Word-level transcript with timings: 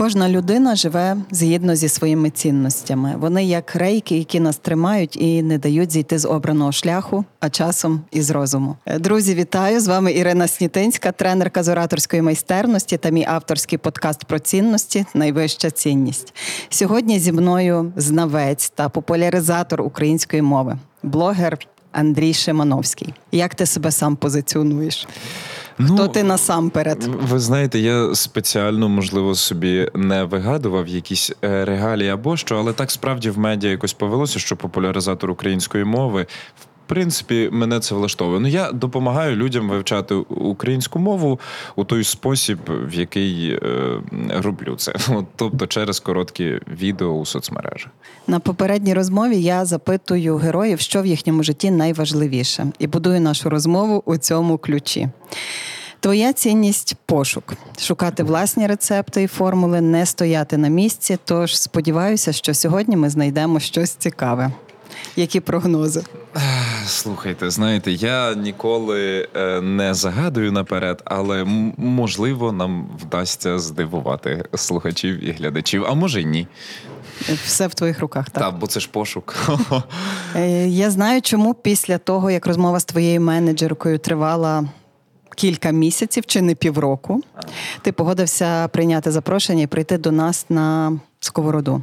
Кожна 0.00 0.28
людина 0.28 0.76
живе 0.76 1.16
згідно 1.30 1.76
зі 1.76 1.88
своїми 1.88 2.30
цінностями. 2.30 3.14
Вони 3.18 3.44
як 3.44 3.76
рейки, 3.76 4.18
які 4.18 4.40
нас 4.40 4.56
тримають 4.56 5.16
і 5.16 5.42
не 5.42 5.58
дають 5.58 5.92
зійти 5.92 6.18
з 6.18 6.24
обраного 6.28 6.72
шляху, 6.72 7.24
а 7.40 7.50
часом 7.50 8.00
із 8.10 8.30
розуму. 8.30 8.76
Друзі, 8.98 9.34
вітаю 9.34 9.80
з 9.80 9.88
вами 9.88 10.12
Ірина 10.12 10.48
Снітинська, 10.48 11.12
тренерка 11.12 11.62
з 11.62 11.68
ораторської 11.68 12.22
майстерності 12.22 12.96
та 12.96 13.10
мій 13.10 13.24
авторський 13.28 13.78
подкаст 13.78 14.24
про 14.24 14.38
цінності 14.38 15.06
Найвища 15.14 15.70
цінність. 15.70 16.34
Сьогодні 16.68 17.18
зі 17.18 17.32
мною 17.32 17.92
знавець 17.96 18.70
та 18.70 18.88
популяризатор 18.88 19.82
української 19.82 20.42
мови, 20.42 20.78
блогер 21.02 21.58
Андрій 21.92 22.34
Шимановський. 22.34 23.14
Як 23.32 23.54
ти 23.54 23.66
себе 23.66 23.90
сам 23.90 24.16
позиціонуєш? 24.16 25.06
Ну, 25.80 25.94
Хто 25.94 26.08
ти 26.08 26.22
насамперед? 26.22 27.04
Ви 27.04 27.38
знаєте, 27.38 27.78
я 27.78 28.14
спеціально, 28.14 28.88
можливо, 28.88 29.34
собі 29.34 29.88
не 29.94 30.24
вигадував 30.24 30.88
якісь 30.88 31.32
е, 31.44 31.64
регалії 31.64 32.10
або 32.10 32.36
що, 32.36 32.56
але 32.56 32.72
так 32.72 32.90
справді 32.90 33.30
в 33.30 33.38
медіа 33.38 33.70
якось 33.70 33.92
повелося, 33.92 34.38
що 34.38 34.56
популяризатор 34.56 35.30
української 35.30 35.84
мови. 35.84 36.26
В 36.60 36.69
принципі, 36.90 37.48
мене 37.52 37.80
це 37.80 37.94
влаштовує. 37.94 38.40
Ну, 38.40 38.48
я 38.48 38.72
допомагаю 38.72 39.36
людям 39.36 39.68
вивчати 39.68 40.14
українську 40.14 40.98
мову 40.98 41.40
у 41.76 41.84
той 41.84 42.04
спосіб, 42.04 42.58
в 42.68 42.94
який 42.94 43.50
е, 43.50 43.60
роблю 44.28 44.76
це. 44.76 44.94
Тобто 45.36 45.66
через 45.66 46.00
короткі 46.00 46.60
відео 46.80 47.08
у 47.08 47.26
соцмережах. 47.26 47.92
На 48.26 48.40
попередній 48.40 48.94
розмові 48.94 49.42
я 49.42 49.64
запитую 49.64 50.36
героїв, 50.36 50.80
що 50.80 51.02
в 51.02 51.06
їхньому 51.06 51.42
житті 51.42 51.70
найважливіше, 51.70 52.66
і 52.78 52.86
будую 52.86 53.20
нашу 53.20 53.50
розмову 53.50 54.02
у 54.06 54.16
цьому 54.16 54.58
ключі. 54.58 55.08
Твоя 56.00 56.32
цінність 56.32 56.94
пошук, 57.06 57.54
шукати 57.78 58.22
власні 58.22 58.66
рецепти 58.66 59.22
і 59.22 59.26
формули, 59.26 59.80
не 59.80 60.06
стояти 60.06 60.56
на 60.56 60.68
місці. 60.68 61.18
Тож 61.24 61.58
сподіваюся, 61.58 62.32
що 62.32 62.54
сьогодні 62.54 62.96
ми 62.96 63.10
знайдемо 63.10 63.60
щось 63.60 63.90
цікаве. 63.90 64.52
Які 65.16 65.40
прогнози? 65.40 66.02
Слухайте, 66.86 67.50
знаєте, 67.50 67.92
я 67.92 68.34
ніколи 68.34 69.28
е, 69.36 69.60
не 69.60 69.94
загадую 69.94 70.52
наперед, 70.52 71.02
але 71.04 71.44
можливо 71.76 72.52
нам 72.52 72.90
вдасться 73.02 73.58
здивувати 73.58 74.44
слухачів 74.54 75.24
і 75.24 75.30
глядачів, 75.30 75.84
а 75.88 75.94
може 75.94 76.22
й 76.22 76.24
ні. 76.24 76.46
Все 77.44 77.66
в 77.66 77.74
твоїх 77.74 78.00
руках, 78.00 78.30
так? 78.30 78.42
Так, 78.42 78.58
бо 78.58 78.66
це 78.66 78.80
ж 78.80 78.88
пошук. 78.92 79.36
Е, 80.36 80.68
я 80.68 80.90
знаю, 80.90 81.22
чому 81.22 81.54
після 81.54 81.98
того, 81.98 82.30
як 82.30 82.46
розмова 82.46 82.80
з 82.80 82.84
твоєю 82.84 83.20
менеджеркою 83.20 83.98
тривала 83.98 84.64
кілька 85.36 85.70
місяців 85.70 86.26
чи 86.26 86.40
не 86.42 86.54
півроку, 86.54 87.22
ти 87.82 87.92
погодився 87.92 88.68
прийняти 88.68 89.10
запрошення 89.10 89.62
і 89.62 89.66
прийти 89.66 89.98
до 89.98 90.12
нас 90.12 90.46
на 90.48 90.92
сковороду. 91.20 91.82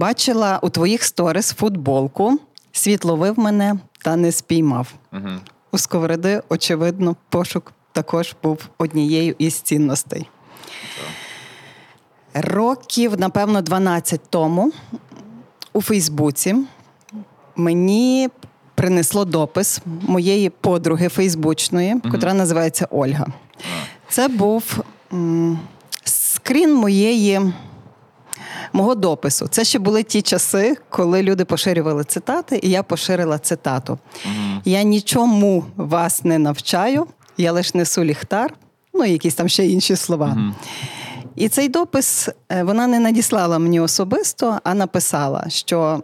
Бачила 0.00 0.58
у 0.62 0.70
твоїх 0.70 1.04
сторіс 1.04 1.52
футболку, 1.52 2.38
світ 2.72 3.04
ловив 3.04 3.38
мене 3.38 3.78
та 4.04 4.16
не 4.16 4.32
спіймав. 4.32 4.94
Угу. 5.12 5.28
У 5.72 5.78
сковороди, 5.78 6.42
очевидно, 6.48 7.16
пошук 7.28 7.72
також 7.92 8.34
був 8.42 8.68
однією 8.78 9.34
із 9.38 9.54
цінностей. 9.54 10.28
Років, 12.34 13.20
напевно, 13.20 13.62
12 13.62 14.20
тому 14.30 14.72
у 15.72 15.82
Фейсбуці 15.82 16.56
мені 17.56 18.28
принесло 18.74 19.24
допис 19.24 19.80
моєї 20.02 20.50
подруги 20.50 21.08
Фейсбучної, 21.08 21.94
mm 21.94 22.10
котра 22.10 22.34
називається 22.34 22.88
Ольга. 22.90 23.26
Це 24.08 24.28
був 24.28 24.78
м- 25.12 25.58
скрін 26.04 26.74
моєї. 26.74 27.52
Мого 28.72 28.94
допису. 28.94 29.46
Це 29.48 29.64
ще 29.64 29.78
були 29.78 30.02
ті 30.02 30.22
часи, 30.22 30.76
коли 30.88 31.22
люди 31.22 31.44
поширювали 31.44 32.04
цитати, 32.04 32.60
і 32.62 32.70
я 32.70 32.82
поширила 32.82 33.38
цитату. 33.38 33.98
Я 34.64 34.82
нічому 34.82 35.64
вас 35.76 36.24
не 36.24 36.38
навчаю, 36.38 37.06
я 37.36 37.52
лише 37.52 37.78
несу 37.78 38.04
ліхтар, 38.04 38.54
ну 38.94 39.04
і 39.04 39.12
якісь 39.12 39.34
там 39.34 39.48
ще 39.48 39.66
інші 39.66 39.96
слова. 39.96 40.52
І 41.36 41.48
цей 41.48 41.68
допис 41.68 42.28
е, 42.52 42.62
вона 42.62 42.86
не 42.86 43.00
надіслала 43.00 43.58
мені 43.58 43.80
особисто, 43.80 44.58
а 44.64 44.74
написала, 44.74 45.44
що 45.48 46.02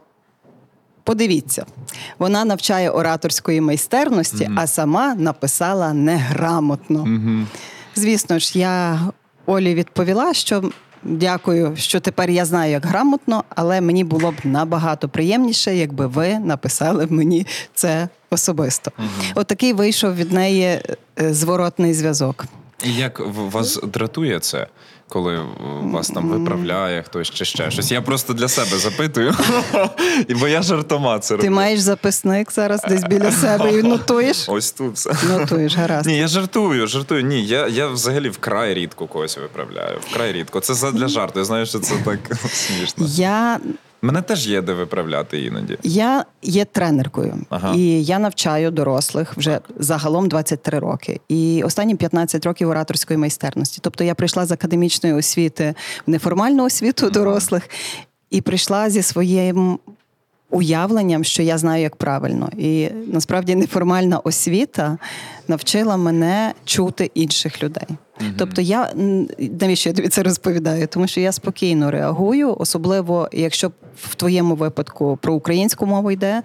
Подивіться, 1.06 1.66
вона 2.18 2.44
навчає 2.44 2.90
ораторської 2.90 3.60
майстерності, 3.60 4.44
mm-hmm. 4.44 4.60
а 4.60 4.66
сама 4.66 5.14
написала 5.14 5.92
неграмотно. 5.92 7.04
Mm-hmm. 7.04 7.44
Звісно 7.94 8.38
ж, 8.38 8.58
я 8.58 9.00
Олі 9.46 9.74
відповіла, 9.74 10.34
що 10.34 10.70
дякую, 11.08 11.76
що 11.76 12.00
тепер 12.00 12.30
я 12.30 12.44
знаю, 12.44 12.72
як 12.72 12.86
грамотно, 12.86 13.44
але 13.48 13.80
мені 13.80 14.04
було 14.04 14.30
б 14.30 14.34
набагато 14.44 15.08
приємніше, 15.08 15.76
якби 15.76 16.06
ви 16.06 16.38
написали 16.38 17.06
мені 17.10 17.46
це 17.74 18.08
особисто. 18.30 18.92
Отакий 19.34 19.72
вийшов 19.72 20.14
від 20.14 20.32
неї 20.32 20.62
е, 20.64 20.82
зворотний 21.34 21.94
зв'язок. 21.94 22.44
І 22.84 22.94
як 22.94 23.20
вас 23.24 23.80
дратує 23.82 24.40
це? 24.40 24.66
коли 25.08 25.46
вас 25.82 26.08
там 26.08 26.28
виправляє 26.28 27.02
хтось 27.02 27.30
чи 27.30 27.44
ще 27.44 27.70
щось. 27.70 27.92
Я 27.92 28.02
просто 28.02 28.32
для 28.32 28.48
себе 28.48 28.78
запитую, 28.78 29.34
бо 30.40 30.48
я 30.48 30.62
жартома 30.62 31.18
це 31.18 31.34
роблю. 31.34 31.44
Ти 31.44 31.50
маєш 31.50 31.80
записник 31.80 32.52
зараз 32.52 32.80
десь 32.88 33.04
біля 33.04 33.30
себе 33.30 33.78
і 33.78 33.82
нотуєш? 33.82 34.44
Ось 34.48 34.72
тут 34.72 34.94
все. 34.94 35.12
Нотуєш, 35.28 35.76
гаразд. 35.76 36.06
Ні, 36.06 36.18
я 36.18 36.28
жартую, 36.28 36.86
жартую. 36.86 37.22
Ні, 37.22 37.46
я 37.46 37.68
я 37.68 37.88
взагалі 37.88 38.28
вкрай 38.28 38.74
рідко 38.74 39.06
когось 39.06 39.38
виправляю. 39.38 39.98
Вкрай 40.10 40.32
рідко. 40.32 40.60
Це 40.60 40.92
для 40.92 41.08
жарту. 41.08 41.38
Я 41.38 41.44
знаю, 41.44 41.66
що 41.66 41.78
це 41.78 41.94
так 42.04 42.18
смішно. 42.52 43.06
Я 43.08 43.60
Мене 44.02 44.22
теж 44.22 44.48
є 44.48 44.62
де 44.62 44.72
виправляти 44.72 45.44
іноді. 45.44 45.78
Я 45.82 46.24
є 46.42 46.64
тренеркою, 46.64 47.34
ага. 47.50 47.74
і 47.74 48.04
я 48.04 48.18
навчаю 48.18 48.70
дорослих 48.70 49.36
вже 49.36 49.60
загалом 49.76 50.28
23 50.28 50.78
роки. 50.78 51.20
І 51.28 51.62
останні 51.64 51.94
15 51.94 52.46
років 52.46 52.68
ораторської 52.68 53.18
майстерності. 53.18 53.78
Тобто 53.82 54.04
я 54.04 54.14
прийшла 54.14 54.46
з 54.46 54.52
академічної 54.52 55.14
освіти 55.14 55.74
в 56.06 56.10
неформальну 56.10 56.64
освіту 56.64 57.10
дорослих 57.10 57.70
і 58.30 58.40
прийшла 58.40 58.90
зі 58.90 59.02
своїм. 59.02 59.78
Уявленням, 60.56 61.24
що 61.24 61.42
я 61.42 61.58
знаю, 61.58 61.82
як 61.82 61.96
правильно, 61.96 62.50
і 62.58 62.88
насправді 63.12 63.54
неформальна 63.54 64.18
освіта 64.18 64.98
навчила 65.48 65.96
мене 65.96 66.54
чути 66.64 67.10
інших 67.14 67.62
людей. 67.62 67.86
Mm-hmm. 67.88 68.32
Тобто, 68.38 68.60
я 68.60 68.92
навіщо 69.60 69.88
я 69.88 69.94
тобі 69.94 70.08
це 70.08 70.22
розповідаю? 70.22 70.86
Тому 70.86 71.06
що 71.06 71.20
я 71.20 71.32
спокійно 71.32 71.90
реагую, 71.90 72.56
особливо 72.58 73.28
якщо 73.32 73.72
в 73.96 74.14
твоєму 74.14 74.54
випадку 74.54 75.18
про 75.22 75.34
українську 75.34 75.86
мову 75.86 76.10
йде. 76.10 76.42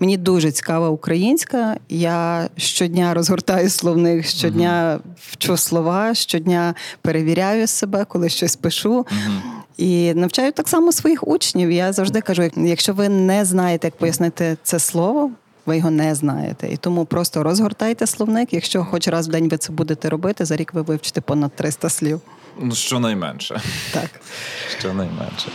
Мені 0.00 0.16
дуже 0.16 0.52
цікава 0.52 0.88
українська. 0.88 1.76
Я 1.88 2.48
щодня 2.56 3.14
розгортаю 3.14 3.70
словник, 3.70 4.24
щодня 4.24 4.98
вчу 5.20 5.56
слова, 5.56 6.14
щодня 6.14 6.74
перевіряю 7.02 7.66
себе, 7.66 8.04
коли 8.04 8.28
щось 8.28 8.56
пишу. 8.56 8.98
Uh-huh. 8.98 9.40
І 9.76 10.14
навчаю 10.14 10.52
так 10.52 10.68
само 10.68 10.92
своїх 10.92 11.28
учнів. 11.28 11.70
Я 11.70 11.92
завжди 11.92 12.20
кажу: 12.20 12.50
якщо 12.56 12.94
ви 12.94 13.08
не 13.08 13.44
знаєте, 13.44 13.86
як 13.86 13.96
пояснити 13.96 14.56
це 14.62 14.78
слово, 14.78 15.30
ви 15.66 15.76
його 15.76 15.90
не 15.90 16.14
знаєте. 16.14 16.68
І 16.72 16.76
тому 16.76 17.04
просто 17.04 17.42
розгортайте 17.42 18.06
словник. 18.06 18.52
Якщо 18.52 18.84
хоч 18.84 19.08
раз 19.08 19.28
в 19.28 19.30
день 19.30 19.48
ви 19.48 19.56
це 19.56 19.72
будете 19.72 20.08
робити, 20.08 20.44
за 20.44 20.56
рік 20.56 20.74
ви 20.74 20.82
вивчите 20.82 21.20
понад 21.20 21.56
300 21.56 21.88
слів. 21.88 22.20
Ну, 22.60 22.74
щонайменше. 22.74 23.60
Так. 23.92 24.10
Щонайменше. 24.78 25.48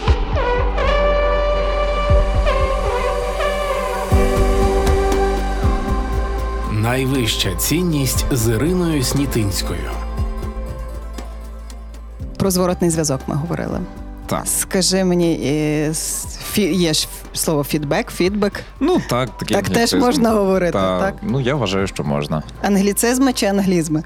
Найвища 6.71 7.55
цінність 7.55 8.25
з 8.31 8.49
Іриною 8.49 9.03
Снітинською. 9.03 9.91
Про 12.37 12.51
зворотний 12.51 12.89
зв'язок 12.89 13.21
ми 13.27 13.35
говорили. 13.35 13.79
Так. 14.29 14.47
Скажи 14.47 15.03
мені, 15.03 15.35
є 16.55 16.93
ж 16.93 17.07
слово 17.33 17.63
фідбек, 17.63 18.11
фідбек. 18.11 18.63
Ну 18.79 19.01
так, 19.09 19.37
такий 19.37 19.57
так 19.57 19.69
теж 19.69 19.93
можна 19.93 20.29
говорити. 20.29 20.71
Та, 20.71 20.99
так? 20.99 21.15
Ну 21.21 21.41
я 21.41 21.55
вважаю, 21.55 21.87
що 21.87 22.03
можна. 22.03 22.43
Англіцизми 22.61 23.33
чи 23.33 23.45
англізми? 23.45 24.03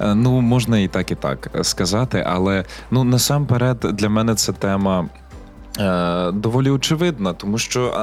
Е, 0.00 0.14
ну 0.14 0.40
можна 0.40 0.78
і 0.78 0.88
так, 0.88 1.10
і 1.10 1.14
так 1.14 1.50
сказати, 1.62 2.24
але 2.26 2.64
ну 2.90 3.04
насамперед 3.04 3.78
для 3.78 4.08
мене 4.08 4.34
це 4.34 4.52
тема. 4.52 5.08
Е, 5.78 6.30
доволі 6.32 6.70
очевидна, 6.70 7.32
тому 7.32 7.58
що, 7.58 7.94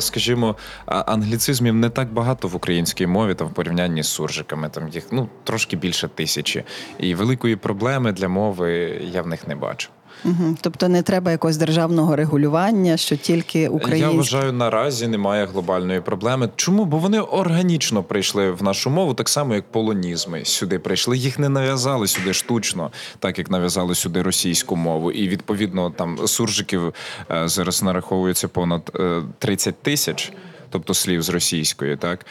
скажімо, 0.00 0.56
англіцизмів 0.86 1.74
не 1.74 1.90
так 1.90 2.12
багато 2.12 2.48
в 2.48 2.56
українській 2.56 3.06
мові 3.06 3.34
там 3.34 3.46
в 3.46 3.50
порівнянні 3.50 4.02
з 4.02 4.08
суржиками. 4.08 4.68
Там 4.68 4.88
їх 4.88 5.04
ну 5.10 5.28
трошки 5.44 5.76
більше 5.76 6.08
тисячі, 6.08 6.64
і 6.98 7.14
великої 7.14 7.56
проблеми 7.56 8.12
для 8.12 8.28
мови 8.28 9.00
я 9.12 9.22
в 9.22 9.26
них 9.26 9.48
не 9.48 9.54
бачу. 9.54 9.88
Угу. 10.24 10.56
Тобто 10.60 10.88
не 10.88 11.02
треба 11.02 11.30
якогось 11.30 11.56
державного 11.56 12.16
регулювання, 12.16 12.96
що 12.96 13.16
тільки 13.16 13.68
українські... 13.68 14.10
Я 14.10 14.16
вважаю, 14.16 14.52
наразі 14.52 15.08
немає 15.08 15.46
глобальної 15.46 16.00
проблеми. 16.00 16.48
Чому? 16.56 16.84
Бо 16.84 16.98
вони 16.98 17.20
органічно 17.20 18.02
прийшли 18.02 18.50
в 18.50 18.62
нашу 18.62 18.90
мову, 18.90 19.14
так 19.14 19.28
само 19.28 19.54
як 19.54 19.64
полонізми 19.72 20.44
сюди 20.44 20.78
прийшли. 20.78 21.16
Їх 21.16 21.38
не 21.38 21.48
нав'язали 21.48 22.06
сюди 22.06 22.32
штучно, 22.32 22.90
так 23.18 23.38
як 23.38 23.50
нав'язали 23.50 23.94
сюди 23.94 24.22
російську 24.22 24.76
мову. 24.76 25.12
І 25.12 25.28
відповідно 25.28 25.90
там 25.90 26.18
суржиків 26.26 26.94
е, 27.30 27.48
зараз 27.48 27.82
нараховується 27.82 28.48
понад 28.48 28.98
30 29.38 29.74
е, 29.74 29.76
тисяч, 29.82 30.32
тобто 30.70 30.94
слів 30.94 31.22
з 31.22 31.28
російської, 31.28 31.96
так 31.96 32.26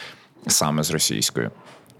саме 0.46 0.82
з 0.82 0.90
російської. 0.90 1.50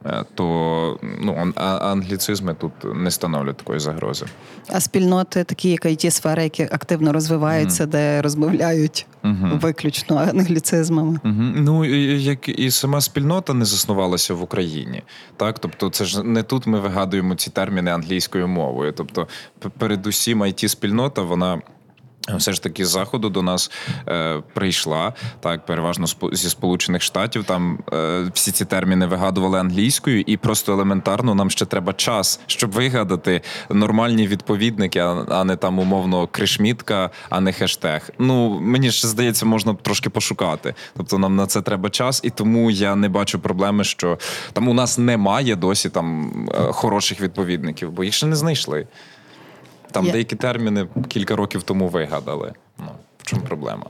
Е, 0.07 0.25
то 0.35 0.99
ну 1.21 1.53
англіцизми 1.57 2.55
тут 2.55 2.73
не 2.95 3.11
становлять 3.11 3.57
такої 3.57 3.81
загрози. 3.81 4.27
А 4.69 4.81
спільноти, 4.81 5.45
такі 5.45 5.71
як 5.71 5.87
it 5.87 6.11
сфери, 6.11 6.43
які 6.43 6.63
активно 6.63 7.13
розвиваються, 7.13 7.85
mm 7.85 7.87
де 7.87 8.23
розмовляють 8.23 9.07
mm 9.25 9.61
виключно 9.61 10.17
англіцизмами. 10.17 11.19
mm 11.25 11.53
Ну 11.57 11.85
як 12.15 12.49
і 12.49 12.71
сама 12.71 13.01
спільнота 13.01 13.55
не 13.55 13.65
заснувалася 13.65 14.35
в 14.35 14.43
Україні, 14.43 15.03
так 15.37 15.59
тобто, 15.59 15.91
це 15.91 16.05
ж 16.05 16.23
не 16.23 16.43
тут 16.43 16.67
ми 16.67 16.81
вигадуємо 16.81 17.35
ці 17.35 17.51
терміни 17.51 17.91
англійською 17.91 18.49
мовою. 18.49 18.93
Тобто, 18.93 19.29
передусім, 19.79 20.43
it 20.43 20.69
спільнота 20.69 21.23
вона. 21.23 21.61
Все 22.29 22.53
ж 22.53 22.63
таки 22.63 22.85
з 22.85 22.89
заходу 22.89 23.29
до 23.29 23.43
нас 23.43 23.71
е, 24.09 24.43
прийшла 24.55 25.13
так, 25.41 25.67
переважно 25.67 26.07
зі 26.33 26.51
сполучених 26.51 27.03
штатів. 27.03 27.45
Там 27.45 27.79
е, 27.93 28.31
всі 28.35 28.53
ці 28.53 28.65
терміни 28.65 29.07
вигадували 29.07 29.59
англійською, 29.59 30.21
і 30.21 30.37
просто 30.37 30.73
елементарно 30.73 31.35
нам 31.35 31.51
ще 31.51 31.67
треба 31.67 31.93
час, 31.93 32.41
щоб 32.47 32.71
вигадати 32.71 33.41
нормальні 33.71 34.27
відповідники, 34.27 34.99
а, 34.99 35.25
а 35.29 35.45
не 35.45 35.57
там 35.57 35.79
умовно 35.79 36.27
кришмітка, 36.27 37.11
а 37.31 37.41
не 37.41 37.53
хештег. 37.53 38.11
Ну 38.19 38.61
мені 38.61 38.91
ще 38.91 39.09
здається, 39.09 39.47
можна 39.47 39.75
трошки 39.75 40.11
пошукати. 40.11 40.75
Тобто 40.97 41.19
нам 41.19 41.37
на 41.37 41.47
це 41.47 41.63
треба 41.63 41.91
час, 41.91 42.21
і 42.25 42.31
тому 42.31 42.71
я 42.71 42.95
не 42.95 43.09
бачу 43.09 43.39
проблеми, 43.39 43.85
що 43.85 44.19
там 44.53 44.69
у 44.69 44.75
нас 44.75 44.99
немає 44.99 45.57
досі 45.57 45.91
там 45.91 46.33
е, 46.55 46.73
хороших 46.73 47.21
відповідників, 47.21 47.91
бо 47.91 48.05
їх 48.05 48.15
ще 48.15 48.27
не 48.27 48.37
знайшли. 48.37 48.87
Там 49.95 50.07
Я... 50.07 50.13
деякі 50.13 50.37
терміни 50.37 50.87
кілька 51.09 51.37
років 51.37 51.63
тому 51.63 51.89
вигадали. 51.89 52.53
Ну, 52.79 52.87
В 53.19 53.27
чому 53.27 53.43
проблема? 53.43 53.87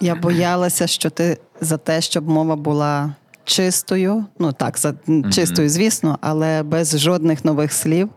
Я 0.00 0.14
боялася, 0.14 0.86
що 0.86 1.10
ти 1.10 1.38
за 1.60 1.76
те, 1.76 2.00
щоб 2.00 2.28
мова 2.28 2.56
була 2.56 3.14
чистою, 3.44 4.24
ну 4.38 4.52
так, 4.52 4.78
за 4.78 4.94
чистою, 5.32 5.68
звісно, 5.68 6.18
але 6.20 6.62
без 6.62 6.98
жодних 6.98 7.44
нових 7.44 7.72
слів. 7.72 8.08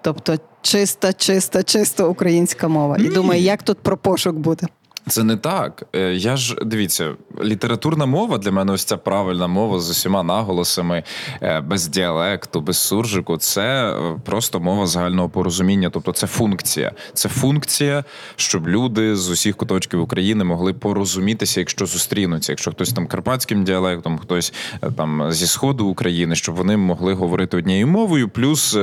Тобто 0.00 0.36
чиста, 0.62 1.12
чиста, 1.12 1.62
чиста 1.62 2.04
українська 2.04 2.68
мова. 2.68 2.96
І 2.98 3.08
думаю, 3.08 3.42
як 3.42 3.62
тут 3.62 3.78
про 3.78 3.96
пошук 3.96 4.36
буде? 4.36 4.66
Це 5.10 5.24
не 5.24 5.36
так. 5.36 5.82
Е, 5.92 6.14
я 6.14 6.36
ж 6.36 6.56
дивіться, 6.62 7.14
літературна 7.42 8.06
мова 8.06 8.38
для 8.38 8.50
мене 8.50 8.72
ось 8.72 8.84
ця 8.84 8.96
правильна 8.96 9.46
мова 9.46 9.80
з 9.80 9.90
усіма 9.90 10.22
наголосами, 10.22 11.02
е, 11.42 11.60
без 11.60 11.88
діалекту, 11.88 12.60
без 12.60 12.78
суржику. 12.78 13.36
Це 13.36 13.92
е, 13.92 14.20
просто 14.24 14.60
мова 14.60 14.86
загального 14.86 15.28
порозуміння. 15.28 15.90
Тобто, 15.90 16.12
це 16.12 16.26
функція. 16.26 16.92
Це 17.14 17.28
функція, 17.28 18.04
щоб 18.36 18.68
люди 18.68 19.16
з 19.16 19.30
усіх 19.30 19.56
куточків 19.56 20.02
України 20.02 20.44
могли 20.44 20.72
порозумітися, 20.72 21.60
якщо 21.60 21.86
зустрінуться. 21.86 22.52
Якщо 22.52 22.70
хтось 22.70 22.92
там 22.92 23.06
карпатським 23.06 23.64
діалектом, 23.64 24.18
хтось 24.18 24.52
там 24.96 25.32
зі 25.32 25.46
сходу 25.46 25.86
України, 25.86 26.34
щоб 26.34 26.54
вони 26.54 26.76
могли 26.76 27.12
говорити 27.12 27.56
однією 27.56 27.86
мовою. 27.86 28.28
Плюс 28.28 28.74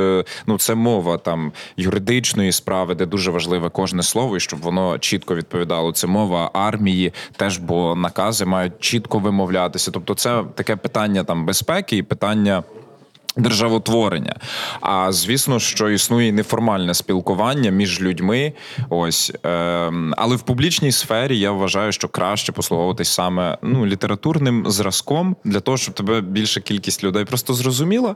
ну 0.47 0.57
це 0.57 0.75
мова 0.75 1.18
там 1.18 1.51
юридичної 1.77 2.51
справи, 2.51 2.95
де 2.95 3.06
дуже 3.06 3.31
важливе 3.31 3.69
кожне 3.69 4.03
слово, 4.03 4.38
і 4.38 4.39
щоб 4.39 4.59
воно 4.59 5.00
чітко 5.00 5.35
відповідало 5.35 5.91
це 5.91 6.07
мова 6.18 6.52
армії, 6.54 7.14
теж 7.36 7.58
бо 7.58 7.96
накази 7.96 8.46
мають 8.46 8.80
чітко 8.80 9.19
вимовлятися. 9.19 9.92
Тобто, 9.92 10.14
це 10.14 10.44
таке 10.56 10.75
питання 10.75 11.24
там 11.24 11.46
безпеки 11.46 11.98
і 11.98 12.04
питання. 12.04 12.64
Державотворення, 13.40 14.36
а 14.81 15.12
звісно, 15.12 15.60
що 15.60 15.90
існує 15.90 16.31
неформальне 16.31 16.94
спілкування 16.94 17.72
між 17.72 18.02
людьми. 18.02 18.54
Ось 18.90 19.31
е, 19.46 19.50
але 20.18 20.36
в 20.36 20.42
публічній 20.42 20.92
сфері 20.92 21.40
я 21.40 21.52
вважаю, 21.52 21.92
що 21.92 22.08
краще 22.08 22.52
послуговуватись 22.52 23.10
саме 23.10 23.58
ну 23.62 23.86
літературним 23.86 24.64
зразком 24.68 25.36
для 25.44 25.60
того, 25.60 25.78
щоб 25.78 25.96
тебе 25.96 26.22
більша 26.22 26.62
кількість 26.62 27.04
людей 27.04 27.25
просто 27.25 27.54
зрозуміла. 27.54 28.16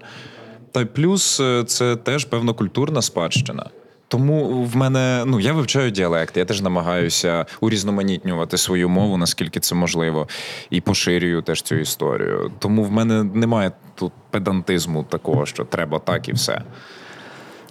Та 0.72 0.82
й 0.82 0.86
плюс 0.86 1.40
е, 1.40 1.64
це 1.64 1.96
теж 1.96 2.26
певна 2.26 2.54
культурна 2.54 3.02
спадщина. 3.02 3.70
Тому 4.12 4.64
в 4.64 4.76
мене 4.76 5.24
ну 5.26 5.40
я 5.40 5.54
вивчаю 5.54 5.92
діалект, 5.92 6.38
я 6.38 6.46
теж 6.46 6.62
намагаюся 6.62 7.46
урізноманітнювати 7.62 8.58
свою 8.58 8.90
мову, 8.90 9.18
наскільки 9.18 9.60
це 9.60 9.76
можливо, 9.76 10.28
і 10.70 10.82
поширюю 10.82 11.42
теж 11.42 11.62
цю 11.62 11.76
історію. 11.76 12.52
Тому 12.60 12.84
в 12.84 12.92
мене 12.92 13.24
немає 13.24 13.72
тут 13.96 14.14
педантизму 14.30 15.04
такого, 15.04 15.46
що 15.46 15.66
треба 15.66 16.00
так 16.00 16.30
і 16.30 16.34
все. 16.34 16.62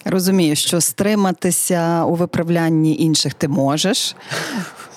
Розумію, 0.05 0.57
що 0.57 0.81
стриматися 0.81 2.05
у 2.05 2.15
виправлянні 2.15 2.97
інших 2.97 3.35
ти 3.35 3.49
можеш. 3.49 4.17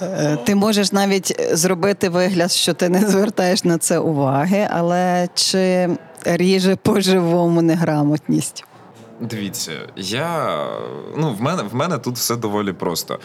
Е, 0.01 0.37
ти 0.45 0.55
можеш 0.55 0.91
навіть 0.91 1.41
зробити 1.51 2.09
вигляд, 2.09 2.51
що 2.51 2.73
ти 2.73 2.89
не 2.89 2.99
звертаєш 2.99 3.63
на 3.63 3.77
це 3.77 3.99
уваги, 3.99 4.67
але 4.71 5.27
чи 5.33 5.89
ріже 6.25 6.75
по-живому 6.75 7.61
неграмотність? 7.61 8.65
Дивіться, 9.23 9.71
я 9.95 10.57
ну 11.17 11.33
в 11.33 11.41
мене 11.41 11.63
в 11.63 11.75
мене 11.75 11.97
тут 11.97 12.15
все 12.15 12.35
доволі 12.35 12.73
просто. 12.73 13.19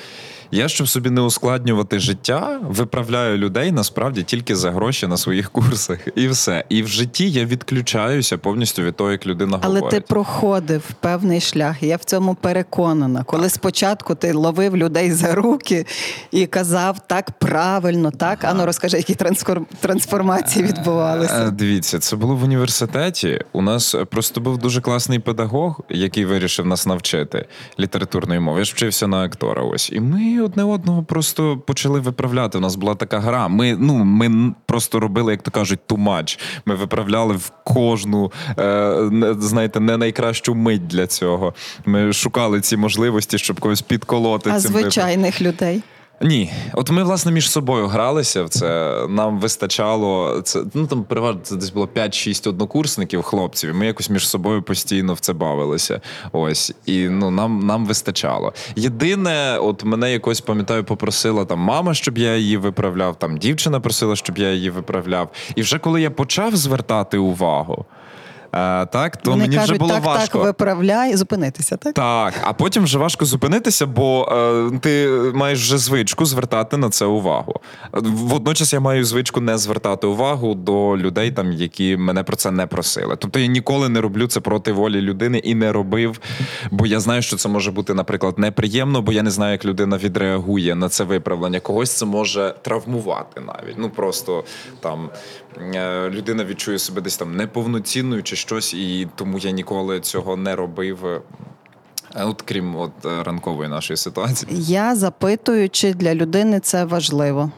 Я, 0.51 0.69
щоб 0.69 0.89
собі 0.89 1.11
не 1.11 1.21
ускладнювати 1.21 1.99
життя, 1.99 2.61
виправляю 2.63 3.39
людей 3.39 3.73
насправді 3.73 4.23
тільки 4.23 4.57
за 4.57 4.71
гроші 4.71 5.07
на 5.07 5.17
своїх 5.17 5.51
курсах, 5.53 5.99
і 6.15 6.29
все. 6.29 6.65
І 6.69 6.83
в 6.83 6.89
житті 6.89 7.31
я 7.31 7.45
відключаюся 7.45 8.39
повністю 8.39 8.83
від 8.83 8.97
того, 8.97 9.11
як 9.11 9.27
людина 9.27 9.59
Але 9.63 9.81
говорить. 9.81 10.01
ти 10.01 10.15
проходив 10.15 10.83
певний 11.01 11.41
шлях. 11.41 11.83
Я 11.83 11.97
в 11.97 12.05
цьому 12.05 12.35
переконана. 12.35 13.25
Коли 13.25 13.43
так. 13.43 13.53
спочатку 13.53 14.15
ти 14.15 14.33
ловив 14.33 14.77
людей 14.77 15.13
за 15.13 15.35
руки 15.35 15.87
і 16.31 16.47
казав 16.47 16.99
так 17.07 17.31
правильно, 17.31 18.11
так 18.11 18.39
ага. 18.43 18.53
ану 18.53 18.67
розкажи, 18.67 18.97
які 18.97 19.17
трансформації 19.81 20.65
відбувалися. 20.65 21.45
Е, 21.49 21.51
дивіться, 21.51 21.99
це 21.99 22.17
було 22.17 22.37
в 22.37 22.45
університеті. 22.45 23.41
У 23.53 23.63
нас 23.63 23.95
просто 24.11 24.41
був 24.41 24.59
дуже 24.59 24.81
класний 24.81 25.19
педагог, 25.19 25.81
який 25.91 26.25
вирішив 26.25 26.67
нас 26.67 26.87
навчити 26.87 27.47
літературної 27.81 28.41
мови. 28.41 28.59
Я 28.59 28.65
ж 28.65 28.73
вчився 28.75 29.07
на 29.07 29.25
актора. 29.25 29.63
Ось 29.63 29.91
і 29.93 30.01
ми 30.01 30.38
одне 30.41 30.65
одного 30.65 31.03
просто 31.03 31.57
почали 31.57 32.01
виправляти. 32.01 32.59
У 32.59 32.61
нас 32.61 32.77
була 32.77 32.95
така 32.95 33.19
гра. 33.21 33.49
Ми 33.49 33.77
ну 33.79 33.95
ми 33.95 34.55
просто 34.67 35.01
робили, 35.01 35.33
як 35.33 35.43
то 35.43 35.51
кажуть, 35.51 35.81
тумач. 35.87 36.39
Ми 36.65 36.75
виправляли 36.75 37.35
в 37.35 37.53
кожну, 37.65 38.33
е, 38.59 39.11
знаєте, 39.39 39.81
не 39.81 39.97
найкращу 39.97 40.55
мить 40.55 40.87
для 40.87 41.07
цього. 41.07 41.55
Ми 41.87 42.13
шукали 42.13 42.61
ці 42.61 42.77
можливості, 42.77 43.39
щоб 43.39 43.61
когось 43.61 43.83
підколоти. 43.83 44.51
А 44.51 44.61
цим 44.61 44.71
звичайних 44.71 45.41
виправ... 45.41 45.53
людей. 45.53 45.83
Ні, 46.21 46.53
от 46.73 46.91
ми 46.91 47.03
власне 47.03 47.33
між 47.33 47.51
собою 47.51 47.87
гралися 47.87 48.45
в 48.45 48.49
це. 48.49 48.97
Нам 49.09 49.41
вистачало 49.41 50.41
це. 50.41 50.63
Ну 50.75 50.87
там 50.87 51.05
переважно 51.05 51.41
це 51.43 51.57
десь 51.57 51.71
було 51.71 51.89
5-6 51.97 52.49
однокурсників, 52.49 53.23
хлопців. 53.23 53.71
і 53.71 53.73
Ми 53.73 53.87
якось 53.87 54.11
між 54.11 54.29
собою 54.29 54.63
постійно 54.63 55.15
в 55.15 55.21
це 55.21 55.33
бавилися. 55.33 56.01
Ось 56.33 56.75
і 56.87 57.09
ну 57.09 57.31
нам 57.31 57.67
нам 57.67 57.87
вистачало. 57.87 58.53
Єдине, 58.77 59.59
от 59.59 59.85
мене 59.85 60.13
якось 60.13 60.41
пам'ятаю, 60.41 60.85
попросила 60.85 61.45
там 61.45 61.59
мама, 61.59 61.95
щоб 61.95 62.19
я 62.19 62.37
її 62.37 62.57
виправляв. 62.57 63.19
Там 63.19 63.37
дівчина 63.37 63.81
просила, 63.81 64.17
щоб 64.17 64.39
я 64.39 64.53
її 64.53 64.71
виправляв. 64.71 65.29
І 65.55 65.63
вже 65.63 65.79
коли 65.79 66.03
я 66.03 66.11
почав 66.11 66.57
звертати 66.57 67.19
увагу 67.19 67.85
А, 68.53 68.87
так, 68.93 69.17
то 69.17 69.31
Вони 69.31 69.43
мені 69.43 69.57
кажуть, 69.57 69.71
вже 69.71 69.79
було 69.79 69.95
так, 69.95 70.05
важко. 70.05 70.39
так, 70.39 70.47
виправляй, 70.47 71.17
зупинитися, 71.17 71.77
так? 71.77 71.95
Так, 71.95 72.35
а 72.43 72.53
потім 72.53 72.85
вже 72.85 72.99
важко 72.99 73.25
зупинитися, 73.25 73.87
бо 73.87 74.29
е, 74.73 74.79
ти 74.81 75.09
маєш 75.35 75.61
вже 75.61 75.79
звичку 75.79 76.25
звертати 76.25 76.77
на 76.77 76.91
це 76.91 77.05
увагу. 77.05 77.55
Водночас 78.03 78.73
я 78.73 78.81
маю 78.81 79.05
звичку 79.05 79.41
не 79.41 79.59
звертати 79.59 80.07
увагу 80.07 80.55
до 80.55 80.97
людей, 80.97 81.31
там, 81.31 81.53
які 81.53 81.97
мене 81.97 82.23
про 82.23 82.37
це 82.37 82.51
не 82.51 82.67
просили. 82.67 83.17
Тобто 83.17 83.39
я 83.39 83.47
ніколи 83.47 83.89
не 83.89 84.01
роблю 84.01 84.27
це 84.27 84.41
проти 84.41 84.73
волі 84.73 85.01
людини 85.01 85.39
і 85.39 85.55
не 85.55 85.73
робив, 85.73 86.21
бо 86.71 86.87
я 86.87 87.01
знаю, 87.01 87.23
що 87.23 87.37
це 87.37 87.49
може 87.49 87.71
бути, 87.71 87.95
наприклад, 87.95 88.39
неприємно, 88.39 89.03
бо 89.03 89.13
я 89.13 89.23
не 89.23 89.31
знаю, 89.31 89.53
як 89.53 89.65
людина 89.65 89.97
відреагує 89.97 90.75
на 90.75 90.89
це 90.89 91.05
виправлення. 91.05 91.61
Когось 91.61 91.91
це 91.91 92.07
може 92.07 92.55
травмувати 92.63 93.41
навіть. 93.41 93.75
Ну 93.79 93.91
просто 93.91 94.45
там 94.81 95.11
е, 95.15 95.48
людина 96.11 96.45
відчує 96.45 96.79
себе 96.79 97.01
десь 97.01 97.17
там 97.17 97.37
неповноцінною 97.37 98.23
чи 98.23 98.37
щось, 98.37 98.75
і 98.75 99.09
тому 99.15 99.39
я 99.39 99.51
ніколи 99.51 100.01
цього 100.01 100.37
не 100.37 100.57
робив. 100.57 101.23
От 102.15 102.43
крім 102.43 102.77
от 102.77 102.93
е, 103.05 103.23
ранкової 103.23 103.69
нашої 103.69 103.97
ситуації. 103.97 104.53
Я 104.53 104.95
запитую, 104.97 105.69
чи 105.69 105.95
для 105.95 106.15
людини 106.15 106.61
це 106.61 106.85
важливо. 106.85 107.51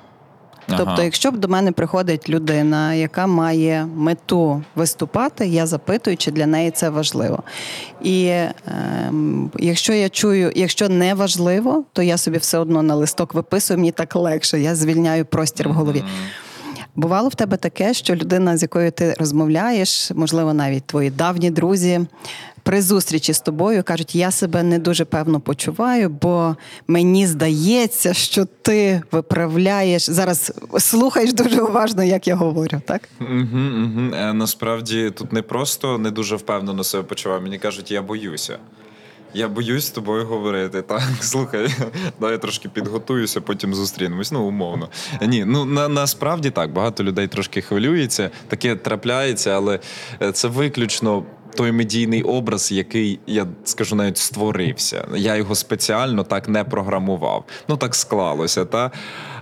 Тобто, 0.66 0.92
Ага. 0.92 1.02
якщо 1.02 1.30
б 1.30 1.37
до 1.37 1.49
мене 1.49 1.73
приходить 1.73 2.28
людина, 2.28 2.94
яка 2.94 3.26
має 3.26 3.87
мету 3.97 4.62
виступати, 4.75 5.47
я 5.47 5.66
запитую, 5.66 6.16
чи 6.16 6.30
для 6.30 6.47
неї 6.47 6.70
це 6.70 6.90
важливо. 6.90 7.42
І 8.02 8.26
ем, 8.66 9.50
якщо 9.59 9.92
я 9.92 10.09
чую, 10.09 10.52
якщо 10.56 10.88
не 10.88 11.14
важливо, 11.14 11.85
то 11.92 12.02
я 12.02 12.16
собі 12.16 12.38
все 12.38 12.59
одно 12.59 12.82
на 12.82 12.94
листок 12.94 13.35
виписую, 13.35 13.78
мені 13.78 13.92
так 13.92 14.16
легше, 14.16 14.61
я 14.61 14.75
звільняю 14.75 15.25
простір 15.25 15.68
в 15.68 15.73
голові. 15.73 16.04
Бувало 16.97 17.28
в 17.28 17.35
тебе 17.35 17.56
таке, 17.56 17.94
що 17.94 18.14
людина, 18.14 18.56
з 18.56 18.62
якою 18.62 18.92
ти 18.92 19.14
розмовляєш, 19.18 20.11
можливо, 20.14 20.54
навіть 20.54 20.85
твої 20.85 21.11
давні 21.11 21.50
друзі. 21.50 22.00
При 22.62 22.82
зустрічі 22.82 23.32
з 23.32 23.40
тобою 23.40 23.82
кажуть, 23.82 24.14
я 24.14 24.30
себе 24.30 24.62
не 24.62 24.78
дуже 24.78 25.04
певно 25.04 25.40
почуваю, 25.40 26.09
бо 26.09 26.56
мені 26.88 27.26
здається, 27.26 28.14
що 28.14 28.44
ти 28.44 29.02
виправляєш 29.12 30.11
зараз. 30.11 30.52
Слухаєш 30.78 31.32
дуже 31.32 31.62
уважно, 31.62 32.04
як 32.04 32.26
я 32.26 32.35
говорю, 32.35 32.82
так? 32.87 33.09
Угу, 33.20 33.30
угу. 33.85 34.00
Насправді 34.35 35.11
тут 35.11 35.32
не 35.32 35.42
просто 35.42 35.99
не 35.99 36.11
дуже 36.11 36.37
впевнено 36.37 36.85
себе 36.85 37.02
почуваю. 37.02 37.42
Мені 37.42 37.59
кажуть, 37.59 37.90
я 37.90 38.02
боюся. 38.02 38.59
Я 39.34 39.49
боюсь 39.49 39.87
з 39.87 39.90
тобою 39.90 40.26
говорити. 40.26 40.82
Так, 40.82 41.02
слухай, 41.20 41.68
дай 42.20 42.32
я 42.32 42.38
трошки 42.38 42.68
підготуюся, 42.68 43.40
потім 43.40 43.75
зустрінемось. 43.75 44.32
Ну, 44.32 44.42
умовно. 44.42 44.88
Ні, 45.22 45.44
ну 45.44 45.64
на, 45.64 45.88
насправді 45.88 46.50
так, 46.50 46.72
багато 46.72 47.04
людей 47.04 47.28
трошки 47.28 47.60
хвилюється, 47.60 48.30
таке 48.49 48.76
трапляється, 48.76 49.50
але 49.50 49.80
е, 50.22 50.32
це 50.32 50.49
виключно. 50.49 51.25
Той 51.56 51.72
медійний 51.72 52.22
образ, 52.22 52.72
який 52.72 53.20
я 53.26 53.46
скажу, 53.64 53.96
навіть 53.96 54.18
створився. 54.18 55.08
Я 55.16 55.37
його 55.37 55.54
спеціально 55.54 56.25
так 56.25 56.49
не 56.49 56.64
програмував. 56.64 57.44
Ну 57.68 57.76
так 57.76 57.94
склалося, 57.94 58.64
та 58.64 58.90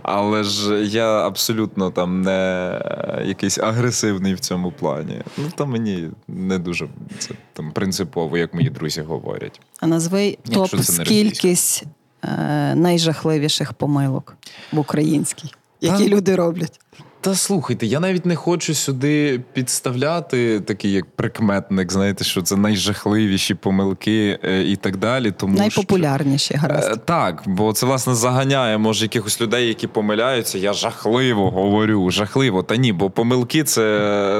але 0.08 0.44
ж 0.44 0.84
я 0.84 1.26
абсолютно 1.26 1.90
там 1.90 2.22
не 2.22 2.80
е, 2.84 3.22
якийсь 3.26 3.58
агресивний 3.58 4.34
в 4.34 4.40
цьому 4.40 4.72
плані. 4.72 5.22
Ну 5.38 5.44
то 5.56 5.66
мені 5.66 6.10
не 6.28 6.58
дуже 6.58 6.88
це 7.18 7.30
там 7.52 7.72
принципово, 7.72 8.38
як 8.38 8.54
мої 8.54 8.70
друзі 8.70 9.00
говорять. 9.00 9.60
А 9.80 9.86
назви 9.86 10.38
Якщо 10.46 10.76
топ 10.76 11.06
кількість 11.06 11.84
е, 12.22 12.74
найжахливіших 12.74 13.72
помилок 13.72 14.36
в 14.72 14.78
українській, 14.78 15.50
які 15.80 16.08
люди 16.08 16.36
роблять. 16.36 16.80
Та 17.20 17.34
слухайте, 17.34 17.86
я 17.86 18.00
навіть 18.00 18.26
не 18.26 18.36
хочу 18.36 18.74
сюди 18.74 19.40
підставляти 19.52 20.60
такий 20.60 20.92
як 20.92 21.04
прикметник, 21.10 21.92
знаєте, 21.92 22.24
що 22.24 22.42
це 22.42 22.56
найжахливіші 22.56 23.54
помилки 23.54 24.38
е, 24.44 24.62
і 24.62 24.76
так 24.76 24.96
далі. 24.96 25.30
Тому 25.30 25.52
що- 25.54 25.60
Найпопулярніші, 25.60 26.54
гаразд. 26.54 26.90
Е, 26.92 26.96
Так, 26.96 27.42
бо 27.46 27.72
це 27.72 27.86
власне 27.86 28.14
заганяє 28.14 28.78
може 28.78 29.04
якихось 29.04 29.40
людей, 29.40 29.68
які 29.68 29.86
помиляються. 29.86 30.58
Я 30.58 30.72
жахливо 30.72 31.50
говорю, 31.50 32.10
жахливо. 32.10 32.62
Та 32.62 32.76
ні, 32.76 32.92
бо 32.92 33.10
помилки 33.10 33.64
це 33.64 33.82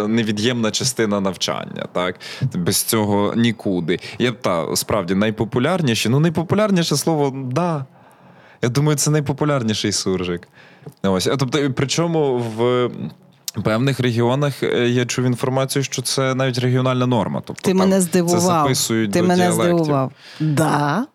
невід'ємна 0.08 0.70
частина 0.70 1.20
навчання. 1.20 1.86
Так 1.92 2.14
без 2.54 2.82
цього 2.82 3.34
нікуди. 3.36 3.98
Я 4.18 4.32
та 4.32 4.76
справді 4.76 5.14
найпопулярніші. 5.14 6.08
Ну, 6.08 6.20
найпопулярніше 6.20 6.96
слово 6.96 7.34
да. 7.52 7.84
Я 8.62 8.68
думаю, 8.68 8.98
це 8.98 9.10
найпопулярніший 9.10 9.92
суржик. 9.92 10.48
Ось, 11.02 11.26
а 11.26 11.36
тобто, 11.36 11.58
причому 11.76 12.38
в. 12.56 12.90
Певних 13.64 14.00
регіонах 14.00 14.62
е, 14.62 14.88
я 14.88 15.04
чув 15.06 15.24
інформацію, 15.24 15.82
що 15.82 16.02
це 16.02 16.34
навіть 16.34 16.58
регіональна 16.58 17.06
норма. 17.06 17.42
Тобто 17.44 17.62
Ти 17.62 17.70
там 17.70 17.78
мене 17.78 17.94
Це 17.96 18.00
здивував. 18.00 18.40
записують 18.40 19.12
Ти 19.12 19.20
до 19.20 19.26
мене 19.28 19.42
діалектів. 19.42 19.64
здивував. 19.78 20.12
Да. 20.40 21.06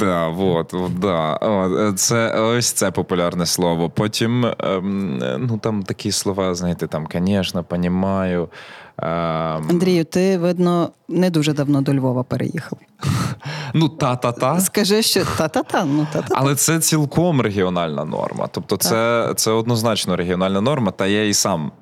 Да, 0.00 0.28
вот, 0.28 0.74
от, 0.74 0.98
да. 0.98 1.36
О, 1.36 1.92
це 1.92 2.40
ось 2.40 2.72
це 2.72 2.90
популярне 2.90 3.46
слово. 3.46 3.90
Потім 3.90 4.44
ем, 4.60 5.18
ну 5.38 5.58
там 5.58 5.82
такі 5.82 6.12
слова, 6.12 6.54
знаєте, 6.54 6.86
там, 6.86 7.06
звісно, 7.12 7.64
понімаю. 7.64 8.48
Ем, 8.98 9.08
Андрію, 9.70 10.04
ти, 10.04 10.38
видно, 10.38 10.90
не 11.08 11.30
дуже 11.30 11.52
давно 11.52 11.80
до 11.82 11.94
Львова 11.94 12.22
переїхав. 12.22 12.78
ну, 13.74 13.88
та-та-та. 13.88 14.60
Скажи, 14.60 15.02
що 15.02 15.24
та-та-та, 15.36 15.84
ну 15.84 16.06
та-та. 16.12 16.34
Але 16.38 16.54
це 16.54 16.78
цілком 16.80 17.40
регіональна 17.40 18.04
норма. 18.04 18.48
Тобто, 18.52 18.76
це, 18.76 19.32
це 19.36 19.50
однозначно 19.50 20.16
регіональна 20.16 20.60
норма, 20.60 20.90
та 20.90 21.06
я 21.06 21.26
і 21.28 21.34
сам. 21.34 21.72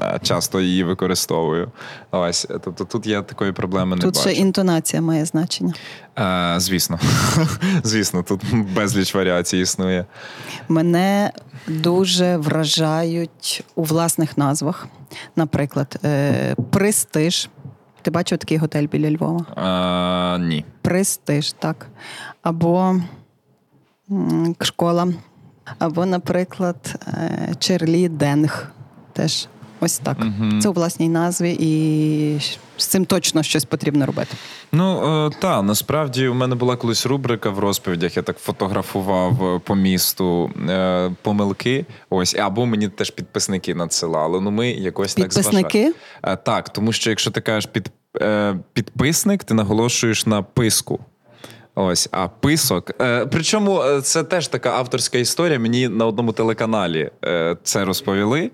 е, 0.00 0.20
Часто 0.22 0.60
її 0.60 0.84
використовую. 0.84 1.72
Ось, 2.10 2.46
тобто 2.64 2.84
тут 2.84 3.06
я 3.06 3.22
такої 3.22 3.52
проблеми 3.52 3.96
не 3.96 4.02
Тут 4.02 4.14
бачу. 4.14 4.28
ще 4.28 4.38
інтонація 4.40 5.02
має 5.02 5.24
значення. 5.24 5.74
Е, 6.18 6.54
звісно, 6.60 6.98
звісно, 7.84 8.22
тут 8.22 8.40
безліч 8.74 9.14
варіацій 9.14 9.58
існує. 9.58 10.04
Мене 10.68 11.32
дуже 11.68 12.36
вражають 12.36 13.64
у 13.74 13.82
власних 13.84 14.38
назвах. 14.38 14.86
Наприклад, 15.36 15.96
е, 16.04 16.54
престиж. 16.70 17.48
Ти 18.04 18.10
бачив 18.10 18.38
такий 18.38 18.58
готель 18.58 18.86
біля 18.86 19.10
Львова? 19.10 19.46
А, 19.56 20.38
ні. 20.40 20.64
Престиж, 20.82 21.52
так. 21.52 21.86
Або 22.42 23.00
школа. 24.60 25.08
Або, 25.78 26.06
наприклад, 26.06 27.06
Черлі 27.58 28.08
Денг. 28.08 28.70
Теж 29.12 29.48
ось 29.80 29.98
так. 29.98 30.18
Угу. 30.20 30.60
Це 30.60 30.68
у 30.68 30.72
власній 30.72 31.08
назві, 31.08 31.56
і 31.60 32.40
з 32.76 32.86
цим 32.86 33.04
точно 33.04 33.42
щось 33.42 33.64
потрібно 33.64 34.06
робити. 34.06 34.36
Ну 34.72 35.02
е, 35.26 35.30
та 35.40 35.62
насправді 35.62 36.28
у 36.28 36.34
мене 36.34 36.54
була 36.54 36.76
колись 36.76 37.06
рубрика 37.06 37.50
в 37.50 37.58
розповідях. 37.58 38.16
Я 38.16 38.22
так 38.22 38.38
фотографував 38.38 39.54
е, 39.56 39.60
по 39.64 39.74
місту 39.74 40.50
е, 40.68 41.10
помилки. 41.22 41.86
Ось 42.10 42.34
або 42.34 42.66
мені 42.66 42.88
теж 42.88 43.10
підписники 43.10 43.74
надсилали. 43.74 44.40
Ну 44.40 44.50
ми 44.50 44.70
якось 44.70 45.14
так 45.14 45.24
Підписники? 45.24 45.68
зважаємо. 45.68 45.94
Е, 46.22 46.36
так, 46.36 46.68
тому 46.68 46.92
що 46.92 47.10
якщо 47.10 47.30
ти 47.30 47.40
кажеш 47.40 47.66
під, 47.72 47.90
е, 48.20 48.56
підписник, 48.72 49.44
ти 49.44 49.54
наголошуєш 49.54 50.26
на 50.26 50.42
писку. 50.42 51.00
Ось, 51.76 52.08
а 52.12 52.28
писок. 52.28 52.90
Е, 53.02 53.26
причому 53.26 53.82
це 54.02 54.24
теж 54.24 54.48
така 54.48 54.70
авторська 54.70 55.18
історія. 55.18 55.58
Мені 55.58 55.88
на 55.88 56.06
одному 56.06 56.32
телеканалі 56.32 57.10
е, 57.24 57.56
це 57.62 57.84
розповіли. 57.84 58.50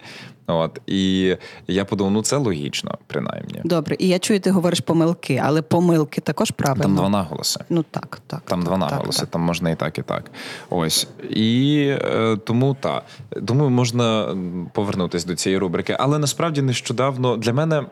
От, 0.46 0.80
і 0.86 1.36
я 1.68 1.84
подумав, 1.84 2.12
ну 2.12 2.22
це 2.22 2.36
логічно, 2.36 2.98
принаймні. 3.06 3.60
Добре, 3.64 3.96
і 3.98 4.08
я 4.08 4.18
чую, 4.18 4.40
ти 4.40 4.50
говориш 4.50 4.80
помилки, 4.80 5.42
але 5.44 5.62
помилки 5.62 6.20
також 6.20 6.50
правильно. 6.50 6.82
Там 6.82 6.96
два 6.96 7.08
наголоси. 7.08 7.60
Ну 7.68 7.84
так, 7.90 8.22
так. 8.26 8.42
Там 8.44 8.58
так, 8.58 8.68
два 8.68 8.78
так, 8.78 8.90
наголоси, 8.90 9.20
так. 9.20 9.28
там 9.28 9.42
можна 9.42 9.70
і 9.70 9.76
так, 9.76 9.98
і 9.98 10.02
так. 10.02 10.30
Ось. 10.70 11.08
І 11.30 11.76
е, 11.88 12.36
тому 12.44 12.76
так. 12.80 13.04
Думаю, 13.36 13.70
можна 13.70 14.36
повернутися 14.72 15.26
до 15.28 15.34
цієї 15.34 15.58
рубрики. 15.58 15.96
Але 15.98 16.18
насправді 16.18 16.62
нещодавно 16.62 17.36
для 17.36 17.52
мене. 17.52 17.84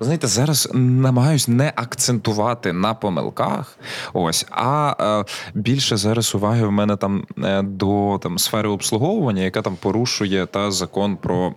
Знаєте, 0.00 0.26
зараз 0.26 0.68
намагаюсь 0.74 1.48
не 1.48 1.72
акцентувати 1.76 2.72
на 2.72 2.94
помилках, 2.94 3.78
ось, 4.12 4.46
а 4.50 4.96
е, 5.00 5.32
більше 5.54 5.96
зараз 5.96 6.34
уваги 6.34 6.66
в 6.66 6.72
мене 6.72 6.96
там 6.96 7.26
е, 7.44 7.62
до 7.62 8.20
там 8.22 8.38
сфери 8.38 8.68
обслуговування, 8.68 9.42
яка 9.42 9.62
там 9.62 9.76
порушує 9.76 10.46
та 10.46 10.70
закон 10.70 11.16
про 11.16 11.54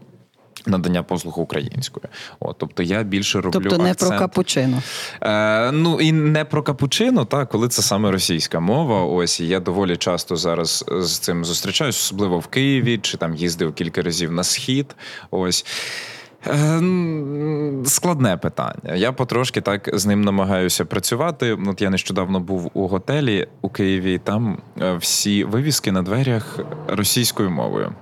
надання 0.65 1.03
послуг 1.03 1.39
українською. 1.39 2.05
От, 2.39 2.55
тобто 2.57 2.83
я 2.83 3.03
більше 3.03 3.41
роблю 3.41 3.59
Тобто 3.59 3.83
не 3.83 3.91
акцент. 3.91 4.09
про 4.09 4.19
капучино. 4.19 4.81
Е, 5.21 5.71
ну 5.71 6.01
і 6.01 6.11
не 6.11 6.45
про 6.45 6.63
капучино, 6.63 7.25
так, 7.25 7.49
коли 7.49 7.67
це 7.67 7.81
саме 7.81 8.11
російська 8.11 8.59
мова. 8.59 9.05
Ось 9.05 9.39
і 9.39 9.47
я 9.47 9.59
доволі 9.59 9.97
часто 9.97 10.35
зараз 10.35 10.85
з 10.89 11.17
цим 11.17 11.45
зустрічаюсь, 11.45 11.97
особливо 11.97 12.39
в 12.39 12.47
Києві, 12.47 12.97
чи 12.97 13.17
там 13.17 13.35
їздив 13.35 13.73
кілька 13.73 14.01
разів 14.01 14.31
на 14.31 14.43
схід. 14.43 14.95
Ось. 15.31 15.65
Е, 16.47 16.81
Складне 17.85 18.37
питання. 18.37 18.95
Я 18.95 19.11
потрошки 19.11 19.61
так 19.61 19.89
з 19.93 20.05
ним 20.05 20.21
намагаюся 20.21 20.85
працювати. 20.85 21.57
От 21.67 21.81
я 21.81 21.89
нещодавно 21.89 22.39
був 22.39 22.71
у 22.73 22.87
готелі 22.87 23.47
у 23.61 23.69
Києві, 23.69 24.13
і 24.13 24.17
там 24.17 24.57
е, 24.81 24.95
всі 24.95 25.43
вивіски 25.43 25.91
на 25.91 26.01
дверях 26.01 26.59
російською 26.87 27.49
мовою. 27.49 27.93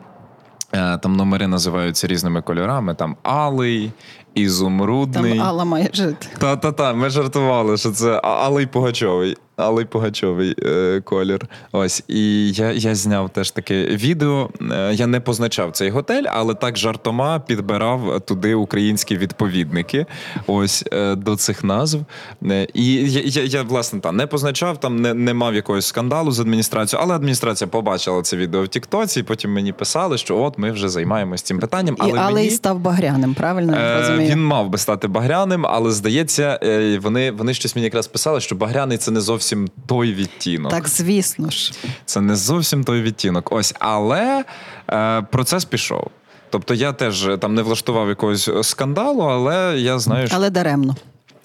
Е, 0.73 0.97
там 0.97 1.15
номери 1.15 1.47
називаються 1.47 2.07
різними 2.07 2.41
кольорами. 2.41 2.95
Там 2.95 3.15
алий, 3.23 3.91
ізумрудний. 4.33 5.37
Там 5.37 5.47
Алла 5.47 5.65
має 5.65 5.89
жити. 5.93 6.27
Та-та-та, 6.37 6.93
ми 6.93 7.09
жартували, 7.09 7.77
що 7.77 7.91
це 7.91 8.19
Алий 8.23 8.65
Пугачовий. 8.65 9.37
Алий 9.57 9.85
Пугачовий 9.85 10.55
е, 10.63 11.01
колір. 11.05 11.47
Ось. 11.71 12.03
І 12.07 12.51
я 12.51 12.71
я 12.71 12.95
зняв 12.95 13.29
теж 13.29 13.51
таке 13.51 13.85
відео. 13.85 14.49
Е, 14.71 14.93
я 14.93 15.07
не 15.07 15.19
позначав 15.19 15.71
цей 15.71 15.89
готель, 15.89 16.23
але 16.27 16.53
так 16.53 16.77
жартома 16.77 17.39
підбирав 17.39 18.21
туди 18.25 18.55
українські 18.55 19.17
відповідники 19.17 20.05
ось 20.47 20.85
е, 20.91 21.15
до 21.15 21.35
цих 21.35 21.63
назв. 21.63 21.99
Е, 22.43 22.67
і 22.73 22.93
я, 23.11 23.21
я, 23.25 23.43
я, 23.43 23.63
власне, 23.63 23.99
та, 23.99 24.11
не 24.11 24.27
позначав, 24.27 24.79
там 24.79 25.01
не 25.01 25.13
не 25.13 25.33
мав 25.33 25.55
якогось 25.55 25.85
скандалу 25.85 26.31
з 26.31 26.39
адміністрацією, 26.39 27.03
але 27.05 27.15
адміністрація 27.15 27.67
побачила 27.67 28.21
це 28.21 28.37
відео 28.37 28.63
в 28.63 28.67
Тіктоці, 28.67 29.19
і 29.19 29.23
потім 29.23 29.53
мені 29.53 29.71
писали, 29.71 30.17
що 30.17 30.37
от 30.37 30.57
ми 30.57 30.71
вже 30.71 30.89
займаємось 30.89 31.41
цим 31.41 31.59
питанням. 31.59 31.95
Але 31.99 32.11
і 32.11 32.15
Алей 32.15 32.33
мені... 32.33 32.49
став 32.49 32.79
багряним, 32.79 33.33
правильно? 33.33 33.73
я 33.73 33.79
е, 33.79 33.99
розумію? 33.99 34.31
Він 34.31 34.45
мав 34.45 34.69
би 34.69 34.77
стати 34.77 35.07
багряним, 35.07 35.65
але 35.65 35.91
здається, 35.91 36.59
вони, 37.01 37.31
вони 37.31 37.53
щось 37.53 37.75
мені 37.75 37.85
якраз 37.85 38.07
писали, 38.07 38.39
що 38.41 38.55
багряний 38.55 38.97
це 38.97 39.11
не 39.11 39.21
зовсім 39.21 39.46
зовсім 39.47 39.67
той 39.87 40.13
відтінок. 40.13 40.71
Так, 40.71 40.87
звісно 40.87 41.49
ж. 41.49 41.73
Це 42.05 42.21
не 42.21 42.35
зовсім 42.35 42.83
той 42.83 43.01
відтінок. 43.01 43.51
Ось, 43.51 43.73
але 43.79 44.45
е, 44.89 45.21
процес 45.21 45.65
пішов. 45.65 46.07
Тобто 46.49 46.73
я 46.73 46.93
теж 46.93 47.29
там 47.39 47.55
не 47.55 47.61
влаштував 47.61 48.09
якогось 48.09 48.49
скандалу, 48.61 49.21
але 49.21 49.79
я 49.79 49.99
знаю, 49.99 50.27
що. 50.27 50.35
Але 50.35 50.49
даремно. 50.49 50.95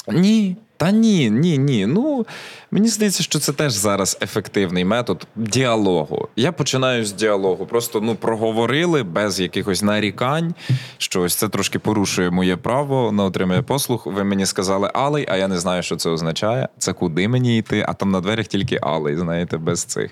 Ні. 0.09 0.57
Та 0.83 0.91
ні, 0.91 1.31
ні, 1.31 1.59
ні. 1.59 1.87
Ну 1.87 2.27
мені 2.71 2.89
здається, 2.89 3.23
що 3.23 3.39
це 3.39 3.53
теж 3.53 3.73
зараз 3.73 4.19
ефективний 4.23 4.85
метод 4.85 5.27
діалогу. 5.37 6.29
Я 6.37 6.53
починаю 6.53 7.05
з 7.05 7.13
діалогу. 7.13 7.67
Просто 7.67 8.01
ну 8.01 8.15
проговорили 8.15 9.03
без 9.03 9.41
якихось 9.41 9.83
нарікань. 9.83 10.55
що 10.99 11.21
ось 11.21 11.35
це 11.35 11.49
трошки 11.49 11.79
порушує 11.79 12.31
моє 12.31 12.57
право 12.57 13.13
на 13.13 13.25
отримання 13.25 13.63
послуг. 13.63 14.03
Ви 14.07 14.25
мені 14.25 14.47
сказали 14.47 14.91
алей, 14.95 15.27
а 15.29 15.37
я 15.37 15.49
не 15.49 15.59
знаю, 15.59 15.83
що 15.83 15.97
це 15.97 16.11
означає. 16.11 16.69
Це 16.79 16.93
куди 16.93 17.29
мені 17.29 17.59
йти? 17.59 17.85
А 17.89 17.93
там 17.93 18.11
на 18.11 18.21
дверях 18.21 18.47
тільки 18.47 18.79
алей, 18.83 19.17
знаєте, 19.17 19.59
без 19.59 19.85
цих. 19.85 20.11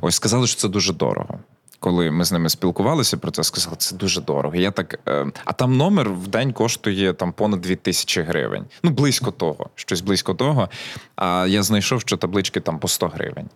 Ось 0.00 0.14
сказали, 0.14 0.46
що 0.46 0.60
це 0.60 0.68
дуже 0.68 0.92
дорого 0.92 1.38
коли 1.82 2.10
ми 2.10 2.24
з 2.24 2.32
ними 2.32 2.48
спілкувалися 2.48 3.16
про 3.16 3.30
це, 3.30 3.44
сказали, 3.44 3.76
це 3.78 3.96
дуже 3.96 4.20
дорого. 4.20 4.56
Я 4.56 4.70
так, 4.70 5.00
е, 5.08 5.26
А 5.44 5.52
там 5.52 5.76
номер 5.76 6.10
в 6.10 6.28
день 6.28 6.52
коштує 6.52 7.12
там 7.12 7.32
понад 7.32 7.60
2 7.60 7.76
тисячі 7.76 8.22
гривень. 8.22 8.64
Ну, 8.82 8.90
близько 8.90 9.30
того, 9.30 9.70
щось 9.74 10.00
близько 10.00 10.34
того. 10.34 10.68
А 11.16 11.46
я 11.48 11.62
знайшов, 11.62 12.00
що 12.00 12.16
таблички 12.16 12.60
там 12.60 12.78
по 12.78 12.88
100 12.88 13.08
гривень. 13.08 13.48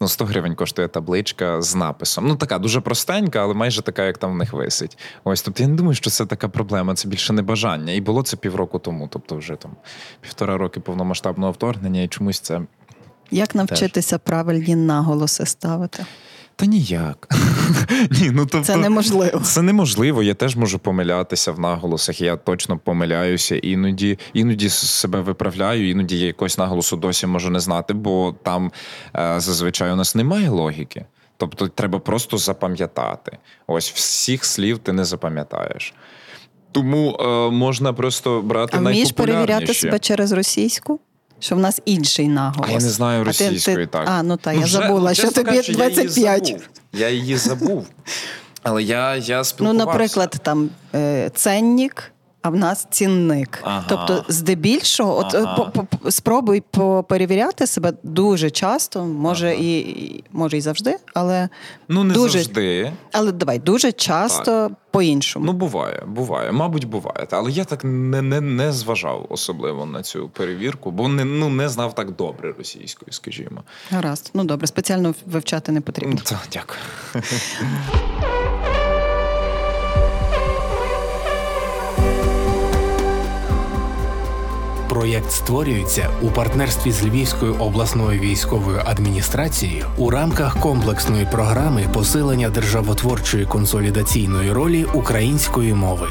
Ну, 0.00 0.08
100 0.08 0.24
гривень 0.24 0.54
коштує 0.54 0.88
табличка 0.88 1.62
з 1.62 1.74
написом. 1.74 2.26
Ну, 2.28 2.36
така 2.36 2.58
дуже 2.58 2.80
простенька, 2.80 3.42
але 3.42 3.54
майже 3.54 3.82
така, 3.82 4.04
як 4.04 4.18
там 4.18 4.32
в 4.32 4.36
них 4.36 4.52
висить. 4.52 4.98
Ось 5.24 5.42
тобто 5.42 5.62
я 5.62 5.68
не 5.68 5.76
думаю, 5.76 5.94
що 5.94 6.10
це 6.10 6.26
така 6.26 6.48
проблема, 6.48 6.94
це 6.94 7.08
більше 7.08 7.32
не 7.32 7.42
бажання. 7.42 7.92
І 7.92 8.00
було 8.00 8.22
це 8.22 8.36
півроку 8.36 8.78
тому, 8.78 9.08
тобто 9.12 9.36
вже 9.36 9.56
там 9.56 9.70
півтора 10.20 10.56
роки 10.58 10.80
повномасштабного 10.80 11.52
вторгнення, 11.52 12.02
і 12.02 12.08
чомусь 12.08 12.40
це. 12.40 12.60
Як 13.30 13.54
навчитися 13.54 14.18
Теж. 14.18 14.26
правильні 14.26 14.76
наголоси 14.76 15.46
ставити? 15.46 16.06
Та 16.56 16.66
ніяк. 16.66 17.28
Ні, 18.10 18.30
ну 18.30 18.46
тобто, 18.46 18.66
Це 18.66 18.76
неможливо. 18.76 19.40
Це 19.40 19.62
неможливо. 19.62 20.22
Я 20.22 20.34
теж 20.34 20.56
можу 20.56 20.78
помилятися 20.78 21.52
в 21.52 21.60
наголосах. 21.60 22.20
Я 22.20 22.36
точно 22.36 22.78
помиляюся. 22.78 23.56
Іноді 23.56 24.18
іноді 24.32 24.68
себе 24.68 25.20
виправляю, 25.20 25.90
іноді 25.90 26.18
я 26.18 26.26
якось 26.26 26.58
наголосу 26.58 26.96
досі 26.96 27.26
можу 27.26 27.50
не 27.50 27.60
знати, 27.60 27.94
бо 27.94 28.34
там 28.42 28.72
е, 29.16 29.40
зазвичай 29.40 29.92
у 29.92 29.96
нас 29.96 30.14
немає 30.14 30.48
логіки. 30.48 31.04
Тобто 31.36 31.68
треба 31.68 31.98
просто 31.98 32.38
запам'ятати. 32.38 33.38
Ось 33.66 33.90
всіх 33.92 34.44
слів 34.44 34.78
ти 34.78 34.92
не 34.92 35.04
запам'ятаєш. 35.04 35.94
Тому 36.72 37.16
е, 37.20 37.50
можна 37.50 37.92
просто 37.92 38.42
брати 38.42 38.76
а 38.76 38.80
вмієш 38.80 39.12
перевіряти 39.12 39.74
себе 39.74 39.98
через 39.98 40.32
російську? 40.32 41.00
Що 41.38 41.56
в 41.56 41.58
нас 41.58 41.80
інший 41.84 42.28
наголос. 42.28 42.68
А 42.68 42.72
я 42.72 42.78
не 42.78 42.90
знаю 42.90 43.24
російської, 43.24 43.76
а 43.76 43.80
ти, 43.80 43.86
так. 43.86 44.04
А, 44.08 44.22
ну 44.22 44.36
так, 44.36 44.54
ну, 44.54 44.60
я 44.60 44.66
вже, 44.66 44.78
забула, 44.78 45.14
що 45.14 45.30
тобі 45.30 45.50
кажучи, 45.50 45.72
25. 45.72 46.48
Я 46.48 46.48
її 46.48 46.56
забув. 46.56 46.68
Я 46.92 47.08
її 47.08 47.36
забув. 47.36 47.86
Але 48.62 48.82
я 48.82 49.16
я 49.16 49.42
Ну, 49.58 49.72
наприклад, 49.72 50.36
там 50.42 50.70
е, 50.94 51.30
ценник, 51.34 52.12
а 52.44 52.48
в 52.48 52.56
нас 52.56 52.86
цінник. 52.90 53.60
Ага. 53.62 53.84
Тобто, 53.88 54.24
здебільшого, 54.28 55.18
от 55.18 55.34
ага. 55.34 55.70
по, 55.74 55.84
по, 55.84 56.10
спробуй 56.10 56.62
перевіряти 57.08 57.66
себе 57.66 57.92
дуже 58.02 58.50
часто, 58.50 59.04
може 59.04 59.46
ага. 59.46 59.56
і 59.60 60.24
може 60.32 60.56
і 60.56 60.60
завжди, 60.60 60.96
але 61.14 61.48
ну 61.88 62.04
не 62.04 62.14
дуже, 62.14 62.38
завжди. 62.38 62.92
Але 63.12 63.32
давай 63.32 63.58
дуже 63.58 63.92
часто 63.92 64.44
так. 64.44 64.72
по-іншому. 64.90 65.46
Ну 65.46 65.52
буває, 65.52 66.02
буває, 66.06 66.52
мабуть, 66.52 66.84
буває. 66.84 67.26
Але 67.30 67.50
я 67.50 67.64
так 67.64 67.84
не 67.84 68.22
не, 68.22 68.40
не 68.40 68.72
зважав 68.72 69.26
особливо 69.28 69.86
на 69.86 70.02
цю 70.02 70.28
перевірку, 70.28 70.90
бо 70.90 71.08
не 71.08 71.24
ну 71.24 71.48
не 71.48 71.68
знав 71.68 71.94
так 71.94 72.10
добре 72.10 72.54
російською, 72.58 73.12
скажімо. 73.12 73.62
Гаразд, 73.90 74.30
ну 74.34 74.44
добре, 74.44 74.66
спеціально 74.66 75.14
вивчати 75.26 75.72
не 75.72 75.80
потрібно. 75.80 76.20
Так, 76.24 76.48
дякую. 76.52 76.80
Проєкт 84.94 85.30
створюється 85.30 86.08
у 86.22 86.28
партнерстві 86.28 86.92
з 86.92 87.04
Львівською 87.04 87.54
обласною 87.54 88.20
військовою 88.20 88.82
адміністрацією 88.84 89.86
у 89.98 90.10
рамках 90.10 90.60
комплексної 90.60 91.26
програми 91.32 91.86
посилення 91.92 92.50
державотворчої 92.50 93.46
консолідаційної 93.46 94.52
ролі 94.52 94.84
української 94.94 95.74
мови. 95.74 96.06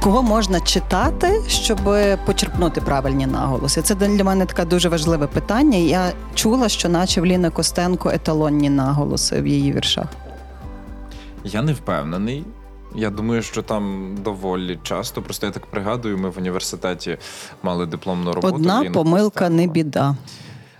Кого 0.00 0.22
можна 0.22 0.60
читати, 0.60 1.40
щоб 1.48 1.78
почерпнути 2.26 2.80
правильні 2.80 3.26
наголоси? 3.26 3.82
Це 3.82 3.94
для 3.94 4.24
мене 4.24 4.46
таке 4.46 4.64
дуже 4.64 4.88
важливе 4.88 5.26
питання. 5.26 5.78
Я 5.78 6.12
чула, 6.34 6.68
що 6.68 6.88
наче 6.88 7.20
в 7.20 7.26
Ліни 7.26 7.50
Костенко 7.50 8.10
еталонні 8.10 8.70
наголоси 8.70 9.40
в 9.40 9.46
її 9.46 9.72
віршах. 9.72 10.06
Я 11.44 11.62
не 11.62 11.72
впевнений. 11.72 12.44
Я 12.94 13.10
думаю, 13.10 13.42
що 13.42 13.62
там 13.62 14.14
доволі 14.24 14.78
часто. 14.82 15.22
Просто 15.22 15.46
я 15.46 15.52
так 15.52 15.66
пригадую, 15.66 16.18
ми 16.18 16.30
в 16.30 16.38
університеті 16.38 17.18
мали 17.62 17.86
дипломну 17.86 18.32
роботу. 18.32 18.54
Одна 18.54 18.90
помилка 18.94 19.48
не 19.48 19.66
біда. 19.66 20.16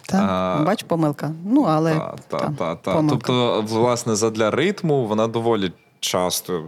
Та, 0.06 0.18
а, 0.18 0.64
Бач, 0.64 0.82
помилка. 0.82 1.32
Ну, 1.44 1.62
але 1.62 1.94
та, 1.94 2.16
та, 2.28 2.50
та, 2.58 2.74
та. 2.74 3.04
Тобто, 3.08 3.64
власне, 3.68 4.14
задля 4.14 4.50
ритму 4.50 5.06
вона 5.06 5.28
доволі 5.28 5.72
часто 6.00 6.64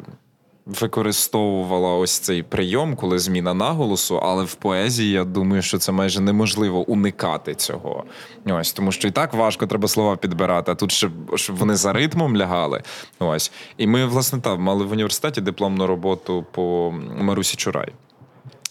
використовувала 0.67 1.95
ось 1.95 2.19
цей 2.19 2.43
прийом, 2.43 2.97
коли 2.97 3.19
зміна 3.19 3.55
наголосу, 3.55 4.19
але 4.19 4.45
в 4.45 4.55
поезії 4.55 5.11
я 5.11 5.25
думаю, 5.25 5.63
що 5.63 5.79
це 5.79 5.93
майже 5.93 6.21
неможливо 6.21 6.81
уникати 6.81 7.55
цього. 7.55 8.05
Ось 8.47 8.73
тому, 8.73 8.93
що 8.93 9.09
і 9.09 9.11
так 9.11 9.35
важко 9.35 9.67
треба 9.67 9.89
слова 9.89 10.17
підбирати. 10.17 10.73
А 10.73 10.75
тут 10.75 10.93
ще 10.93 11.11
щоб 11.35 11.57
вони 11.57 11.77
за 11.77 11.93
ритмом 11.93 12.37
лягали. 12.37 12.83
Ось 13.19 13.53
і 13.77 13.87
ми, 13.87 14.07
власне, 14.07 14.41
там 14.41 14.63
мали 14.63 14.85
в 14.85 14.93
університеті 14.93 15.41
дипломну 15.41 15.87
роботу 15.87 16.47
по 16.53 16.95
Марусі 17.21 17.57
Чурай. 17.57 17.93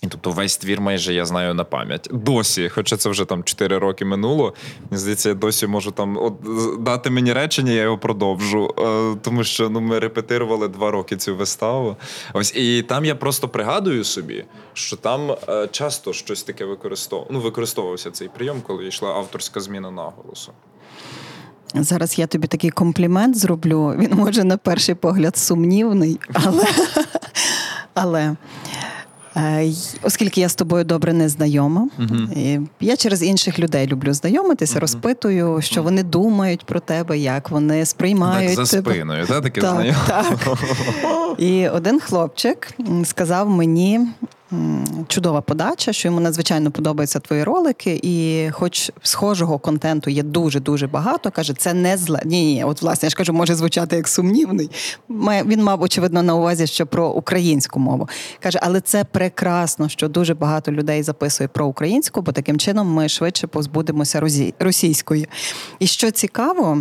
І 0.04 0.08
тобто 0.08 0.32
весь 0.32 0.58
твір 0.58 0.82
майже 0.82 1.14
я 1.14 1.26
знаю 1.26 1.54
на 1.54 1.64
пам'ять. 1.64 2.08
Досі, 2.12 2.70
хоча 2.70 2.98
це 2.98 3.10
вже 3.10 3.26
там 3.26 3.44
4 3.44 3.78
роки 3.78 4.06
минуло. 4.06 4.54
Мені 4.90 5.00
здається, 5.02 5.30
я 5.30 5.36
досі 5.36 5.68
можу 5.68 5.92
там 5.92 6.18
от 6.18 6.34
дати 6.84 7.10
мені 7.10 7.34
речення, 7.34 7.72
я 7.72 7.82
його 7.82 7.98
продовжу. 7.98 8.76
Е, 8.78 9.18
тому 9.22 9.44
що 9.44 9.70
ну 9.70 9.82
ми 9.82 10.00
репетирували 10.00 10.68
два 10.68 10.92
роки 10.92 11.18
цю 11.18 11.36
виставу. 11.36 11.96
Ось 12.34 12.56
і 12.56 12.82
там 12.82 13.06
я 13.06 13.16
просто 13.16 13.50
пригадую 13.50 14.04
собі, 14.04 14.46
що 14.74 14.96
там 14.96 15.36
е, 15.50 15.68
часто 15.72 16.14
щось 16.14 16.44
таке 16.44 16.66
використовував. 16.66 17.32
Ну, 17.34 17.40
використовувався 17.40 18.12
цей 18.12 18.28
прийом, 18.28 18.62
коли 18.68 18.88
йшла 18.88 19.10
авторська 19.10 19.60
зміна 19.60 19.92
наголосу. 19.92 20.52
Зараз 21.76 22.20
я 22.20 22.28
тобі 22.28 22.48
такий 22.48 22.70
комплімент 22.70 23.38
зроблю. 23.38 23.96
Він 24.00 24.14
може 24.14 24.44
на 24.44 24.58
перший 24.58 24.96
погляд 24.96 25.38
сумнівний, 25.38 26.20
але. 26.34 26.66
але... 27.94 28.36
Е, 29.38 29.72
оскільки 30.04 30.42
я 30.42 30.50
з 30.50 30.56
тобою 30.56 30.84
добре 30.84 31.14
не 31.14 31.30
знайома, 31.30 31.88
uh-huh. 32.00 32.68
я 32.80 32.96
через 32.96 33.24
інших 33.24 33.60
людей 33.60 33.88
люблю 33.88 34.14
знайомитися, 34.14 34.76
uh-huh. 34.76 34.82
розпитую, 34.82 35.62
що 35.62 35.84
вони 35.84 36.04
думають 36.04 36.66
про 36.66 36.80
тебе, 36.80 37.18
як 37.18 37.50
вони 37.50 37.86
сприймають 37.86 38.56
так, 38.56 38.66
за 38.66 38.78
тебе. 38.78 38.92
спиною, 38.92 39.26
та, 39.26 39.42
таке 39.42 39.62
так, 39.62 39.96
так. 40.08 40.58
І 41.38 41.68
один 41.68 42.00
хлопчик 42.00 42.68
сказав 43.04 43.50
мені, 43.50 44.00
чудова 45.08 45.42
подача, 45.42 45.94
що 45.94 46.08
йому 46.08 46.20
надзвичайно 46.20 46.72
подобаються 46.72 47.20
твої 47.20 47.44
ролики, 47.44 48.00
і 48.04 48.48
хоч 48.52 48.92
схожого 49.02 49.60
контенту 49.60 50.10
є 50.10 50.24
дуже 50.24 50.60
дуже 50.60 50.88
багато, 50.88 51.32
каже, 51.32 51.54
це 51.54 51.74
не 51.74 51.98
зле. 51.98 52.22
Ні, 52.26 52.54
ні, 52.54 52.64
от 52.64 52.82
власне 52.82 53.06
я 53.06 53.10
ж 53.10 53.16
кажу, 53.16 53.34
може 53.34 53.56
звучати 53.56 53.96
як 53.96 54.08
сумнівний. 54.08 54.70
Він 55.46 55.64
мав 55.64 55.82
очевидно 55.82 56.24
на 56.24 56.36
увазі, 56.36 56.68
що 56.68 56.86
про 56.86 57.10
українську 57.10 57.80
мову 57.80 58.10
каже, 58.40 58.60
але 58.62 58.82
це 58.82 59.04
прекрасно, 59.04 59.90
що 59.90 60.08
дуже 60.08 60.34
багато 60.34 60.72
людей 60.72 61.04
записує 61.04 61.48
про 61.48 61.66
українську, 61.66 62.22
бо 62.22 62.32
таким 62.32 62.60
чином 62.60 62.88
ми 62.88 63.10
швидше 63.10 63.48
позбудемося 63.48 64.22
російської. 64.60 65.28
І 65.80 65.88
що 65.88 66.12
цікаво, 66.12 66.78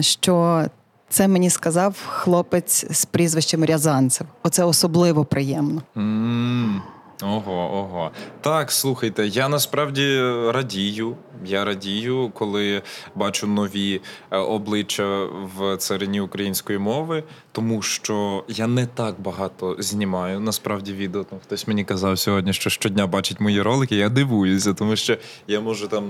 що 0.00 0.64
Це 1.12 1.28
мені 1.28 1.50
сказав 1.50 1.96
хлопець 2.06 2.84
з 2.90 3.04
прізвищем 3.04 3.64
Рязанцев. 3.64 4.26
Оце 4.42 4.64
особливо 4.64 5.24
приємно. 5.24 5.82
Mm. 5.96 6.80
Ого, 7.22 7.76
ого. 7.76 8.10
Так, 8.40 8.72
слухайте, 8.72 9.26
я 9.26 9.48
насправді 9.48 10.20
радію. 10.48 11.16
Я 11.44 11.64
радію, 11.64 12.30
коли 12.34 12.82
бачу 13.14 13.46
нові 13.46 14.00
е, 14.30 14.38
обличчя 14.38 15.24
в 15.56 15.76
царині 15.76 16.20
української 16.20 16.78
мови, 16.78 17.24
тому 17.52 17.82
що 17.82 18.44
я 18.48 18.66
не 18.66 18.86
так 18.86 19.20
багато 19.20 19.76
знімаю. 19.78 20.40
Насправді 20.40 20.92
відео 20.92 21.24
там 21.24 21.38
хтось 21.38 21.68
мені 21.68 21.84
казав 21.84 22.18
сьогодні, 22.18 22.52
що 22.52 22.70
щодня 22.70 23.06
бачить 23.06 23.40
мої 23.40 23.62
ролики. 23.62 23.96
Я 23.96 24.08
дивуюся, 24.08 24.74
тому 24.74 24.96
що 24.96 25.16
я 25.46 25.60
можу 25.60 25.88
там. 25.88 26.04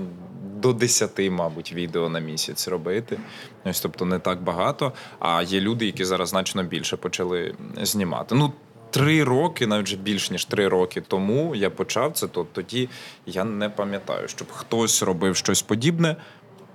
До 0.63 0.73
10, 0.73 1.31
мабуть, 1.31 1.73
відео 1.73 2.09
на 2.09 2.19
місяць 2.19 2.67
робити. 2.67 3.19
Ось, 3.65 3.81
тобто 3.81 4.05
не 4.05 4.19
так 4.19 4.43
багато. 4.43 4.93
А 5.19 5.41
є 5.41 5.61
люди, 5.61 5.85
які 5.85 6.05
зараз 6.05 6.29
значно 6.29 6.63
більше 6.63 6.97
почали 6.97 7.55
знімати. 7.81 8.35
Ну, 8.35 8.53
три 8.93 9.23
роки, 9.23 9.67
навіть 9.67 9.85
вже 9.85 9.95
більш 9.95 10.31
ніж 10.31 10.45
три 10.45 10.67
роки 10.67 11.01
тому 11.01 11.55
я 11.55 11.69
почав 11.69 12.11
це, 12.13 12.27
то 12.27 12.47
тоді 12.51 12.89
я 13.25 13.43
не 13.43 13.69
пам'ятаю, 13.69 14.27
щоб 14.27 14.51
хтось 14.51 15.03
робив 15.03 15.35
щось 15.35 15.61
подібне. 15.61 16.15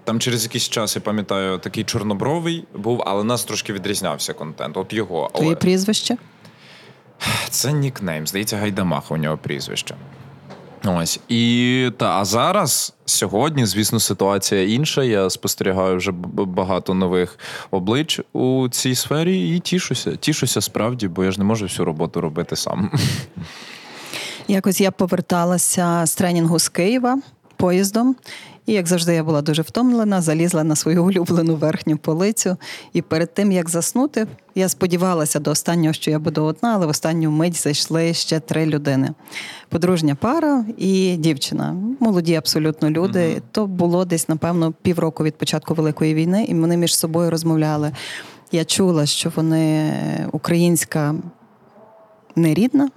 Там 0.04 0.20
через 0.20 0.44
якийсь 0.44 0.68
час 0.68 0.96
я 0.96 1.02
пам'ятаю, 1.02 1.58
такий 1.58 1.84
чорнобровий 1.84 2.64
був, 2.74 3.02
але 3.06 3.24
нас 3.24 3.44
трошки 3.44 3.72
відрізнявся 3.72 4.32
контент. 4.32 4.76
От 4.76 4.92
його. 4.92 5.30
Твоє 5.34 5.56
прізвище? 5.56 6.16
Це 7.50 7.72
нікнейм. 7.72 8.26
Здається, 8.26 8.56
Гайдамаха 8.56 9.14
у 9.14 9.16
нього 9.16 9.36
прізвище. 9.38 9.94
Ось 10.84 11.20
і 11.28 11.90
та 11.96 12.20
а 12.20 12.24
зараз 12.24 12.94
сьогодні, 13.04 13.66
звісно, 13.66 14.00
ситуація 14.00 14.62
інша. 14.62 15.04
Я 15.04 15.30
спостерігаю 15.30 15.96
вже 15.96 16.12
багато 16.12 16.94
нових 16.94 17.38
облич 17.70 18.20
у 18.32 18.68
цій 18.68 18.94
сфері 18.94 19.56
і 19.56 19.60
тішуся. 19.60 20.16
Тішуся 20.16 20.60
справді, 20.60 21.08
бо 21.08 21.24
я 21.24 21.30
ж 21.30 21.38
не 21.38 21.44
можу 21.44 21.64
всю 21.64 21.86
роботу 21.86 22.20
робити 22.20 22.56
сам. 22.56 22.90
Якось 24.48 24.80
я 24.80 24.90
поверталася 24.90 26.06
з 26.06 26.14
тренінгу 26.14 26.58
з 26.58 26.68
Києва 26.68 27.18
поїздом, 27.56 28.16
і, 28.68 28.72
як 28.72 28.86
завжди, 28.86 29.14
я 29.14 29.24
була 29.24 29.42
дуже 29.42 29.62
втомлена, 29.62 30.20
залізла 30.20 30.64
на 30.64 30.76
свою 30.76 31.04
улюблену 31.04 31.56
верхню 31.56 31.96
полицю. 31.96 32.56
І 32.92 33.02
перед 33.02 33.34
тим, 33.34 33.52
як 33.52 33.70
заснути, 33.70 34.26
я 34.54 34.68
сподівалася 34.68 35.40
до 35.40 35.50
останнього, 35.50 35.92
що 35.92 36.10
я 36.10 36.18
буду 36.18 36.44
одна, 36.44 36.74
але 36.74 36.86
в 36.86 36.88
останню 36.88 37.30
мить 37.30 37.62
зайшли 37.62 38.14
ще 38.14 38.40
три 38.40 38.66
людини: 38.66 39.10
подружня 39.68 40.14
пара 40.14 40.64
і 40.76 41.16
дівчина. 41.16 41.76
Молоді 42.00 42.34
абсолютно 42.34 42.90
люди. 42.90 43.18
Mm-hmm. 43.18 43.42
То 43.52 43.66
було 43.66 44.04
десь, 44.04 44.28
напевно, 44.28 44.74
півроку 44.82 45.24
від 45.24 45.34
початку 45.34 45.74
Великої 45.74 46.14
війни, 46.14 46.44
і 46.44 46.54
вони 46.54 46.76
між 46.76 46.96
собою 46.96 47.30
розмовляли. 47.30 47.92
Я 48.52 48.64
чула, 48.64 49.06
що 49.06 49.32
вони 49.36 49.92
українська 50.32 51.14
нерідна. 52.36 52.88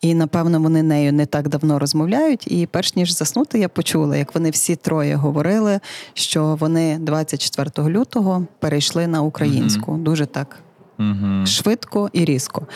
І 0.00 0.14
напевно 0.14 0.60
вони 0.60 0.82
нею 0.82 1.12
не 1.12 1.26
так 1.26 1.48
давно 1.48 1.78
розмовляють. 1.78 2.52
І 2.52 2.66
перш 2.66 2.96
ніж 2.96 3.16
заснути, 3.16 3.58
я 3.58 3.68
почула, 3.68 4.16
як 4.16 4.34
вони 4.34 4.50
всі 4.50 4.76
троє 4.76 5.14
говорили, 5.14 5.80
що 6.14 6.56
вони 6.60 6.98
24 6.98 7.88
лютого 7.88 8.46
перейшли 8.58 9.06
на 9.06 9.22
українську. 9.22 9.92
mm 9.92 9.98
Дуже 9.98 10.26
так 10.26 10.58
mm 10.98 11.46
швидко 11.46 12.10
і 12.12 12.24
різко. 12.24 12.66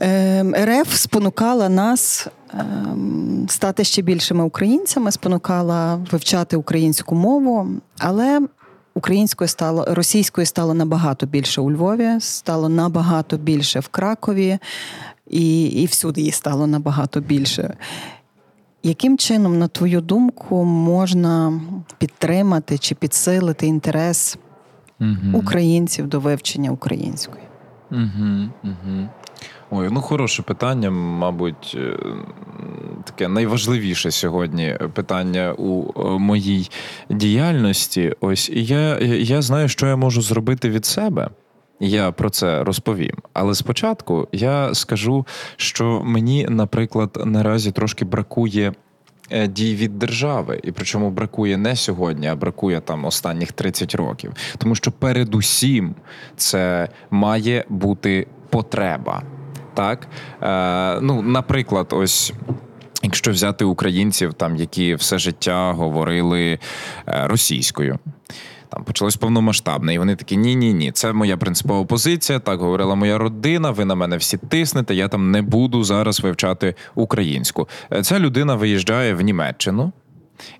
Ем, 0.00 0.54
РФ 0.54 0.96
спонукала 0.96 1.68
нас 1.68 2.26
ем, 2.54 3.46
стати 3.48 3.84
ще 3.84 4.02
більшими 4.02 4.44
українцями, 4.44 5.12
спонукала 5.12 6.06
вивчати 6.12 6.56
українську 6.56 7.14
мову, 7.14 7.68
але 7.98 8.40
українською 9.00 9.48
стало 9.48 9.84
російською 9.88 10.46
стало 10.46 10.74
набагато 10.74 11.26
більше 11.26 11.60
у 11.60 11.70
Львові, 11.70 12.20
стало 12.20 12.68
набагато 12.68 13.36
більше 13.36 13.80
в 13.80 13.88
Кракові 13.88 14.58
і, 15.30 15.64
і 15.64 15.86
всюди 15.86 16.20
її 16.20 16.32
стало 16.32 16.66
набагато 16.66 17.20
більше. 17.20 17.76
Яким 18.82 19.18
чином, 19.18 19.58
на 19.58 19.68
твою 19.68 20.00
думку, 20.00 20.64
можна 20.64 21.60
підтримати 21.98 22.78
чи 22.78 22.94
підсилити 22.94 23.66
інтерес 23.66 24.38
угу. 25.00 25.10
українців 25.34 26.06
до 26.06 26.20
вивчення 26.20 26.70
української? 26.70 27.44
Угу, 27.90 28.48
угу. 28.64 29.08
Ой, 29.72 29.88
ну 29.90 30.00
хороше 30.00 30.42
питання, 30.42 30.90
мабуть, 30.90 31.76
е, 31.78 31.96
таке 33.04 33.28
найважливіше 33.28 34.10
сьогодні 34.10 34.78
питання 34.94 35.54
у 35.58 36.00
е, 36.00 36.18
моїй 36.18 36.70
діяльності. 37.10 38.14
Ось 38.20 38.50
я, 38.54 38.98
я 38.98 39.42
знаю, 39.42 39.68
що 39.68 39.86
я 39.86 39.96
можу 39.96 40.22
зробити 40.22 40.70
від 40.70 40.86
себе. 40.86 41.30
Я 41.80 42.12
про 42.12 42.30
це 42.30 42.64
розповім. 42.64 43.16
Але 43.32 43.54
спочатку 43.54 44.28
я 44.32 44.74
скажу, 44.74 45.26
що 45.56 46.02
мені, 46.04 46.46
наприклад, 46.50 47.22
наразі 47.24 47.72
трошки 47.72 48.04
бракує. 48.04 48.72
Е, 49.32 49.48
дій 49.48 49.74
від 49.74 49.98
держави, 49.98 50.60
і 50.62 50.72
причому 50.72 51.10
бракує 51.10 51.56
не 51.56 51.76
сьогодні, 51.76 52.26
а 52.26 52.36
бракує 52.36 52.80
там 52.80 53.04
останніх 53.04 53.52
30 53.52 53.94
років. 53.94 54.32
Тому 54.58 54.74
що 54.74 54.92
передусім 54.92 55.94
це 56.36 56.88
має 57.10 57.64
бути 57.68 58.26
потреба. 58.48 59.22
Так, 59.74 60.08
Е, 60.42 61.00
ну, 61.00 61.22
наприклад, 61.22 61.86
ось. 61.90 62.32
Якщо 63.02 63.30
взяти 63.30 63.64
українців, 63.64 64.34
там 64.34 64.56
які 64.56 64.94
все 64.94 65.18
життя 65.18 65.72
говорили 65.72 66.58
е, 67.08 67.26
російською, 67.26 67.98
там 68.68 68.84
почалось 68.84 69.16
повномасштабне, 69.16 69.94
і 69.94 69.98
вони 69.98 70.16
такі: 70.16 70.36
ні, 70.36 70.56
ні, 70.56 70.72
ні, 70.74 70.92
це 70.92 71.12
моя 71.12 71.36
принципова 71.36 71.84
позиція. 71.84 72.38
Так 72.38 72.60
говорила 72.60 72.94
моя 72.94 73.18
родина. 73.18 73.70
Ви 73.70 73.84
на 73.84 73.94
мене 73.94 74.16
всі 74.16 74.36
тиснете. 74.36 74.94
Я 74.94 75.08
там 75.08 75.30
не 75.30 75.42
буду 75.42 75.84
зараз 75.84 76.20
вивчати 76.20 76.74
українську. 76.94 77.68
Е, 77.92 78.02
ця 78.02 78.18
людина 78.18 78.54
виїжджає 78.54 79.14
в 79.14 79.20
Німеччину. 79.20 79.92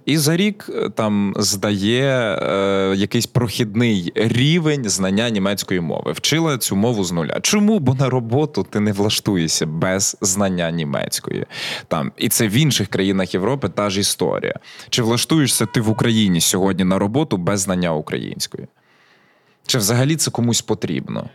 І 0.05 0.19
за 0.19 0.37
рік 0.37 0.71
е, 0.75 0.89
там 0.89 1.35
здає 1.37 2.39
е, 2.43 2.95
якийсь 2.97 3.27
прохідний 3.27 4.13
рівень 4.15 4.89
знання 4.89 5.31
німецької 5.31 5.81
мови. 5.81 6.13
Вчила 6.13 6.59
цю 6.59 6.77
мову 6.77 7.05
з 7.05 7.13
нуля. 7.13 7.41
Чому? 7.43 7.79
Бо 7.79 7.95
на 7.95 8.11
роботу 8.11 8.67
ти 8.71 8.81
не 8.81 8.93
влаштуєшся 8.93 9.67
без 9.67 10.17
знання 10.21 10.71
німецької. 10.71 11.47
Там 11.89 12.13
І 12.17 12.29
це 12.29 12.49
в 12.49 12.53
інших 12.53 12.89
країнах 12.89 13.35
Європи 13.35 13.69
та 13.69 13.91
ж 13.91 14.01
історія. 14.01 14.55
Чи 14.91 15.03
влаштуєшся 15.03 15.67
ти 15.67 15.81
в 15.81 15.89
Україні 15.89 16.41
сьогодні 16.41 16.85
на 16.85 16.99
роботу 16.99 17.37
без 17.37 17.61
знання 17.61 17.95
української? 17.95 18.67
Чи 19.67 19.79
взагалі 19.79 20.17
це 20.17 20.31
комусь 20.31 20.63
потрібно? 20.63 21.29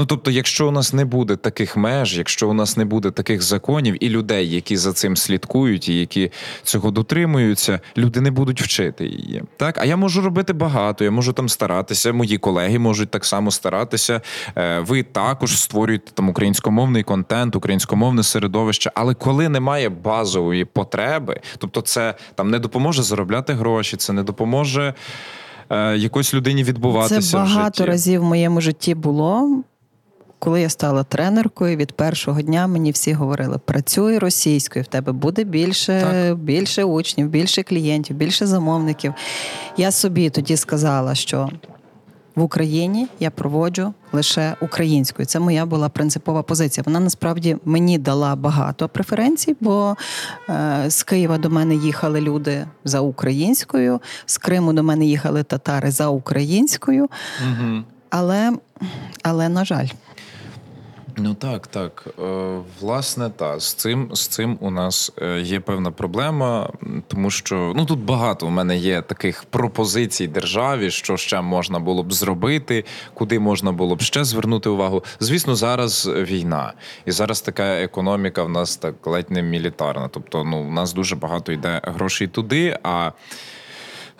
Ну 0.00 0.06
тобто, 0.06 0.30
якщо 0.30 0.68
у 0.68 0.70
нас 0.70 0.92
не 0.92 1.04
буде 1.04 1.36
таких 1.36 1.76
меж, 1.76 2.18
якщо 2.18 2.48
у 2.48 2.52
нас 2.52 2.76
не 2.76 2.84
буде 2.84 3.10
таких 3.10 3.42
законів 3.42 4.04
і 4.04 4.08
людей, 4.08 4.50
які 4.50 4.76
за 4.76 4.92
цим 4.92 5.16
слідкують, 5.16 5.88
і 5.88 6.00
які 6.00 6.30
цього 6.62 6.90
дотримуються, 6.90 7.80
люди 7.96 8.20
не 8.20 8.30
будуть 8.30 8.62
вчити 8.62 9.06
її. 9.06 9.42
Так, 9.56 9.78
а 9.78 9.84
я 9.84 9.96
можу 9.96 10.22
робити 10.22 10.52
багато, 10.52 11.04
я 11.04 11.10
можу 11.10 11.32
там 11.32 11.48
старатися. 11.48 12.12
Мої 12.12 12.38
колеги 12.38 12.78
можуть 12.78 13.10
так 13.10 13.24
само 13.24 13.50
старатися. 13.50 14.20
Е, 14.56 14.80
ви 14.80 15.02
також 15.02 15.60
створюєте 15.60 16.10
там 16.14 16.28
українськомовний 16.28 17.02
контент, 17.02 17.56
українськомовне 17.56 18.22
середовище. 18.22 18.90
Але 18.94 19.14
коли 19.14 19.48
немає 19.48 19.88
базової 19.88 20.64
потреби, 20.64 21.40
тобто 21.58 21.80
це 21.80 22.14
там 22.34 22.50
не 22.50 22.58
допоможе 22.58 23.02
заробляти 23.02 23.52
гроші, 23.52 23.96
це 23.96 24.12
не 24.12 24.22
допоможе. 24.22 24.94
Е, 25.70 25.96
якоїсь 25.96 26.34
людині 26.34 26.64
відбуватися 26.64 27.20
Це 27.20 27.36
багато 27.36 27.70
в 27.70 27.74
житті. 27.76 27.84
разів 27.84 28.20
в 28.20 28.24
моєму 28.24 28.60
житті 28.60 28.94
було. 28.94 29.62
Коли 30.40 30.60
я 30.60 30.68
стала 30.68 31.04
тренеркою, 31.04 31.76
від 31.76 31.92
першого 31.92 32.42
дня 32.42 32.66
мені 32.66 32.90
всі 32.90 33.12
говорили: 33.12 33.58
працюй 33.64 34.18
російською, 34.18 34.82
в 34.82 34.88
тебе 34.88 35.12
буде 35.12 35.44
більше 35.44 36.34
більше 36.38 36.84
учнів, 36.84 37.28
більше 37.28 37.62
клієнтів, 37.62 38.16
більше 38.16 38.46
замовників. 38.46 39.14
Я 39.76 39.90
собі 39.90 40.30
тоді 40.30 40.56
сказала, 40.56 41.14
що 41.14 41.48
в 42.34 42.42
Україні 42.42 43.08
я 43.20 43.30
проводжу 43.30 43.94
лише 44.12 44.54
українською. 44.60 45.26
Це 45.26 45.40
моя 45.40 45.66
була 45.66 45.88
принципова 45.88 46.42
позиція. 46.42 46.84
Вона 46.86 47.00
насправді 47.00 47.56
мені 47.64 47.98
дала 47.98 48.36
багато 48.36 48.88
преференцій, 48.88 49.56
бо 49.60 49.96
е, 50.48 50.84
з 50.88 51.02
Києва 51.02 51.38
до 51.38 51.50
мене 51.50 51.74
їхали 51.74 52.20
люди 52.20 52.66
за 52.84 53.00
українською, 53.00 54.00
з 54.26 54.38
Криму 54.38 54.72
до 54.72 54.82
мене 54.82 55.06
їхали 55.06 55.42
татари 55.42 55.90
за 55.90 56.08
українською. 56.08 57.08
Угу. 57.42 57.82
Але, 58.10 58.52
Але 59.22 59.48
на 59.48 59.64
жаль. 59.64 59.88
Ну 61.16 61.34
так, 61.34 61.66
так. 61.66 62.06
Е, 62.18 62.58
власне, 62.80 63.30
та 63.30 63.60
з 63.60 63.74
цим 63.74 64.10
з 64.12 64.26
цим 64.26 64.58
у 64.60 64.70
нас 64.70 65.12
е, 65.22 65.40
є 65.40 65.60
певна 65.60 65.90
проблема, 65.90 66.70
тому 67.08 67.30
що 67.30 67.72
ну 67.76 67.84
тут 67.84 67.98
багато 67.98 68.46
в 68.46 68.50
мене 68.50 68.76
є 68.76 69.02
таких 69.02 69.44
пропозицій 69.44 70.26
державі, 70.26 70.90
що 70.90 71.16
ще 71.16 71.40
можна 71.40 71.78
було 71.78 72.02
б 72.02 72.12
зробити, 72.12 72.84
куди 73.14 73.38
можна 73.38 73.72
було 73.72 73.96
б 73.96 74.00
ще 74.00 74.24
звернути 74.24 74.68
увагу. 74.68 75.04
Звісно, 75.20 75.54
зараз 75.54 76.06
війна, 76.06 76.72
і 77.06 77.10
зараз 77.10 77.40
така 77.40 77.64
економіка 77.64 78.42
в 78.42 78.48
нас 78.48 78.76
так 78.76 79.06
ледь 79.06 79.30
не 79.30 79.42
мілітарна. 79.42 80.08
Тобто, 80.08 80.44
ну 80.44 80.62
в 80.62 80.72
нас 80.72 80.92
дуже 80.92 81.16
багато 81.16 81.52
йде 81.52 81.80
грошей 81.84 82.28
туди. 82.28 82.78
а 82.82 83.10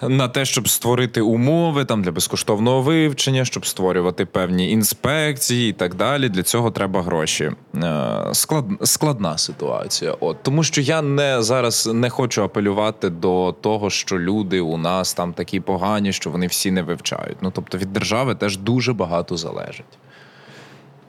на 0.03 0.29
те, 0.29 0.45
щоб 0.45 0.69
створити 0.69 1.21
умови 1.21 1.85
там 1.85 2.03
для 2.03 2.13
безкоштовного 2.13 2.83
вивчення, 2.83 3.45
щоб 3.45 3.67
створювати 3.67 4.27
певні 4.27 4.71
інспекції 4.71 5.71
і 5.71 5.73
так 5.73 5.95
далі. 5.95 6.29
Для 6.29 6.43
цього 6.43 6.71
треба 6.71 7.03
гроші. 7.03 7.51
Е, 7.75 8.21
склад, 8.33 8.65
складна 8.83 9.39
ситуація. 9.39 10.17
От 10.21 10.43
тому, 10.43 10.65
що 10.65 10.81
я 10.81 11.03
не 11.03 11.43
зараз 11.43 11.87
не 11.87 12.11
хочу 12.11 12.43
апелювати 12.43 13.11
до 13.11 13.55
того, 13.61 13.91
що 13.91 14.19
люди 14.19 14.61
у 14.61 14.77
нас 14.77 15.15
там 15.15 15.33
такі 15.33 15.61
погані, 15.61 16.13
що 16.13 16.31
вони 16.31 16.47
всі 16.47 16.71
не 16.71 16.83
вивчають. 16.83 17.37
Ну 17.41 17.53
тобто 17.55 17.79
від 17.79 17.93
держави 17.93 18.35
теж 18.35 18.59
дуже 18.59 18.93
багато 18.93 19.37
залежить. 19.37 19.99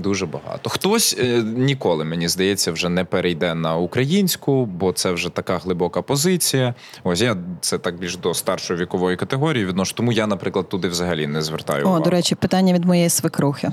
Дуже 0.01 0.25
багато. 0.25 0.69
Хтось 0.69 1.15
е, 1.19 1.43
ніколи, 1.43 2.03
мені 2.05 2.27
здається, 2.27 2.71
вже 2.71 2.89
не 2.89 3.03
перейде 3.03 3.55
на 3.55 3.75
українську, 3.75 4.65
бо 4.65 4.93
це 4.93 5.11
вже 5.11 5.29
така 5.29 5.57
глибока 5.57 6.01
позиція. 6.01 6.73
Ось 7.03 7.21
я 7.21 7.37
це 7.61 7.77
так 7.77 7.97
більш 7.99 8.17
до 8.17 8.33
старшої 8.33 8.79
вікової 8.79 9.17
категорії 9.17 9.65
відношу, 9.65 9.93
тому 9.95 10.11
я, 10.11 10.27
наприклад, 10.27 10.69
туди 10.69 10.87
взагалі 10.87 11.27
не 11.27 11.41
звертаю. 11.41 11.85
О, 11.85 11.87
увагу. 11.87 12.03
до 12.03 12.09
речі, 12.09 12.35
питання 12.35 12.73
від 12.73 12.85
моєї 12.85 13.09
свекрухи. 13.09 13.71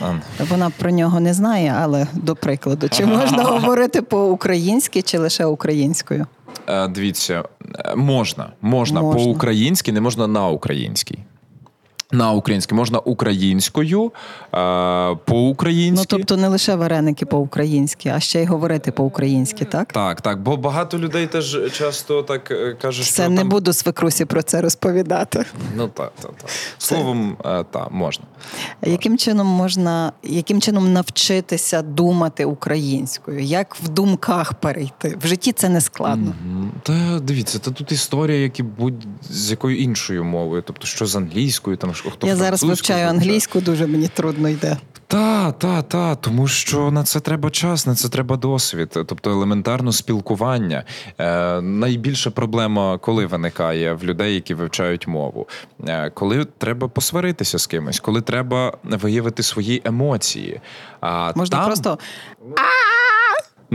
А, 0.00 0.12
Вона 0.50 0.70
про 0.78 0.90
нього 0.90 1.20
не 1.20 1.34
знає, 1.34 1.74
але 1.80 2.06
до 2.12 2.36
прикладу, 2.36 2.88
чи 2.88 3.06
можна 3.06 3.42
говорити 3.44 4.02
по-українськи 4.02 5.02
чи 5.02 5.18
лише 5.18 5.44
українською? 5.44 6.26
е, 6.68 6.88
дивіться, 6.88 7.44
е, 7.78 7.94
можна, 7.96 8.52
можна, 8.62 9.00
Можна. 9.02 9.24
по-українськи, 9.24 9.92
не 9.92 10.00
можна 10.00 10.26
на 10.26 10.48
українській. 10.48 11.18
На 12.14 12.32
українській 12.32 12.74
можна 12.74 12.98
українською, 12.98 14.12
е, 14.54 15.16
по-українськи. 15.24 15.96
Ну 16.00 16.18
тобто 16.18 16.36
не 16.36 16.48
лише 16.48 16.74
вареники 16.74 17.26
по-українськи, 17.26 18.08
а 18.08 18.20
ще 18.20 18.42
й 18.42 18.46
говорити 18.46 18.92
по-українськи, 18.92 19.64
так? 19.64 19.92
Так, 19.92 20.20
так, 20.20 20.42
бо 20.42 20.56
багато 20.56 20.98
людей 20.98 21.26
теж 21.26 21.58
часто 21.72 22.22
так 22.22 22.50
е, 22.50 22.76
каже, 22.82 23.02
що 23.02 23.12
Все, 23.12 23.28
не 23.28 23.36
там... 23.36 23.48
буду 23.48 23.72
свекрусі 23.72 24.24
про 24.24 24.42
це 24.42 24.60
розповідати. 24.60 25.44
Ну 25.76 25.88
так, 25.88 26.12
так, 26.22 26.32
так. 26.36 26.50
Словом, 26.78 27.36
е, 27.44 27.64
так, 27.70 27.88
можна. 27.90 28.24
Яким 28.82 29.18
чином 29.18 29.46
можна, 29.46 30.12
яким 30.22 30.60
чином 30.60 30.92
навчитися 30.92 31.82
думати 31.82 32.44
українською? 32.44 33.40
Як 33.40 33.76
в 33.76 33.88
думках 33.88 34.54
перейти? 34.54 35.18
В 35.22 35.26
житті 35.26 35.52
це 35.52 35.68
не 35.68 35.80
складно. 35.80 36.32
М, 36.46 36.70
Та 36.82 37.20
дивіться, 37.22 37.58
та 37.58 37.70
тут 37.70 37.92
історія, 37.92 38.38
як 38.38 38.60
і 38.60 38.62
будь 38.62 39.06
з 39.30 39.50
якою 39.50 39.78
іншою 39.78 40.24
мовою, 40.24 40.62
тобто 40.66 40.86
що 40.86 41.06
з 41.06 41.16
англійською, 41.16 41.76
там 41.76 41.94
хто 42.10 42.26
Я 42.26 42.36
зараз 42.36 42.62
вивчаю 42.64 43.08
англійську, 43.08 43.60
дуже 43.60 43.86
мені 43.86 44.08
трудно 44.08 44.48
йде. 44.48 44.76
Та, 45.06 45.52
та, 45.52 45.82
та, 45.82 46.14
тому 46.14 46.48
що 46.48 46.90
на 46.90 47.04
це 47.04 47.20
треба 47.20 47.50
час, 47.50 47.86
на 47.86 47.94
це 47.94 48.08
треба 48.08 48.36
досвід, 48.36 48.88
тобто 48.92 49.30
елементарно 49.30 49.92
спілкування. 49.92 50.84
Е, 51.18 51.60
найбільша 51.60 52.30
проблема, 52.30 52.98
коли 52.98 53.26
виникає 53.26 53.92
в 53.92 54.04
людей, 54.04 54.34
які 54.34 54.54
вивчають 54.54 55.06
мову, 55.06 55.48
е, 55.88 56.10
коли 56.10 56.44
треба 56.44 56.88
посваритися 56.88 57.58
з 57.58 57.66
кимось, 57.66 58.00
коли 58.00 58.20
треба 58.20 58.78
виявити 58.84 59.42
свої 59.42 59.82
емоції. 59.84 60.60
А 61.00 61.32
Можна 61.36 61.58
там... 61.58 61.66
просто 61.66 61.98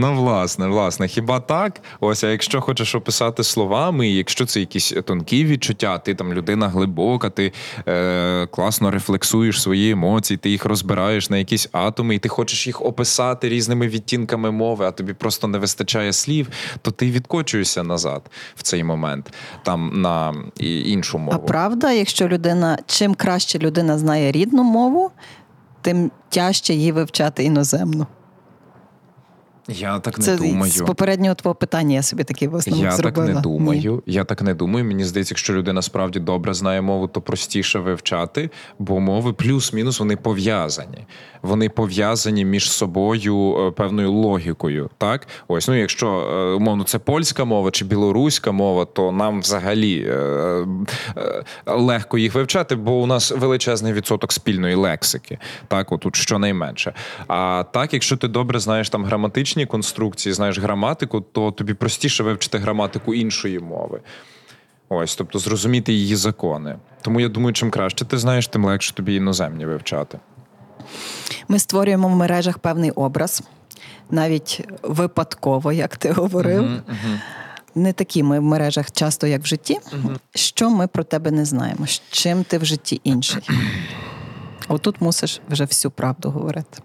Ну, 0.00 0.14
власне, 0.14 0.66
власне, 0.66 1.08
хіба 1.08 1.40
так? 1.40 1.80
Ось, 2.00 2.24
а 2.24 2.28
якщо 2.28 2.60
хочеш 2.60 2.94
описати 2.94 3.44
словами, 3.44 4.08
і 4.08 4.14
якщо 4.14 4.46
це 4.46 4.60
якісь 4.60 4.94
тонкі 5.04 5.44
відчуття, 5.44 5.98
ти 5.98 6.14
там 6.14 6.32
людина 6.32 6.68
глибока, 6.68 7.30
ти 7.30 7.52
е, 7.88 8.46
класно 8.46 8.90
рефлексуєш 8.90 9.62
свої 9.62 9.90
емоції, 9.90 10.36
ти 10.36 10.50
їх 10.50 10.64
розбираєш 10.64 11.30
на 11.30 11.36
якісь 11.36 11.68
атоми, 11.72 12.14
і 12.14 12.18
ти 12.18 12.28
хочеш 12.28 12.66
їх 12.66 12.82
описати 12.82 13.48
різними 13.48 13.88
відтінками 13.88 14.50
мови, 14.50 14.86
а 14.86 14.90
тобі 14.90 15.12
просто 15.12 15.48
не 15.48 15.58
вистачає 15.58 16.12
слів, 16.12 16.48
то 16.82 16.90
ти 16.90 17.10
відкочуєшся 17.10 17.82
назад 17.82 18.30
в 18.56 18.62
цей 18.62 18.84
момент, 18.84 19.32
там 19.62 20.02
на 20.02 20.34
іншу 20.60 21.18
а 21.18 21.20
мову. 21.20 21.38
правда, 21.38 21.92
якщо 21.92 22.28
людина 22.28 22.78
чим 22.86 23.14
краще 23.14 23.58
людина 23.58 23.98
знає 23.98 24.32
рідну 24.32 24.62
мову, 24.62 25.10
тим 25.82 26.10
тяжче 26.28 26.74
їй 26.74 26.92
вивчати 26.92 27.44
іноземну. 27.44 28.06
Я 29.68 29.98
так 29.98 30.18
не 30.18 30.24
Це 30.24 30.36
думаю. 30.36 30.72
з 30.72 30.80
попереднього 30.80 31.34
твого 31.34 31.54
питання 31.54 31.94
я 31.94 32.02
собі 32.02 32.24
такий 32.24 32.48
висновок 32.48 32.84
Я 32.84 32.90
зробила. 32.90 33.26
так 33.26 33.28
не 33.28 33.34
Ні. 33.34 33.40
думаю. 33.42 34.02
Я 34.06 34.24
так 34.24 34.42
не 34.42 34.54
думаю. 34.54 34.84
Мені 34.84 35.04
здається, 35.04 35.32
якщо 35.32 35.52
людина 35.54 35.82
справді 35.82 36.20
добре 36.20 36.54
знає 36.54 36.80
мову, 36.82 37.08
то 37.08 37.20
простіше 37.20 37.78
вивчати, 37.78 38.50
бо 38.78 39.00
мови 39.00 39.32
плюс-мінус 39.32 40.00
вони 40.00 40.16
пов'язані. 40.16 41.06
Вони 41.42 41.68
пов'язані 41.68 42.44
між 42.44 42.70
собою 42.70 43.56
е, 43.58 43.70
певною 43.70 44.12
логікою. 44.12 44.90
Так, 44.98 45.26
ось 45.48 45.68
ну, 45.68 45.74
якщо 45.74 46.06
е, 46.08 46.54
умовно 46.54 46.84
це 46.84 46.98
польська 46.98 47.44
мова 47.44 47.70
чи 47.70 47.84
білоруська 47.84 48.52
мова, 48.52 48.84
то 48.84 49.12
нам 49.12 49.40
взагалі 49.40 50.06
е, 50.08 50.66
легко 51.66 52.18
їх 52.18 52.34
вивчати, 52.34 52.74
бо 52.74 52.92
у 52.92 53.06
нас 53.06 53.30
величезний 53.32 53.92
відсоток 53.92 54.32
спільної 54.32 54.74
лексики. 54.74 55.38
Так, 55.68 55.92
отут 55.92 56.16
щонайменше. 56.16 56.92
А 57.28 57.64
так, 57.72 57.92
якщо 57.92 58.16
ти 58.16 58.28
добре 58.28 58.58
знаєш 58.58 58.90
там 58.90 59.04
граматичні 59.04 59.66
конструкції, 59.66 60.32
знаєш 60.32 60.58
граматику, 60.58 61.20
то 61.20 61.50
тобі 61.50 61.74
простіше 61.74 62.22
вивчити 62.22 62.58
граматику 62.58 63.14
іншої 63.14 63.58
мови. 63.58 64.00
Ось, 64.92 65.16
тобто 65.16 65.38
зрозуміти 65.38 65.92
її 65.92 66.16
закони. 66.16 66.78
Тому 67.02 67.20
я 67.20 67.28
думаю, 67.28 67.52
чим 67.52 67.70
краще 67.70 68.04
ти 68.04 68.18
знаєш, 68.18 68.46
тим 68.46 68.64
легше 68.64 68.94
тобі 68.94 69.14
іноземні 69.14 69.66
вивчати. 69.66 70.18
Ми 71.48 71.58
створюємо 71.58 72.08
в 72.08 72.16
мережах 72.16 72.58
певний 72.58 72.90
образ, 72.90 73.42
навіть 74.10 74.68
випадково, 74.82 75.72
як 75.72 75.96
ти 75.96 76.12
говорив. 76.12 76.82
Не 77.74 77.92
такі 77.92 78.22
ми 78.22 78.38
в 78.38 78.42
мережах 78.42 78.90
часто, 78.90 79.26
як 79.26 79.42
в 79.42 79.46
житті. 79.46 79.78
Що 80.34 80.70
ми 80.70 80.86
про 80.86 81.04
тебе 81.04 81.30
не 81.30 81.44
знаємо? 81.44 81.86
З 81.86 82.02
чим 82.10 82.44
ти 82.44 82.58
в 82.58 82.64
житті 82.64 83.00
інший? 83.04 83.42
Отут 84.68 85.00
мусиш 85.00 85.40
вже 85.48 85.64
всю 85.64 85.92
правду 85.92 86.30
говорити. 86.30 86.82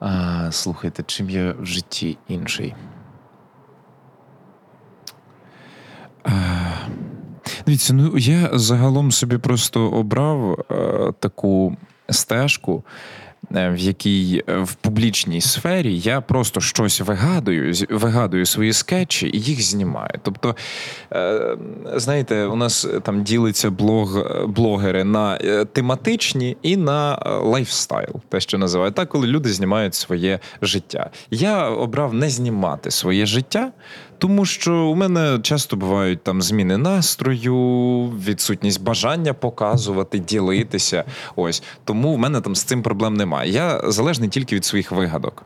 А, 0.00 0.48
слухайте, 0.52 1.02
чим 1.06 1.30
я 1.30 1.52
в 1.52 1.66
житті 1.66 2.18
інший? 2.28 2.74
А, 6.24 6.32
дивіться, 7.66 7.94
ну 7.94 8.18
я 8.18 8.50
загалом 8.52 9.12
собі 9.12 9.38
просто 9.38 9.90
обрав 9.90 10.64
е, 10.70 11.12
таку 11.20 11.76
стежку. 12.10 12.84
е, 13.56 13.70
В 13.70 13.78
якій 13.78 14.42
е, 14.48 14.58
в 14.58 14.74
публічній 14.74 15.40
сфері 15.40 15.98
я 15.98 16.20
просто 16.20 16.60
щось 16.60 17.00
вигадую, 17.00 17.74
вигадую 17.90 18.46
свої 18.46 18.72
скетчі 18.72 19.30
і 19.34 19.40
їх 19.40 19.62
знімаю. 19.62 20.10
Тобто, 20.22 20.56
е, 21.12 21.56
знаєте, 21.94 22.44
у 22.44 22.56
нас 22.56 22.88
там 23.02 23.22
ділиться 23.24 23.70
блог, 23.70 24.18
блогери 24.46 25.04
на 25.04 25.38
тематичні 25.72 26.56
і 26.62 26.76
на 26.76 27.18
лайфстайл, 27.42 28.14
те, 28.28 28.40
що 28.40 28.58
називають 28.58 28.94
так, 28.94 29.08
коли 29.08 29.26
люди 29.26 29.48
знімають 29.48 29.94
своє 29.94 30.38
життя. 30.62 31.10
Я 31.30 31.68
обрав 31.68 32.14
не 32.14 32.30
знімати 32.30 32.90
своє 32.90 33.26
життя. 33.26 33.72
Тому 34.24 34.44
що 34.44 34.74
у 34.74 34.94
мене 34.94 35.38
часто 35.42 35.76
бувають 35.76 36.22
там 36.22 36.42
зміни 36.42 36.76
настрою, 36.76 37.54
відсутність 38.08 38.82
бажання 38.82 39.34
показувати, 39.34 40.18
ділитися. 40.18 41.04
Ось 41.36 41.62
тому 41.84 42.14
в 42.14 42.18
мене 42.18 42.40
там 42.40 42.54
з 42.56 42.62
цим 42.62 42.82
проблем 42.82 43.14
немає. 43.14 43.50
Я 43.50 43.80
залежний 43.84 44.28
тільки 44.28 44.56
від 44.56 44.64
своїх 44.64 44.92
вигадок. 44.92 45.42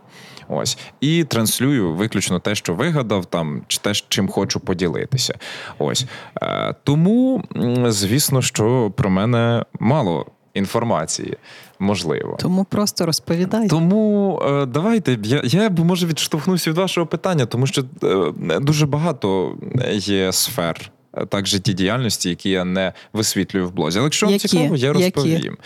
Ось 0.49 0.79
і 1.01 1.25
транслюю 1.25 1.95
виключно 1.95 2.39
те, 2.39 2.55
що 2.55 2.75
вигадав, 2.75 3.27
там 3.27 3.63
чи 3.67 3.79
те, 3.79 3.93
чим 4.09 4.29
хочу 4.29 4.61
поділитися. 4.61 5.39
Ось 5.79 6.07
е, 6.43 6.75
тому, 6.85 7.45
звісно, 7.87 8.43
що 8.43 8.93
про 8.97 9.11
мене 9.11 9.65
мало 9.81 10.27
інформації, 10.59 11.37
можливо. 11.79 12.37
Тому 12.41 12.65
просто 12.65 13.07
розповідай. 13.07 13.69
Тому 13.69 14.43
е, 14.45 14.67
давайте 14.67 15.19
я, 15.25 15.41
я 15.45 15.69
б 15.71 15.79
може 15.81 16.07
відштовхнуся 16.07 16.71
від 16.71 16.77
вашого 16.79 17.07
питання, 17.07 17.47
тому 17.47 17.67
що 17.67 17.85
е, 18.05 18.61
дуже 18.61 18.87
багато 18.87 19.57
є 19.95 20.33
сфер. 20.33 20.91
е, 21.15 21.27
Так, 21.27 21.47
життєдіяльності, 21.47 22.29
які 22.29 22.51
я 22.51 22.65
не 22.65 22.93
висвітлюю 23.13 23.69
в 23.69 23.73
блозі. 23.73 23.99
Але 23.99 24.07
якщо 24.07 24.27
вам 24.27 24.33
Які? 24.33 24.49
цікаво, 24.49 24.77
я 24.77 24.89
Які? 24.89 25.03
розповім. 25.05 25.57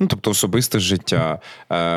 Ну, 0.00 0.06
тобто, 0.06 0.30
особисте 0.30 0.78
життя, 0.80 1.38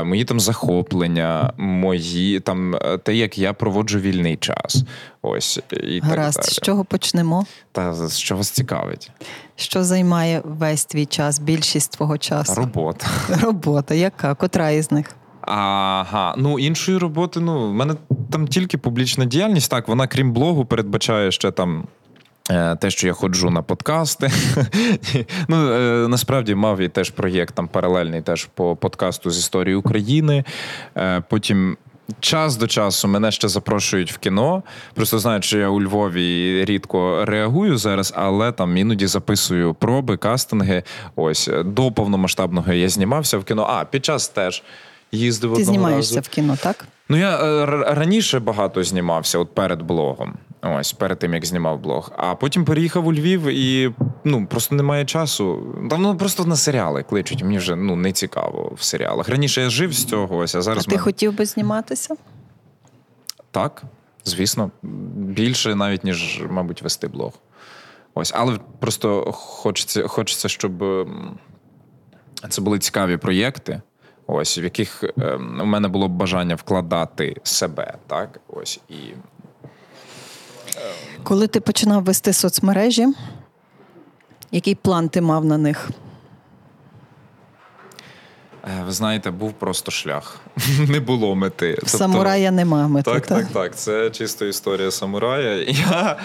мої 0.06 0.26
там 0.26 0.40
захоплення, 0.40 1.54
мої 1.58 2.40
там 2.40 2.76
те, 3.04 3.16
як 3.16 3.38
я 3.38 3.54
проводжу 3.54 4.00
вільний 4.00 4.38
час. 4.38 4.84
Ось 5.22 5.60
і 5.84 6.00
Гаразд, 6.00 6.36
так 6.36 6.46
з 6.46 6.60
чого 6.62 6.86
почнемо? 6.86 7.46
Та 7.72 8.10
що 8.10 8.36
вас 8.38 8.50
цікавить? 8.50 9.12
Що 9.56 9.84
займає 9.84 10.42
весь 10.46 10.86
твій 10.86 11.06
час, 11.06 11.40
більшість 11.40 11.92
твого 11.92 12.18
часу? 12.18 12.54
Робота. 12.56 13.08
Робота, 13.42 13.94
яка? 13.96 14.34
Котра 14.36 14.70
із 14.70 14.92
них? 14.92 15.16
Ага, 15.42 16.36
ну 16.38 16.60
іншої 16.60 16.98
роботи, 16.98 17.40
ну 17.40 17.70
в 17.70 17.74
мене 17.74 17.94
там 18.32 18.48
тільки 18.48 18.78
публічна 18.78 19.26
діяльність. 19.26 19.72
Так, 19.72 19.88
вона 19.88 20.08
крім 20.08 20.34
блогу 20.34 20.66
передбачає 20.66 21.32
ще 21.32 21.52
там. 21.52 21.84
е, 22.52 22.76
Те, 22.76 22.90
що 22.90 23.08
я 23.08 23.14
ходжу 23.14 23.50
на 23.50 23.62
подкасти. 23.62 24.32
ну, 25.48 25.74
е, 25.74 26.08
насправді 26.08 26.56
мав 26.56 26.80
і 26.80 26.90
теж 26.90 27.10
проєкт 27.10 27.56
там 27.56 27.68
паралельний 27.68 28.22
теж 28.22 28.46
по 28.46 28.76
подкасту 28.76 29.32
з 29.32 29.38
історії 29.40 29.76
України. 29.76 30.44
Е, 30.98 31.24
Потім 31.30 31.78
час 32.20 32.58
до 32.58 32.68
часу 32.68 33.08
мене 33.08 33.32
ще 33.32 33.48
запрошують 33.48 34.12
в 34.12 34.18
кіно. 34.18 34.64
Просто 34.94 35.20
знаю, 35.20 35.42
що 35.42 35.58
я 35.58 35.70
у 35.70 35.82
Львові 35.82 36.66
рідко 36.66 37.26
реагую 37.26 37.78
зараз, 37.78 38.14
але 38.16 38.52
там 38.52 38.78
іноді 38.78 39.08
записую 39.08 39.74
проби, 39.74 40.18
кастинги. 40.18 40.84
Ось 41.16 41.50
до 41.66 41.92
повномасштабного 41.92 42.74
я 42.74 42.90
знімався 42.90 43.38
в 43.38 43.44
кіно. 43.44 43.68
А 43.70 43.86
під 43.86 44.06
час 44.06 44.28
теж 44.28 44.64
їздив 45.12 45.50
Ти 45.50 45.62
одного 45.62 45.74
знімаєшся 45.74 46.16
разу. 46.16 46.26
в 46.26 46.30
кіно, 46.30 46.58
так? 46.64 46.86
Ну 47.10 47.18
я 47.18 47.38
е, 47.38 47.66
раніше 47.66 48.40
багато 48.40 48.84
знімався, 48.84 49.40
от 49.40 49.56
перед 49.56 49.82
блогом. 49.82 50.34
Ось 50.62 50.94
перед 50.94 51.20
тим 51.20 51.34
як 51.34 51.46
знімав 51.46 51.80
блог. 51.80 52.12
А 52.18 52.36
потім 52.36 52.66
переїхав 52.66 53.08
у 53.08 53.14
Львів 53.14 53.46
і 53.46 53.94
ну 54.24 54.48
просто 54.48 54.76
немає 54.76 55.06
часу. 55.06 55.76
Там 55.90 56.02
ну 56.02 56.18
просто 56.18 56.46
на 56.46 56.56
серіали 56.56 57.04
кличуть. 57.04 57.44
Мені 57.44 57.58
вже 57.58 57.76
ну 57.76 57.96
не 57.96 58.12
цікаво 58.12 58.74
в 58.78 58.84
серіалах. 58.84 59.30
Раніше 59.30 59.62
я 59.62 59.70
жив 59.70 59.94
з 59.94 60.06
цього, 60.06 60.38
ось 60.38 60.56
а 60.56 60.62
зараз 60.62 60.84
а 60.84 60.90
ти 60.90 60.96
мене... 60.96 61.04
хотів 61.04 61.38
би 61.38 61.46
зніматися? 61.46 62.16
так, 63.52 63.84
звісно, 64.26 64.72
більше 64.84 65.76
навіть 65.76 66.04
ніж, 66.04 66.42
мабуть, 66.50 66.82
вести 66.82 67.08
блог. 67.08 67.34
Ось, 68.14 68.32
але 68.36 68.60
просто 68.80 69.32
хочеться, 69.32 70.08
хочеться, 70.08 70.50
щоб 70.50 70.84
це 72.50 72.62
були 72.62 72.80
цікаві 72.80 73.18
проєкти. 73.18 73.82
Ось, 74.28 74.58
в 74.58 74.64
яких 74.64 75.04
е, 75.04 75.36
у 75.36 75.66
мене 75.66 75.88
було 75.88 76.08
бажання 76.08 76.56
вкладати 76.56 77.36
себе, 77.44 77.94
так? 78.08 78.40
Ось 78.48 78.80
і 78.90 78.96
Коли 81.24 81.48
ти 81.48 81.60
починав 81.60 82.04
вести 82.04 82.34
соцмережі, 82.34 83.08
який 84.52 84.76
план 84.76 85.10
ти 85.10 85.22
мав 85.22 85.46
на 85.46 85.58
них? 85.58 85.90
Е, 88.68 88.84
Ви 88.86 88.92
знаєте, 88.92 89.32
був 89.32 89.54
просто 89.54 89.92
шлях. 89.92 90.40
Не 90.90 91.00
було 91.00 91.36
мети. 91.36 91.74
Тобто, 91.76 91.98
Самурая 91.98 92.52
нема 92.52 92.88
мети. 92.88 93.12
Так, 93.12 93.28
так, 93.28 93.48
так. 93.48 93.76
Це 93.76 94.10
чисто 94.10 94.46
історія 94.46 94.92
самурая. 94.92 95.64
Я... 95.68 96.18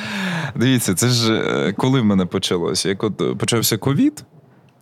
Дивіться, 0.54 0.94
це 0.94 1.08
ж 1.08 1.34
е, 1.34 1.72
коли 1.72 2.00
в 2.00 2.04
мене 2.04 2.26
почалося? 2.26 2.88
Як 2.88 3.02
от 3.04 3.38
почався 3.38 3.78
ковід, 3.78 4.24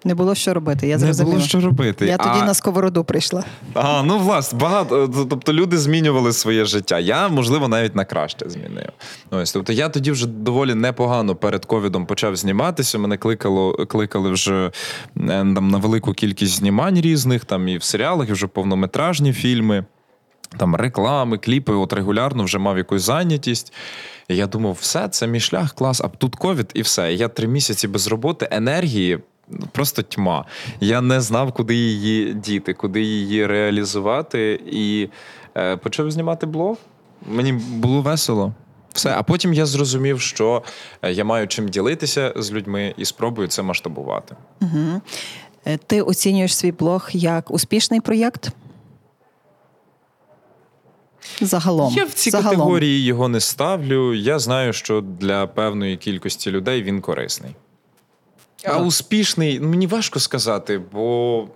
Не 0.04 0.14
було 0.14 0.34
що 0.34 0.54
робити, 0.54 0.86
я 0.86 0.98
не 0.98 1.12
було 1.12 1.40
що 1.40 1.60
робити. 1.60 2.06
Я 2.06 2.16
тоді 2.16 2.38
а... 2.42 2.44
на 2.44 2.54
сковороду 2.54 3.04
прийшла. 3.04 3.44
А, 3.74 4.02
ну 4.02 4.18
власне, 4.18 4.58
багато. 4.58 5.08
Тобто 5.30 5.52
люди 5.52 5.78
змінювали 5.78 6.32
своє 6.32 6.64
життя. 6.64 6.98
Я, 6.98 7.28
можливо, 7.28 7.68
навіть 7.68 7.96
на 7.96 8.04
краще 8.04 8.48
змінив. 8.48 8.88
Ось, 9.30 9.52
тобто 9.52 9.72
я 9.72 9.88
тоді 9.88 10.10
вже 10.10 10.26
доволі 10.26 10.74
непогано 10.74 11.36
перед 11.36 11.64
ковідом 11.64 12.06
почав 12.06 12.36
зніматися. 12.36 12.98
Мене 12.98 13.16
кликало, 13.16 13.72
кликали 13.72 14.30
вже 14.30 14.66
е, 14.66 14.70
там, 15.26 15.68
на 15.68 15.78
велику 15.78 16.12
кількість 16.12 16.52
знімань 16.52 17.00
різних, 17.00 17.44
там 17.44 17.68
і 17.68 17.78
в 17.78 17.82
серіалах, 17.82 18.28
і 18.28 18.32
вже 18.32 18.46
повнометражні 18.46 19.32
фільми. 19.32 19.84
Там 20.56 20.76
реклами, 20.76 21.38
кліпи, 21.38 21.72
от 21.72 21.92
регулярно 21.92 22.44
вже 22.44 22.58
мав 22.58 22.78
якусь 22.78 23.02
зайнятість. 23.02 23.72
І 24.28 24.36
я 24.36 24.46
думав, 24.46 24.78
все, 24.80 25.08
це 25.08 25.26
мій 25.26 25.40
шлях, 25.40 25.72
клас, 25.74 26.00
а 26.00 26.08
тут 26.08 26.36
ковід 26.36 26.70
і 26.74 26.82
все. 26.82 27.14
Я 27.14 27.28
три 27.28 27.48
місяці 27.48 27.88
без 27.88 28.06
роботи, 28.06 28.48
енергії. 28.50 29.18
Просто 29.72 30.02
тьма. 30.02 30.44
Я 30.80 31.00
не 31.00 31.20
знав, 31.20 31.52
куди 31.52 31.74
її 31.74 32.34
діти, 32.34 32.74
куди 32.74 33.02
її 33.02 33.46
реалізувати. 33.46 34.60
І 34.66 35.08
е, 35.56 35.76
почав 35.76 36.10
знімати 36.10 36.46
блог. 36.46 36.76
Мені 37.26 37.52
було 37.52 38.02
весело. 38.02 38.52
Все. 38.92 39.14
А 39.16 39.22
потім 39.22 39.54
я 39.54 39.66
зрозумів, 39.66 40.20
що 40.20 40.62
е, 41.02 41.12
я 41.12 41.24
маю 41.24 41.48
чим 41.48 41.68
ділитися 41.68 42.32
з 42.36 42.52
людьми 42.52 42.94
і 42.96 43.04
спробую 43.04 43.48
це 43.48 43.62
масштабувати. 43.62 44.36
Угу. 44.60 45.00
Ти 45.86 46.02
оцінюєш 46.02 46.56
свій 46.56 46.72
блог 46.72 47.08
як 47.12 47.50
успішний 47.50 48.00
проєкт? 48.00 48.50
Загалом. 51.40 51.92
Я 51.94 52.04
в 52.04 52.12
цій 52.12 52.30
Загалом. 52.30 52.50
категорії 52.56 53.04
його 53.04 53.28
не 53.28 53.40
ставлю. 53.40 54.14
Я 54.14 54.38
знаю, 54.38 54.72
що 54.72 55.00
для 55.00 55.46
певної 55.46 55.96
кількості 55.96 56.50
людей 56.50 56.82
він 56.82 57.00
корисний. 57.00 57.54
А 58.64 58.78
успішний, 58.78 59.60
ну, 59.60 59.68
мені 59.68 59.86
важко 59.86 60.20
сказати, 60.20 60.80
бо. 60.92 61.48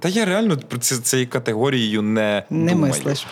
Та 0.00 0.08
я 0.08 0.24
реально 0.24 0.56
про 0.56 0.78
ці- 0.78 0.98
цією 0.98 1.28
категорією 1.28 2.02
не, 2.02 2.44
Не 2.50 2.72
думаю. 2.72 2.92
мислиш. 2.92 3.26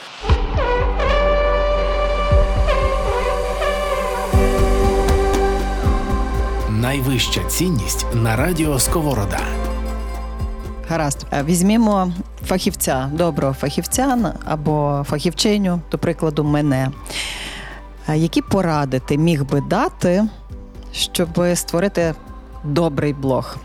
Найвища 6.71 7.41
цінність 7.45 8.07
на 8.15 8.37
радіо 8.37 8.79
Сковорода. 8.79 9.41
Гаразд. 10.89 11.27
Е, 11.33 11.43
Візьмімо 11.45 12.13
фахівця, 12.47 13.11
доброго 13.15 13.55
фахівця 13.55 14.35
або 14.45 15.05
фахівчиню, 15.09 15.81
до 15.91 15.99
прикладу, 15.99 16.45
мене. 16.45 16.91
Е, 18.09 18.17
Які 18.19 18.43
поради 18.43 19.01
ти 19.01 19.19
міг 19.19 19.45
би 19.45 19.61
дати, 19.61 20.25
щоб 20.93 21.29
створити 21.55 22.15
добрий 22.65 23.13
блог? 23.13 23.57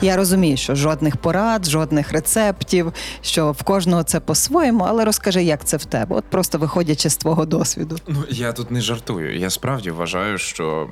Я 0.00 0.16
розумію, 0.16 0.56
що 0.56 0.74
жодних 0.74 1.16
порад, 1.16 1.66
жодних 1.66 2.12
рецептів, 2.12 2.92
що 3.20 3.52
в 3.52 3.62
кожного 3.62 4.02
це 4.02 4.20
по-своєму, 4.20 4.84
але 4.88 5.04
розкажи, 5.04 5.42
як 5.42 5.64
це 5.64 5.76
в 5.76 5.84
тебе, 5.84 6.16
от 6.16 6.24
просто 6.24 6.58
виходячи 6.58 7.10
з 7.10 7.16
твого 7.16 7.46
досвіду. 7.46 7.96
Ну, 8.08 8.24
я 8.28 8.52
тут 8.52 8.70
не 8.70 8.80
жартую. 8.80 9.38
Я 9.38 9.50
справді 9.50 9.90
вважаю, 9.90 10.38
що. 10.38 10.88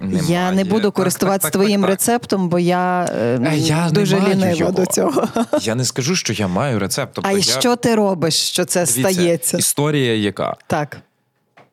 Немає. 0.00 0.22
Я 0.32 0.52
не 0.52 0.64
буду 0.64 0.92
користуватися 0.92 1.50
твоїм 1.50 1.80
так, 1.80 1.90
так. 1.90 1.90
рецептом, 1.90 2.48
бо 2.48 2.58
я, 2.58 3.04
е, 3.04 3.40
Е, 3.52 3.56
я 3.56 3.88
дуже 3.92 4.20
лінива 4.20 4.52
його. 4.52 4.70
до 4.72 4.86
цього. 4.86 5.28
Я 5.60 5.74
не 5.74 5.84
скажу, 5.84 6.16
що 6.16 6.32
я 6.32 6.48
маю 6.48 6.78
рецепт. 6.78 7.12
Тобто 7.14 7.30
А 7.30 7.32
я... 7.32 7.42
що 7.42 7.76
ти 7.76 7.94
робиш, 7.94 8.34
що 8.34 8.64
це 8.64 8.84
Дивіться, 8.86 9.12
стається? 9.12 9.56
Історія 9.58 10.14
яка? 10.14 10.56
Так. 10.66 10.96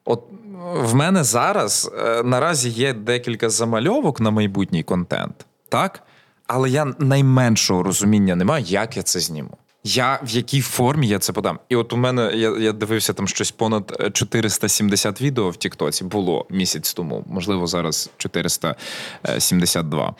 От 0.06 0.24
в 0.63 0.95
мене 0.95 1.23
зараз 1.23 1.91
е, 1.97 2.23
наразі 2.23 2.69
є 2.69 2.93
декілька 2.93 3.49
замальовок 3.49 4.21
на 4.21 4.32
майбутній 4.32 4.84
контент, 4.84 5.45
так? 5.69 6.04
Але 6.47 6.69
я 6.69 6.86
найменшого 6.99 7.84
розуміння 7.84 8.36
не 8.36 8.45
маю, 8.45 8.65
як 8.65 8.97
я 8.97 9.04
це 9.04 9.19
зніму. 9.19 9.58
Я 9.86 10.19
в 10.24 10.30
якій 10.30 10.62
формі 10.62 11.08
я 11.08 11.19
це 11.19 11.34
подам. 11.34 11.60
І 11.69 11.76
от 11.76 11.93
у 11.93 11.98
мене 11.98 12.32
я, 12.36 12.58
я 12.58 12.72
дивився 12.72 13.13
там 13.13 13.28
щось 13.28 13.52
понад 13.52 13.98
е, 14.00 14.12
470 14.12 15.22
відео 15.22 15.50
в 15.50 15.58
Тіктоці 15.58 16.04
було 16.04 16.46
місяць 16.50 16.93
тому, 16.93 17.24
можливо, 17.28 17.67
зараз 17.67 18.10
472. 18.17 20.15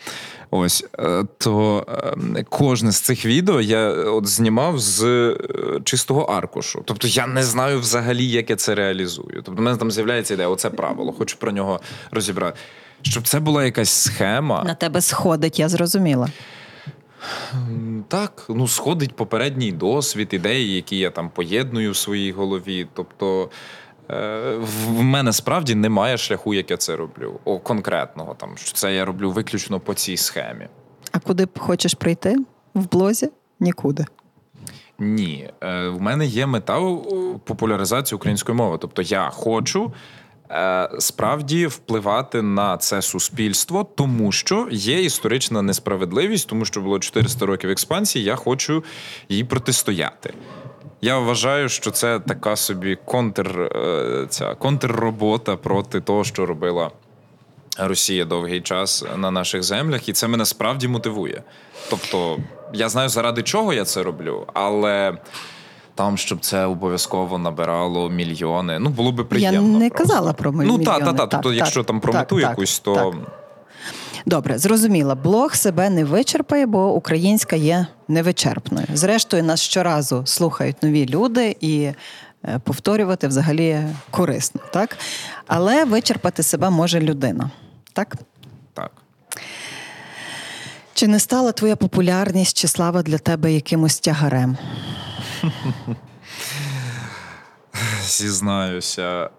Ось 0.50 0.84
е, 0.98 1.24
то 1.38 1.86
е, 2.36 2.44
кожне 2.48 2.92
з 2.92 3.00
цих 3.00 3.26
відео 3.26 3.60
я 3.60 3.88
от 3.90 4.26
знімав 4.26 4.78
з 4.78 5.02
е, 5.04 5.36
чистого 5.84 6.22
аркушу. 6.22 6.82
Тобто 6.86 7.08
я 7.08 7.26
не 7.26 7.42
знаю 7.42 7.80
взагалі, 7.80 8.26
як 8.26 8.50
я 8.50 8.56
це 8.56 8.74
реалізую. 8.74 9.42
Тобто, 9.44 9.52
в 9.52 9.64
мене 9.64 9.76
там 9.76 9.90
з'являється 9.90 10.34
ідея, 10.34 10.48
оце 10.48 10.70
правило, 10.70 11.12
хочу 11.12 11.36
про 11.36 11.52
нього 11.52 11.80
розібрати. 12.10 12.58
Щоб 13.02 13.28
це 13.28 13.40
була 13.40 13.64
якась 13.64 13.90
схема. 13.90 14.64
На 14.64 14.74
тебе 14.74 15.00
сходить, 15.00 15.58
я 15.58 15.68
зрозуміла. 15.68 16.28
Так, 18.08 18.46
ну 18.48 18.68
сходить 18.68 19.16
попередній 19.16 19.72
досвід, 19.72 20.28
ідеї, 20.32 20.74
які 20.74 20.98
я 20.98 21.10
там 21.10 21.30
поєдную 21.30 21.90
в 21.90 21.96
своїй 21.96 22.32
голові. 22.32 22.86
Тобто 22.94 23.50
е, 24.10 24.56
в 24.58 25.02
мене 25.02 25.32
справді 25.32 25.74
немає 25.74 26.18
шляху, 26.18 26.54
як 26.54 26.70
я 26.70 26.76
це 26.76 26.96
роблю. 26.96 27.40
О, 27.44 27.58
конкретного 27.58 28.34
там, 28.34 28.56
що 28.56 28.72
це 28.72 28.94
я 28.94 29.04
роблю 29.04 29.30
виключно 29.30 29.80
по 29.80 29.94
цій 29.94 30.16
схемі. 30.16 30.68
А 31.12 31.18
куди 31.18 31.44
б 31.44 31.58
хочеш 31.58 31.94
прийти 31.94 32.36
в 32.74 32.90
блозі? 32.90 33.30
Нікуди. 33.60 34.04
Ні, 34.98 35.50
е, 35.62 35.88
в 35.88 36.00
мене 36.00 36.26
є 36.26 36.46
мета 36.46 36.80
популяризації 37.44 38.16
української 38.16 38.58
мови. 38.58 38.78
Тобто 38.80 39.02
я 39.02 39.30
хочу. 39.30 39.92
Е, 40.50 40.90
Справді 40.98 41.66
впливати 41.66 42.42
на 42.42 42.76
це 42.76 43.02
суспільство, 43.02 43.84
тому 43.94 44.32
що 44.32 44.68
є 44.70 45.02
історична 45.02 45.62
несправедливість, 45.62 46.48
тому 46.48 46.64
що 46.64 46.80
було 46.80 46.98
400 46.98 47.46
років 47.46 47.70
експансії. 47.70 48.24
Я 48.24 48.36
хочу 48.36 48.84
їй 49.28 49.44
протистояти. 49.44 50.34
Я 51.00 51.18
вважаю, 51.18 51.68
що 51.68 51.90
це 51.90 52.20
така 52.20 52.56
собі 52.56 52.98
контр, 53.04 53.60
е, 53.60 54.26
ця 54.28 54.54
контрробота 54.54 55.56
проти 55.56 56.00
того, 56.00 56.24
що 56.24 56.46
робила 56.46 56.90
Росія 57.78 58.24
довгий 58.24 58.60
час 58.60 59.04
на 59.16 59.30
наших 59.30 59.62
землях, 59.62 60.08
і 60.08 60.12
це 60.12 60.28
мене 60.28 60.44
справді 60.44 60.88
мотивує. 60.88 61.42
Тобто, 61.90 62.38
я 62.72 62.88
знаю, 62.88 63.08
заради 63.08 63.42
чого 63.42 63.72
я 63.72 63.84
це 63.84 64.02
роблю, 64.02 64.46
але 64.54 65.18
там, 65.94 66.18
щоб 66.18 66.40
це 66.40 66.64
обов'язково 66.64 67.38
набирало 67.38 68.10
мільйони, 68.10 68.78
ну 68.78 68.90
було 68.90 69.12
би 69.12 69.24
приємно. 69.24 69.72
Я 69.72 69.78
не 69.78 69.90
просто. 69.90 70.04
казала 70.04 70.32
про 70.32 70.52
Ну 70.52 70.58
мільйони. 70.58 70.84
та, 70.84 70.98
та, 70.98 71.12
та. 71.12 71.26
Тобто, 71.26 71.48
так, 71.48 71.58
якщо 71.58 71.82
там 71.84 72.00
про 72.00 72.12
так, 72.12 72.20
мету 72.20 72.40
так, 72.40 72.50
якусь, 72.50 72.78
то 72.78 72.94
так. 72.94 73.14
Добре, 74.26 74.58
зрозуміла. 74.58 75.14
Блог 75.14 75.54
себе 75.54 75.90
не 75.90 76.04
вичерпає, 76.04 76.66
бо 76.66 76.94
українська 76.94 77.56
є 77.56 77.86
невичерпною. 78.08 78.86
Зрештою, 78.94 79.44
нас 79.44 79.60
щоразу 79.60 80.22
слухають 80.26 80.82
нові 80.82 81.06
люди 81.06 81.56
і 81.60 81.82
е, 82.44 82.58
повторювати 82.64 83.28
взагалі 83.28 83.82
корисно, 84.10 84.60
так? 84.72 84.96
Але 85.46 85.84
вичерпати 85.84 86.42
себе 86.42 86.70
може 86.70 87.00
людина. 87.00 87.50
Так? 87.92 88.16
так. 88.74 88.90
Чи 90.94 91.08
не 91.08 91.20
стала 91.20 91.52
твоя 91.52 91.76
популярність 91.76 92.56
чи 92.56 92.68
слава 92.68 93.02
для 93.02 93.18
тебе 93.18 93.52
якимось 93.52 94.00
тягарем? 94.00 94.56
Зізнаюся. 98.02 99.30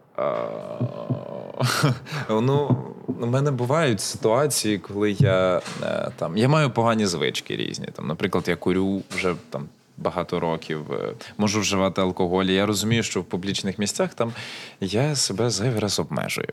Ну, 2.30 2.78
у 3.08 3.26
мене 3.26 3.51
бувають 3.51 4.01
ситуації, 4.01 4.78
коли 4.78 5.12
я 5.12 5.62
е, 5.84 6.12
там 6.16 6.38
я 6.38 6.47
маю 6.47 6.70
погані 6.70 7.06
звички 7.06 7.56
різні. 7.56 7.88
Там, 7.93 8.08
Наприклад, 8.08 8.43
я 8.47 8.56
курю 8.56 9.01
вже 9.16 9.36
там 9.49 9.68
багато 9.97 10.39
років, 10.39 10.93
е, 10.93 11.14
можу 11.38 11.60
вживати 11.60 12.01
алкоголь. 12.01 12.45
Я 12.45 12.66
розумію, 12.66 13.03
що 13.03 13.22
в 13.22 13.24
публічних 13.24 13.80
місцях 13.80 14.14
там 14.14 14.34
я 14.82 15.16
себе 15.16 15.49
зайвий 15.49 15.80
раз 15.80 15.99
обмежую 15.99 16.49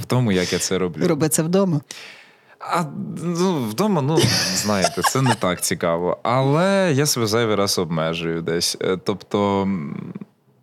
в 0.00 0.04
тому, 0.04 0.32
як 0.32 0.52
я 0.52 0.58
це 0.58 0.78
роблю. 0.78 1.08
Роби 1.08 1.28
це 1.28 1.42
вдома. 1.42 1.80
А 2.58 2.84
ну, 3.22 3.54
вдома, 3.54 4.02
ну 4.02 4.18
знаєте, 4.54 5.02
це 5.02 5.22
не 5.22 5.34
так 5.34 5.60
цікаво. 5.60 6.18
Але 6.22 6.92
я 6.94 7.06
себе 7.06 7.26
зайвий 7.26 7.54
раз 7.54 7.78
обмежую 7.78 8.42
десь. 8.42 8.76
Е, 8.80 8.96
тобто. 9.04 9.68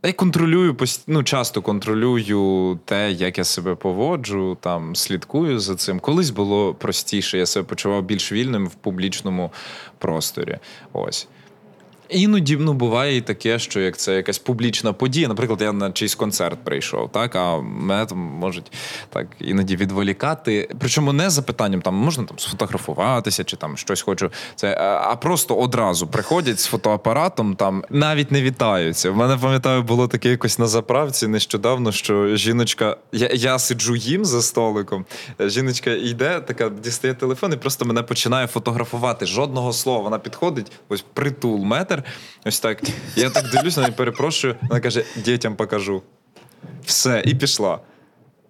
Я 0.06 0.14
контролюю 0.14 0.78
ну, 1.08 1.24
часто 1.24 1.62
контролюю 1.62 2.80
те, 2.86 3.12
як 3.12 3.38
я 3.38 3.44
себе 3.44 3.76
поводжу, 3.76 4.58
там 4.62 4.96
слідкую 4.96 5.60
за 5.60 5.76
цим. 5.76 6.00
Колись 6.00 6.30
було 6.30 6.74
простіше, 6.74 7.38
я 7.38 7.46
себе 7.46 7.66
почував 7.66 8.04
більш 8.04 8.32
вільним 8.32 8.68
в 8.68 8.74
публічному 8.74 9.52
просторі. 9.98 10.58
Ось. 10.94 11.28
Іноді 12.10 12.58
ну, 12.58 12.74
буває 12.74 13.18
і 13.18 13.22
таке, 13.22 13.60
що 13.60 13.80
як 13.80 13.98
це 13.98 14.16
якась 14.16 14.40
публічна 14.40 14.94
подія. 14.94 15.28
Наприклад, 15.28 15.62
я 15.62 15.72
на 15.72 15.92
чийсь 15.92 16.16
концерт 16.16 16.60
прийшов, 16.64 17.12
так 17.12 17.36
а 17.36 17.58
мене 17.62 18.06
там 18.06 18.18
можуть 18.18 18.72
так 19.10 19.28
іноді 19.40 19.76
відволікати. 19.76 20.70
Причому 20.80 21.14
не 21.14 21.30
запитанням 21.30 21.82
там 21.82 21.96
можна 21.96 22.24
там 22.24 22.40
сфотографуватися 22.40 23.44
чи 23.44 23.58
там 23.58 23.78
щось 23.78 24.02
хочу. 24.02 24.32
Це 24.56 24.78
а 24.78 25.16
просто 25.16 25.56
одразу 25.56 26.08
приходять 26.08 26.60
з 26.60 26.66
фотоапаратом, 26.66 27.56
там 27.56 27.84
навіть 27.90 28.32
не 28.32 28.42
вітаються. 28.42 29.12
В 29.12 29.16
мене 29.16 29.38
пам'ятаю, 29.38 29.84
було 29.84 30.08
таке 30.08 30.30
якось 30.30 30.60
на 30.60 30.68
заправці 30.68 31.28
нещодавно, 31.28 31.92
що 31.92 32.36
жіночка, 32.36 32.98
я 33.12 33.30
я 33.34 33.60
сиджу 33.60 33.96
їм 33.96 34.26
за 34.26 34.42
столиком. 34.42 35.06
Жіночка 35.40 35.92
йде, 35.92 36.40
така 36.40 36.70
дістає 36.70 37.14
телефон 37.14 37.54
і 37.54 37.56
просто 37.56 37.86
мене 37.86 38.04
починає 38.04 38.48
фотографувати. 38.48 39.26
Жодного 39.26 39.74
слова. 39.74 40.00
Вона 40.00 40.20
підходить, 40.20 40.72
ось 40.90 41.06
притул 41.14 41.64
метр. 41.64 41.93
Ось 42.46 42.60
так. 42.60 42.82
Я 43.16 43.30
так 43.30 43.50
дивлюся, 43.52 43.82
на 43.82 43.88
неї 43.88 43.98
перепрошую. 43.98 44.56
Вона 44.62 44.80
каже: 44.80 45.06
дітям 45.16 45.56
покажу. 45.56 46.02
Все, 46.86 47.24
і 47.26 47.36
пішла. 47.36 47.80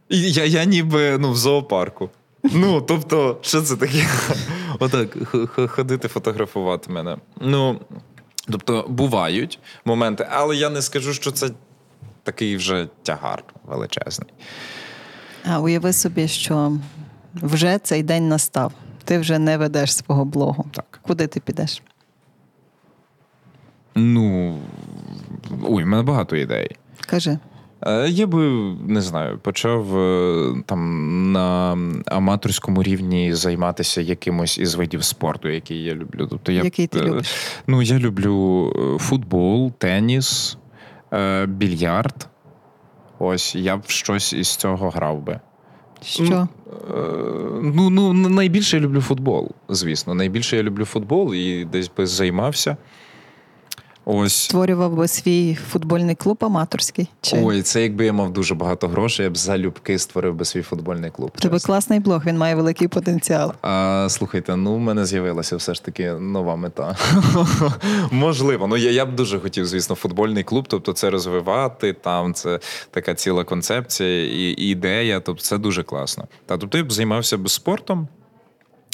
І 0.09 0.31
я 0.31 0.45
я 0.45 0.63
ніби 0.63 1.17
ну, 1.17 1.31
в 1.31 1.37
зоопарку. 1.37 2.09
Ну, 2.43 2.81
тобто, 2.81 3.37
що 3.41 3.61
це 3.61 3.75
таке? 3.75 4.05
Отак, 4.79 5.17
ходити 5.69 6.07
фотографувати 6.07 6.91
мене. 6.91 7.17
Ну, 7.41 7.79
тобто, 8.51 8.85
бувають 8.89 9.59
моменти, 9.85 10.27
але 10.31 10.55
я 10.55 10.69
не 10.69 10.81
скажу, 10.81 11.13
що 11.13 11.31
це 11.31 11.49
такий 12.23 12.55
вже 12.55 12.87
тягар 13.03 13.43
величезний. 13.67 14.33
А 15.45 15.59
уяви 15.59 15.93
собі, 15.93 16.27
що 16.27 16.77
вже 17.35 17.79
цей 17.83 18.03
день 18.03 18.27
настав. 18.27 18.73
Ти 19.05 19.19
вже 19.19 19.39
не 19.39 19.57
ведеш 19.57 19.95
свого 19.95 20.25
блогу. 20.25 20.65
Так. 20.71 20.99
Куди 21.01 21.27
ти 21.27 21.39
підеш? 21.39 21.81
Ну. 23.95 24.57
Ой, 25.63 25.83
в 25.83 25.87
мене 25.87 26.03
багато 26.03 26.35
ідей. 26.35 26.69
Кажи. 27.05 27.37
Е, 27.85 28.09
я 28.09 28.27
би 28.27 28.39
не 28.87 29.01
знаю, 29.01 29.37
почав 29.37 29.97
е, 29.97 30.63
там 30.65 31.31
на 31.31 31.77
аматорському 32.05 32.83
рівні 32.83 33.33
займатися 33.33 34.01
якимось 34.01 34.57
із 34.57 34.75
видів 34.75 35.03
спорту, 35.03 35.49
який 35.49 35.83
я 35.83 35.95
люблю. 35.95 36.27
Тобто 36.29 36.51
я 36.51 36.63
який 36.63 36.87
ти 36.87 37.01
любиш? 37.01 37.35
Ну 37.67 37.81
я 37.81 37.99
люблю 37.99 38.97
футбол, 38.99 39.71
теніс, 39.71 40.57
більярд. 41.47 42.27
Ось 43.19 43.55
я 43.55 43.77
б 43.77 43.81
щось 43.87 44.33
із 44.33 44.55
цього 44.55 44.89
грав 44.89 45.21
би. 45.21 45.39
Що? 46.01 46.47
Ну, 47.61 47.89
ну 47.89 48.13
найбільше 48.13 48.77
я 48.77 48.83
люблю 48.83 49.01
футбол, 49.01 49.51
звісно. 49.69 50.13
Найбільше 50.13 50.57
я 50.57 50.63
люблю 50.63 50.85
футбол 50.85 51.33
і 51.33 51.65
десь 51.65 51.91
би 51.97 52.05
займався. 52.05 52.77
Ось 54.05 54.33
створював 54.33 54.95
би 54.95 55.07
свій 55.07 55.57
футбольний 55.69 56.15
клуб 56.15 56.37
аматорський. 56.39 57.07
Чи? 57.21 57.41
Ой, 57.43 57.61
це 57.61 57.83
якби 57.83 58.05
я 58.05 58.13
мав 58.13 58.33
дуже 58.33 58.55
багато 58.55 58.87
грошей, 58.87 59.23
я 59.23 59.29
б 59.29 59.37
залюбки 59.37 59.99
створив 59.99 60.35
би 60.35 60.45
свій 60.45 60.61
футбольний 60.61 61.11
клуб. 61.11 61.31
Тебе 61.31 61.59
класний 61.59 61.99
блог, 61.99 62.25
він 62.25 62.37
має 62.37 62.55
великий 62.55 62.87
потенціал. 62.87 63.53
А 63.61 64.07
слухайте, 64.09 64.55
ну 64.55 64.75
в 64.75 64.79
мене 64.79 65.05
з'явилася 65.05 65.55
все 65.55 65.73
ж 65.73 65.83
таки 65.83 66.11
нова 66.11 66.55
мета. 66.55 66.97
Можливо, 68.11 68.67
ну 68.67 68.77
я 68.77 68.91
я 68.91 69.05
б 69.05 69.15
дуже 69.15 69.39
хотів, 69.39 69.65
звісно, 69.65 69.95
футбольний 69.95 70.43
клуб, 70.43 70.65
тобто 70.67 70.93
це 70.93 71.09
розвивати. 71.09 71.93
Там 71.93 72.33
це 72.33 72.59
така 72.91 73.15
ціла 73.15 73.43
концепція 73.43 74.25
і, 74.25 74.51
ідея. 74.51 75.19
Тобто 75.19 75.43
це 75.43 75.57
дуже 75.57 75.83
класно. 75.83 76.27
Та 76.45 76.57
тобто 76.57 76.77
я 76.77 76.83
б 76.83 76.91
займався 76.91 77.37
б 77.37 77.49
спортом. 77.49 78.07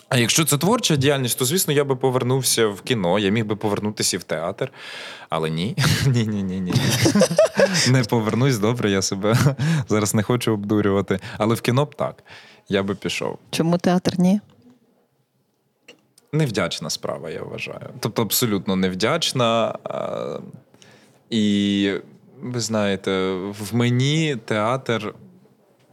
А 0.10 0.18
якщо 0.18 0.46
це 0.46 0.58
творча 0.58 0.96
діяльність, 0.96 1.40
то 1.40 1.46
звісно 1.46 1.74
я 1.74 1.84
би 1.84 1.96
повернувся 1.96 2.68
в 2.68 2.82
кіно, 2.82 3.20
я 3.20 3.30
міг 3.30 3.46
би 3.46 3.56
повернутися 3.56 4.18
і 4.18 4.20
в 4.20 4.24
театр. 4.24 4.72
Але 5.30 5.50
ні, 5.50 5.78
ні, 6.08 6.28
ні, 6.28 6.44
ні, 6.44 6.60
ні. 6.60 6.74
Не 7.92 8.04
повернусь 8.04 8.58
добре, 8.58 8.92
я 8.92 9.02
себе 9.02 9.38
зараз 9.90 10.14
не 10.16 10.24
хочу 10.24 10.54
обдурювати. 10.54 11.20
Але 11.38 11.56
в 11.56 11.62
кіно 11.62 11.86
б 11.86 11.96
так, 11.96 12.24
я 12.70 12.84
би 12.84 12.96
пішов. 12.96 13.38
Чому 13.52 13.78
театр 13.78 14.20
ні? 14.20 14.42
Невдячна 16.32 16.90
справа, 16.90 17.30
я 17.30 17.44
вважаю. 17.44 17.90
Тобто 18.00 18.22
абсолютно 18.22 18.76
невдячна. 18.76 19.76
І 21.30 21.94
ви 22.42 22.60
знаєте, 22.60 23.32
в 23.34 23.76
мені 23.76 24.38
театр 24.46 25.14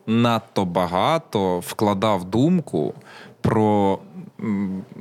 надто 0.06 0.64
багато 0.64 1.58
вкладав 1.58 2.24
думку 2.24 2.94
про 3.40 3.98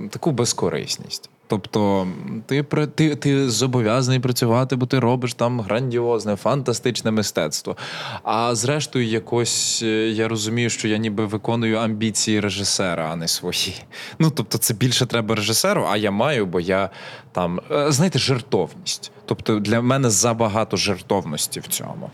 таку 0.09 0.31
безкорисність. 0.31 1.29
Тобто 1.47 2.07
ти 2.45 2.63
ти, 2.95 3.15
ти 3.15 3.49
зобов'язаний 3.49 4.19
працювати, 4.19 4.75
бо 4.75 4.85
ти 4.85 4.99
робиш 4.99 5.33
там 5.33 5.61
грандіозне, 5.61 6.35
фантастичне 6.35 7.11
мистецтво. 7.11 7.77
А 8.23 8.55
зрештою, 8.55 9.05
якось 9.05 9.81
е, 9.83 10.09
я 10.09 10.27
розумію, 10.27 10.69
що 10.69 10.87
я 10.87 10.97
ніби 10.97 11.25
виконую 11.25 11.77
амбіції 11.77 12.39
режисера, 12.39 13.09
а 13.11 13.15
не 13.15 13.27
свої. 13.27 13.75
Ну 14.19 14.29
тобто, 14.29 14.57
це 14.57 14.73
більше 14.73 15.05
треба 15.05 15.35
режисеру, 15.35 15.85
а 15.89 15.97
я 15.97 16.11
маю, 16.11 16.45
бо 16.45 16.59
я 16.59 16.89
там 17.31 17.59
е, 17.71 17.91
знаєте, 17.91 18.19
жертовність. 18.19 19.11
Тобто 19.25 19.59
для 19.59 19.81
мене 19.81 20.09
забагато 20.09 20.77
жертовності 20.77 21.59
в 21.59 21.67
цьому. 21.67 22.11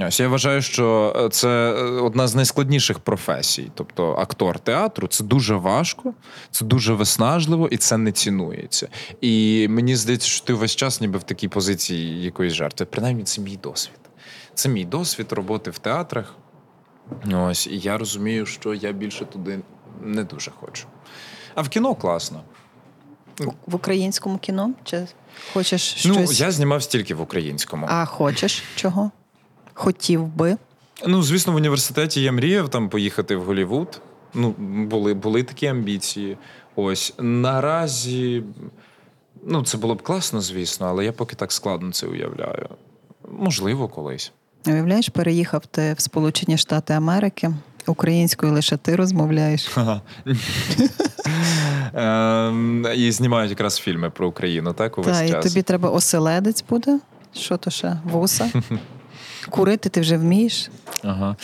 Ось 0.00 0.20
я 0.20 0.28
вважаю, 0.28 0.62
що 0.62 1.16
е, 1.16 1.28
це 1.28 1.48
е, 1.48 1.82
одна 1.82 2.28
з 2.28 2.34
найскладніших 2.34 2.98
професій. 2.98 3.70
Тобто 3.74 4.12
актор 4.12 4.58
театру 4.58 5.08
це 5.08 5.24
дуже 5.24 5.54
важко, 5.54 6.14
це 6.50 6.64
дуже 6.64 6.94
виснажливо 6.94 7.68
і 7.68 7.76
це 7.76 7.96
не 7.96 8.12
цінується. 8.12 8.88
І 9.20 9.66
мені 9.70 9.96
здається, 9.96 10.28
що 10.28 10.44
ти 10.44 10.52
весь 10.52 10.76
час 10.76 11.00
ніби 11.00 11.18
в 11.18 11.22
такій 11.22 11.48
позиції 11.48 12.22
якоїсь 12.22 12.52
жертви. 12.52 12.86
Принаймні, 12.86 13.24
це 13.24 13.40
мій 13.40 13.56
досвід. 13.56 14.00
Це 14.54 14.68
мій 14.68 14.84
досвід 14.84 15.32
роботи 15.32 15.70
в 15.70 15.78
театрах. 15.78 16.34
Ось, 17.34 17.66
і 17.66 17.78
я 17.78 17.98
розумію, 17.98 18.46
що 18.46 18.74
я 18.74 18.92
більше 18.92 19.24
туди 19.24 19.58
не 20.02 20.24
дуже 20.24 20.50
хочу. 20.50 20.86
А 21.54 21.62
в 21.62 21.68
кіно 21.68 21.94
класно. 21.94 22.42
В 23.66 23.74
українському 23.74 24.38
кіно? 24.38 24.70
Чи 24.84 25.06
хочеш 25.52 26.04
ну, 26.06 26.14
щось? 26.14 26.30
Ну, 26.40 26.46
я 26.46 26.52
знімав 26.52 26.82
стільки 26.82 27.14
в 27.14 27.20
українському. 27.20 27.86
А 27.88 28.04
хочеш 28.04 28.62
чого? 28.76 29.10
Хотів 29.78 30.26
би? 30.26 30.56
Ну, 31.06 31.22
звісно, 31.22 31.52
в 31.52 31.56
університеті 31.56 32.22
я 32.22 32.32
мріяв 32.32 32.68
там 32.68 32.88
поїхати 32.88 33.36
в 33.36 33.44
Голівуд. 33.44 34.00
Ну, 34.34 34.54
були 34.58 35.14
були 35.14 35.42
такі 35.42 35.66
амбіції. 35.66 36.36
Ось 36.76 37.14
наразі, 37.18 38.42
ну, 39.44 39.62
це 39.64 39.78
було 39.78 39.94
б 39.94 40.02
класно, 40.02 40.40
звісно, 40.40 40.86
але 40.86 41.04
я 41.04 41.12
поки 41.12 41.36
так 41.36 41.52
складно 41.52 41.92
це 41.92 42.06
уявляю. 42.06 42.68
Можливо, 43.38 43.88
колись. 43.88 44.32
Уявляєш, 44.66 45.08
переїхав 45.08 45.66
ти 45.66 45.92
в 45.92 46.00
Сполучені 46.00 46.58
Штати 46.58 46.94
Америки. 46.94 47.50
Українською 47.86 48.52
лише 48.52 48.76
ти 48.76 48.96
розмовляєш. 48.96 49.68
Ем, 51.94 52.86
і 52.94 53.12
знімають 53.12 53.50
якраз 53.50 53.78
фільми 53.78 54.10
про 54.10 54.28
Україну, 54.28 54.72
так? 54.72 54.98
увесь 54.98 55.18
час. 55.18 55.30
Так, 55.30 55.44
і 55.44 55.48
тобі 55.48 55.62
треба 55.62 55.90
оселедець 55.90 56.64
буде? 56.68 57.00
Що 57.34 57.56
то 57.56 57.70
ще? 57.70 57.98
Вуса? 58.04 58.50
Курити 59.50 59.88
ти 59.88 60.00
вже 60.00 60.16
вмієш? 60.16 60.70
Ага. 61.02 61.36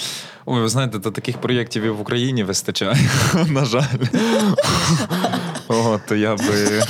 Ой, 0.46 0.60
ви 0.60 0.68
знаєте, 0.68 0.98
то 0.98 1.10
таких 1.10 1.38
проєктів 1.38 1.82
і 1.82 1.88
в 1.88 2.00
Україні 2.00 2.44
вистачає, 2.44 3.10
на 3.48 3.64
жаль. 3.64 3.82
О, 5.68 6.00
то 6.08 6.14
я 6.14 6.36
би. 6.36 6.82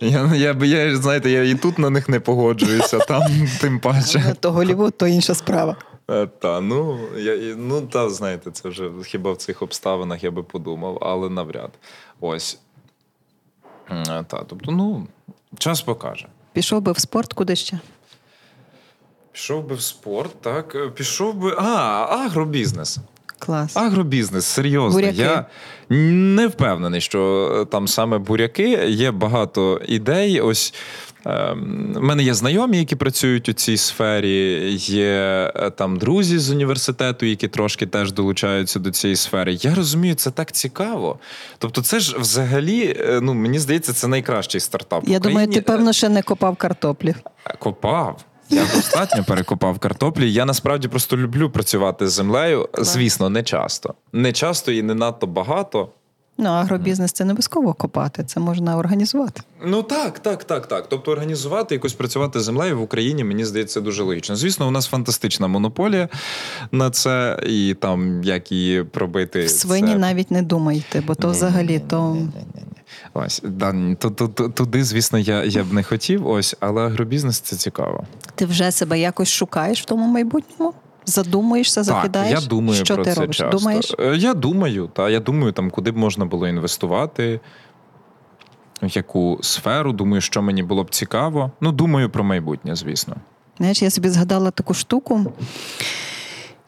Я 0.00 0.34
я, 0.34 0.52
я, 0.52 0.96
знаєте, 0.96 1.30
я 1.30 1.44
і 1.44 1.54
тут 1.54 1.78
на 1.78 1.90
них 1.90 2.08
не 2.08 2.20
погоджуюся, 2.20 2.98
там 2.98 3.22
тим 3.60 3.80
паче. 3.80 4.34
То 4.40 4.52
Голівуд, 4.52 4.96
то 4.98 5.06
інша 5.06 5.34
справа. 5.34 5.76
Е, 6.10 6.26
та, 6.26 6.60
ну, 6.60 6.98
я, 7.16 7.56
ну, 7.56 7.80
та, 7.80 8.10
знаєте, 8.10 8.50
це 8.50 8.68
вже 8.68 8.90
хіба 9.06 9.32
в 9.32 9.36
цих 9.36 9.62
обставинах 9.62 10.24
я 10.24 10.30
би 10.30 10.42
подумав, 10.42 10.98
але 11.00 11.28
навряд. 11.30 11.70
Ось. 12.20 12.58
Та, 14.06 14.22
тобто, 14.22 14.72
ну, 14.72 15.06
час 15.58 15.80
покаже. 15.80 16.26
Пішов 16.52 16.82
би 16.82 16.92
в 16.92 16.98
спорт 16.98 17.32
куди 17.32 17.56
ще? 17.56 17.80
Пішов 19.32 19.68
би 19.68 19.74
в 19.74 19.80
спорт, 19.80 20.40
так. 20.42 20.74
е, 20.74 20.88
Пішов 20.88 21.34
би. 21.34 21.54
А, 21.58 21.64
агробізнес. 22.26 22.98
Клас. 23.38 23.76
Агробізнес, 23.76 24.44
серйозно. 24.46 25.00
Буряки. 25.00 25.16
Я 25.22 25.46
не 25.96 26.46
впевнений, 26.46 27.00
що 27.00 27.50
е, 27.62 27.64
там 27.64 27.88
саме 27.88 28.18
буряки. 28.18 28.68
Є 28.88 29.10
багато 29.10 29.80
ідей. 29.88 30.40
Ось 30.40 30.74
ем, 31.26 31.92
в 31.96 32.02
мене 32.02 32.22
є 32.22 32.34
знайомі, 32.34 32.78
які 32.78 32.96
працюють 32.96 33.48
у 33.48 33.52
цій 33.52 33.76
сфері. 33.76 34.70
Є 34.78 35.52
е, 35.56 35.70
там 35.70 35.96
друзі 35.98 36.38
з 36.38 36.50
університету, 36.50 37.26
які 37.26 37.48
трошки 37.48 37.86
теж 37.86 38.12
долучаються 38.12 38.78
до 38.78 38.90
цієї 38.90 39.16
сфери. 39.16 39.58
Я 39.60 39.74
розумію, 39.74 40.14
це 40.14 40.30
так 40.30 40.52
цікаво. 40.52 41.18
Тобто, 41.58 41.82
це 41.82 42.00
ж 42.00 42.18
взагалі, 42.18 43.00
ну 43.22 43.34
мені 43.34 43.58
здається, 43.58 43.92
це 43.92 44.06
найкращий 44.08 44.60
стартап. 44.60 45.06
в 45.06 45.10
Я 45.10 45.18
думаю, 45.18 45.46
ти 45.48 45.60
певно 45.60 45.92
ще 45.92 46.08
не 46.08 46.22
копав 46.22 46.56
картоплі. 46.56 47.14
Копав. 47.58 48.24
Я 48.50 48.66
достатньо 48.74 49.24
перекопав 49.24 49.78
картоплі. 49.78 50.32
Я 50.32 50.44
насправді 50.44 50.88
просто 50.88 51.16
люблю 51.16 51.50
працювати 51.50 52.08
з 52.08 52.12
землею. 52.12 52.68
Звісно, 52.78 53.28
не 53.28 53.42
часто. 53.42 53.94
Не 54.12 54.32
часто 54.32 54.72
і 54.72 54.82
не 54.82 54.94
надто 54.94 55.26
багато. 55.26 55.88
Ну, 56.42 56.48
агробізнес 56.50 57.12
це 57.12 57.24
не 57.24 57.32
обов'язково 57.32 57.74
копати, 57.74 58.24
це 58.24 58.40
можна 58.40 58.78
організувати. 58.78 59.42
Ну 59.64 59.82
так, 59.82 60.18
так, 60.18 60.44
так, 60.44 60.66
так. 60.66 60.86
Тобто 60.88 61.12
організувати 61.12 61.74
якось 61.74 61.92
працювати 61.92 62.40
з 62.40 62.44
землею 62.44 62.78
в 62.78 62.82
Україні, 62.82 63.24
мені 63.24 63.44
здається, 63.44 63.80
дуже 63.80 64.02
логічно. 64.02 64.36
Звісно, 64.36 64.68
у 64.68 64.70
нас 64.70 64.86
фантастична 64.86 65.48
монополія 65.48 66.08
на 66.72 66.90
це, 66.90 67.40
і 67.46 67.76
там 67.80 68.24
як 68.24 68.52
її 68.52 68.84
пробити. 68.84 69.44
В 69.44 69.50
свині 69.50 69.92
це... 69.92 69.98
навіть 69.98 70.30
не 70.30 70.42
думайте, 70.42 71.00
бо 71.06 71.14
то 71.14 71.26
Ні, 71.28 71.32
взагалі 71.32 71.72
ні, 71.72 71.78
то. 71.78 72.14
ні, 72.14 72.20
ні, 72.20 72.20
ні, 72.20 72.30
ні. 72.34 72.49
Ось 73.14 73.42
да, 73.44 73.94
туди, 74.54 74.84
звісно, 74.84 75.18
я, 75.18 75.44
я 75.44 75.64
б 75.64 75.72
не 75.72 75.82
хотів. 75.82 76.26
Ось, 76.26 76.56
але 76.60 76.82
агробізнес 76.82 77.40
це 77.40 77.56
цікаво. 77.56 78.04
Ти 78.34 78.46
вже 78.46 78.70
себе 78.72 78.98
якось 79.00 79.28
шукаєш 79.28 79.82
в 79.82 79.84
тому 79.84 80.06
майбутньому? 80.06 80.74
Задумуєшся, 81.06 81.82
закидаєш? 81.82 82.32
Так, 82.34 82.42
я 82.42 82.48
думаю 82.48 82.84
що 82.84 82.94
про 82.94 83.04
ти 83.04 83.12
це 83.12 83.20
робиш? 83.20 83.36
часто. 83.36 83.58
Думаєш? 83.58 83.94
Е, 83.98 84.16
Я 84.16 84.34
думаю, 84.34 84.90
та 84.92 85.10
я 85.10 85.20
думаю, 85.20 85.52
там 85.52 85.70
куди 85.70 85.90
б 85.90 85.96
можна 85.96 86.24
було 86.24 86.48
інвестувати, 86.48 87.40
в 88.82 88.96
яку 88.96 89.38
сферу. 89.42 89.92
Думаю, 89.92 90.20
що 90.20 90.42
мені 90.42 90.62
було 90.62 90.84
б 90.84 90.90
цікаво. 90.90 91.50
Ну, 91.60 91.72
думаю 91.72 92.10
про 92.10 92.24
майбутнє, 92.24 92.76
звісно. 92.76 93.16
Знаєш, 93.58 93.82
я 93.82 93.90
собі 93.90 94.08
згадала 94.08 94.50
таку 94.50 94.74
штуку. 94.74 95.32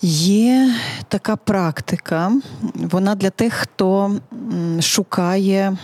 Є 0.04 0.74
така 1.08 1.36
практика, 1.36 2.32
вона 2.74 3.14
для 3.14 3.30
тих, 3.30 3.52
хто 3.54 4.16
шукає 4.80 5.76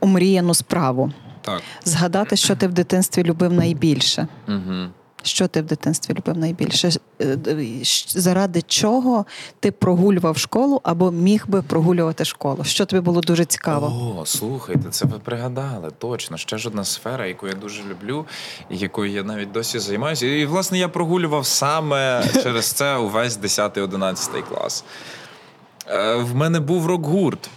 омріяну 0.00 0.54
справу. 0.54 1.12
Так. 1.40 1.62
Згадати, 1.84 2.36
що 2.36 2.56
ти 2.56 2.66
в 2.68 2.72
дитинстві 2.72 3.22
любив 3.22 3.52
найбільше. 3.52 4.28
Угу. 4.48 4.86
Що 5.22 5.48
ти 5.48 5.62
в 5.62 5.64
дитинстві 5.64 6.14
любив 6.14 6.38
найбільше? 6.38 6.90
Е, 7.20 7.36
щ- 7.82 8.18
Заради 8.18 8.62
чого 8.62 9.26
ти 9.60 9.70
прогулював 9.72 10.38
школу 10.38 10.80
або 10.84 11.10
міг 11.10 11.44
би 11.48 11.62
прогулювати 11.62 12.24
школу? 12.24 12.64
Що 12.64 12.86
тобі 12.86 13.00
було 13.00 13.20
дуже 13.20 13.44
цікаво? 13.44 14.16
О, 14.20 14.26
слухайте, 14.26 14.88
це 14.90 15.06
ви 15.06 15.18
пригадали. 15.18 15.90
Точно. 15.98 16.36
Ще 16.36 16.58
ж 16.58 16.68
одна 16.68 16.84
сфера, 16.84 17.26
яку 17.26 17.46
я 17.48 17.52
дуже 17.54 17.82
люблю, 17.90 18.26
і 18.70 18.76
якою 18.78 19.12
я 19.12 19.22
навіть 19.22 19.52
досі 19.52 19.78
займаюся. 19.78 20.26
І, 20.26 20.46
власне, 20.46 20.78
я 20.78 20.88
прогулював 20.88 21.46
саме 21.46 22.24
через 22.42 22.72
це 22.72 22.96
увесь 22.96 23.38
10-11 23.38 24.42
клас. 24.42 24.84
Е, 25.88 26.14
В 26.14 26.34
мене 26.34 26.60
був 26.60 26.86
рок-гурт. 26.86 27.50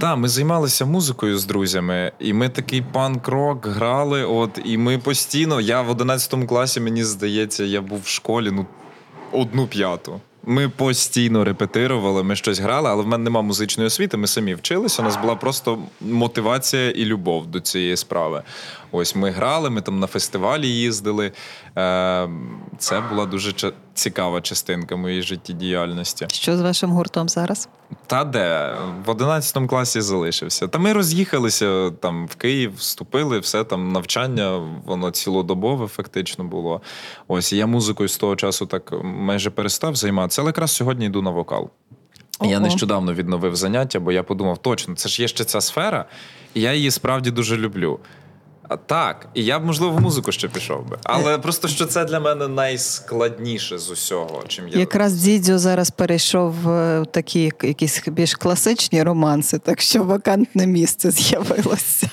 Так, 0.00 0.18
ми 0.18 0.28
займалися 0.28 0.84
музикою 0.84 1.38
з 1.38 1.44
друзями, 1.44 2.12
і 2.18 2.32
ми 2.32 2.48
такий 2.48 2.82
панк-рок 2.92 3.66
грали. 3.66 4.24
От, 4.24 4.60
і 4.64 4.78
ми 4.78 4.98
постійно. 4.98 5.60
Я 5.60 5.82
в 5.82 5.90
11 5.90 6.48
класі, 6.48 6.80
мені 6.80 7.04
здається, 7.04 7.64
я 7.64 7.80
був 7.80 8.00
в 8.02 8.08
школі 8.08 8.50
ну, 8.50 8.66
одну 9.32 9.66
п'яту. 9.66 10.20
Ми 10.44 10.68
постійно 10.68 11.44
репетирували, 11.44 12.22
ми 12.22 12.36
щось 12.36 12.58
грали, 12.58 12.90
але 12.90 13.02
в 13.02 13.06
мене 13.06 13.24
нема 13.24 13.42
музичної 13.42 13.86
освіти. 13.86 14.16
Ми 14.16 14.26
самі 14.26 14.54
вчилися. 14.54 15.02
У 15.02 15.04
нас 15.04 15.16
була 15.16 15.34
просто 15.34 15.78
мотивація 16.00 16.90
і 16.90 17.04
любов 17.04 17.46
до 17.46 17.60
цієї 17.60 17.96
справи. 17.96 18.42
Ось 18.92 19.14
ми 19.14 19.30
грали, 19.30 19.70
ми 19.70 19.80
там 19.80 19.98
на 19.98 20.06
фестивалі 20.06 20.68
їздили. 20.68 21.32
Е, 21.76 22.28
Це 22.78 23.00
була 23.00 23.26
дуже 23.26 23.72
цікава 23.94 24.40
частинка 24.40 24.96
моєї 24.96 25.22
життєдіяльності. 25.22 26.26
Що 26.32 26.56
з 26.56 26.60
вашим 26.60 26.90
гуртом 26.90 27.28
зараз? 27.28 27.68
Та 28.06 28.24
де 28.24 28.74
в 29.06 29.10
11 29.10 29.68
класі 29.68 30.00
залишився. 30.00 30.68
Та 30.68 30.78
ми 30.78 30.92
роз'їхалися 30.92 31.90
там 31.90 32.26
в 32.26 32.34
Київ, 32.34 32.74
вступили, 32.76 33.38
все 33.38 33.64
там 33.64 33.92
навчання, 33.92 34.56
воно 34.84 35.10
цілодобове 35.10 35.86
фактично 35.86 36.44
було. 36.44 36.80
Ось 37.28 37.52
я 37.52 37.66
музикою 37.66 38.08
з 38.08 38.16
того 38.18 38.36
часу 38.36 38.66
так 38.66 38.92
майже 39.02 39.50
перестав 39.50 39.96
займатися, 39.96 40.42
але 40.42 40.48
якраз 40.48 40.70
сьогодні 40.70 41.06
йду 41.06 41.22
на 41.22 41.30
вокал. 41.30 41.70
Я 42.42 42.60
нещодавно 42.60 43.14
відновив 43.14 43.56
заняття, 43.56 44.00
бо 44.00 44.12
я 44.12 44.22
подумав, 44.22 44.58
точно, 44.58 44.94
це 44.94 45.08
ж 45.08 45.22
є 45.22 45.28
ще 45.28 45.44
ця 45.44 45.60
сфера, 45.60 46.04
і 46.54 46.60
я 46.60 46.72
її 46.72 46.90
справді 46.90 47.30
дуже 47.30 47.56
люблю. 47.56 48.00
Так, 48.86 49.28
і 49.34 49.44
я 49.44 49.58
б, 49.58 49.64
можливо, 49.64 49.92
в 49.92 50.00
музику 50.00 50.32
ще 50.32 50.48
пішов 50.48 50.86
би. 50.86 50.98
Але 51.02 51.38
просто 51.38 51.68
що 51.68 51.86
це 51.86 52.04
для 52.04 52.20
мене 52.20 52.48
найскладніше 52.48 53.78
з 53.78 53.90
усього, 53.90 54.42
чим 54.48 54.68
я 54.68 54.78
Якраз 54.78 55.12
Дідзьо 55.12 55.58
зараз 55.58 55.90
перейшов 55.90 56.54
в 56.62 57.04
такі 57.10 57.52
якісь 57.62 58.02
більш 58.08 58.34
класичні 58.34 59.02
романси, 59.02 59.58
так 59.58 59.80
що 59.80 60.02
вакантне 60.02 60.66
місце 60.66 61.10
з'явилося. 61.10 62.10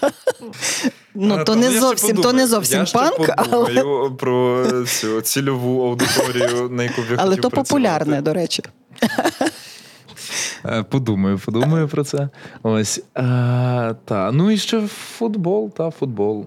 Ну, 1.16 1.40
Е, 1.40 1.44
то 1.44 1.56
не 1.56 1.80
зовсім, 1.80 2.18
то 2.18 2.34
не 2.34 2.48
зовсім 2.48 2.80
я 2.80 2.86
панк, 2.86 3.30
але, 3.38 4.10
про 4.10 4.66
цю 4.86 5.22
цільову 5.22 5.88
аудиторію, 5.88 6.70
на 6.70 6.84
яку 6.84 7.02
я 7.12 7.18
але 7.18 7.36
то 7.36 7.50
працювати. 7.50 7.56
популярне, 7.56 8.22
до 8.22 8.34
речі. 8.34 8.64
Е, 10.66 10.84
Подумаю, 10.84 11.40
подумаю 11.46 11.88
про 11.88 12.04
це. 12.04 12.30
Ось. 12.64 13.04
А, 13.14 13.94
та. 14.06 14.32
Ну 14.32 14.52
і 14.52 14.58
ще 14.58 14.88
футбол, 14.88 15.72
та 15.72 15.92
футбол. 15.92 16.46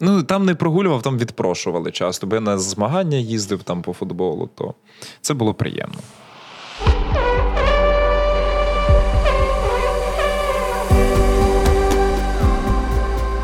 Ну, 0.00 0.22
там 0.22 0.44
не 0.44 0.54
прогулював, 0.54 1.02
там 1.02 1.18
відпрошували 1.18 1.90
часто, 1.90 2.26
бо 2.26 2.34
я 2.34 2.40
на 2.40 2.58
змагання 2.58 3.16
їздив 3.18 3.62
там 3.62 3.82
по 3.82 3.92
футболу, 3.92 4.48
то 4.54 4.74
це 5.20 5.34
було 5.34 5.54
приємно. 5.54 5.98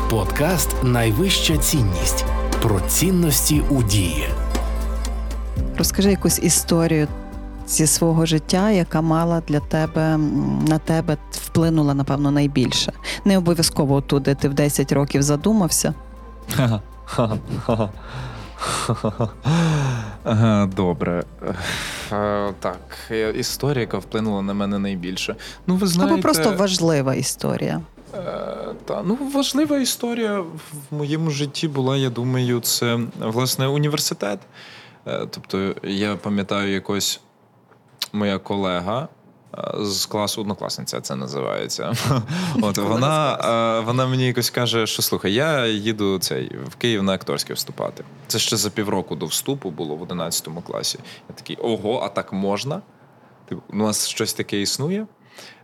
Подкаст 0.09 0.83
Найвища 0.83 1.57
цінність 1.57 2.25
про 2.61 2.79
цінності 2.79 3.63
у 3.69 3.83
дії. 3.83 4.27
Розкажи 5.77 6.09
якусь 6.09 6.39
історію 6.39 7.07
зі 7.67 7.87
свого 7.87 8.25
життя, 8.25 8.71
яка 8.71 9.01
мала 9.01 9.41
для 9.47 9.59
тебе 9.59 10.17
на 10.67 10.79
тебе 10.79 11.17
вплинула, 11.31 11.93
напевно, 11.93 12.31
найбільше. 12.31 12.93
Не 13.25 13.37
обов'язково 13.37 14.01
туди 14.01 14.35
ти 14.35 14.49
в 14.49 14.53
10 14.53 14.91
років 14.91 15.21
задумався. 15.21 15.93
Добре. 20.75 21.23
Е, 22.11 22.53
Так, 22.59 22.79
е, 23.11 23.31
історія, 23.31 23.81
яка 23.81 23.97
вплинула 23.97 24.41
на 24.41 24.53
мене 24.53 24.79
найбільше. 24.79 25.35
Ну, 25.67 25.75
ви 25.75 25.87
знаєте, 25.87 26.13
Або 26.13 26.21
просто 26.21 26.51
важлива 26.51 27.15
історія. 27.15 27.81
Е, 28.15 28.19
Та 28.85 29.03
ну 29.05 29.17
важлива 29.33 29.77
історія 29.77 30.39
в 30.39 30.95
моєму 30.95 31.31
житті 31.31 31.67
була. 31.67 31.97
Я 31.97 32.09
думаю, 32.09 32.59
це 32.59 32.99
власне 33.19 33.67
університет. 33.67 34.39
Тобто, 35.29 35.75
я 35.83 36.15
пам'ятаю, 36.15 36.73
якось 36.73 37.21
моя 38.17 38.39
колега. 38.39 39.07
е, 39.57 39.85
З 39.85 40.05
класу 40.05 40.41
однокласниця 40.41 41.01
це 41.01 41.15
називається. 41.15 41.93
От 42.61 42.77
вона, 42.77 43.33
е, 43.79 43.85
вона 43.85 44.07
мені 44.07 44.27
якось 44.27 44.49
каже, 44.49 44.87
що 44.87 45.01
слухай, 45.01 45.33
я 45.33 45.65
їду 45.65 46.19
цей 46.19 46.51
в 46.69 46.75
Київ 46.75 47.03
на 47.03 47.13
акторське 47.13 47.53
вступати. 47.53 48.03
Це 48.27 48.39
ще 48.39 48.57
за 48.57 48.69
півроку 48.69 49.15
до 49.15 49.25
вступу 49.25 49.71
було 49.71 49.95
в 49.95 50.01
11 50.01 50.47
класі. 50.67 50.99
Я 51.29 51.35
такий, 51.35 51.55
ого, 51.55 51.99
а 52.05 52.09
так 52.09 52.33
можна? 52.33 52.81
Типу, 53.49 53.61
у 53.69 53.75
нас 53.75 54.07
щось 54.07 54.33
таке 54.33 54.61
існує. 54.61 55.07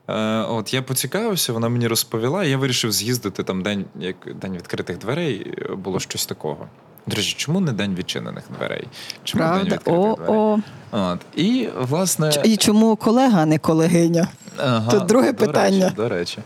Е, 0.10 0.14
От 0.41 0.74
я 0.74 0.82
поцікавився, 0.82 1.54
вона 1.54 1.70
мені 1.70 1.88
розповіла, 1.88 2.43
і 2.43 2.49
я 2.49 2.58
вирішив 2.58 2.91
з'їздити 2.91 3.43
там 3.43 3.62
день, 3.64 3.86
як 3.99 4.16
день 4.41 4.54
відкритих 4.56 4.97
дверей, 4.97 5.54
е, 5.72 5.76
було 5.76 5.99
щось 5.99 6.26
такого. 6.26 6.68
До 7.08 7.16
речі, 7.16 7.36
чому 7.38 7.60
не 7.60 7.72
день 7.72 7.95
відчинених 7.95 8.43
дверей? 8.58 8.88
Чому 9.24 9.43
день 9.43 9.64
відкритих 9.64 9.93
О, 9.93 10.16
дверей? 10.16 10.62
От. 10.91 11.20
І, 11.36 11.70
власне, 11.82 12.32
Ч- 12.32 12.41
І 12.45 12.58
чому 12.58 12.95
колега, 12.95 13.41
а 13.41 13.45
не 13.45 13.58
колегиня? 13.60 14.28
Ага, 14.58 14.91
Тут 14.91 15.06
друге 15.06 15.32
до 15.32 15.45
питання. 15.45 15.86
Речі, 15.86 15.95
до 15.95 16.10
речі. 16.10 16.39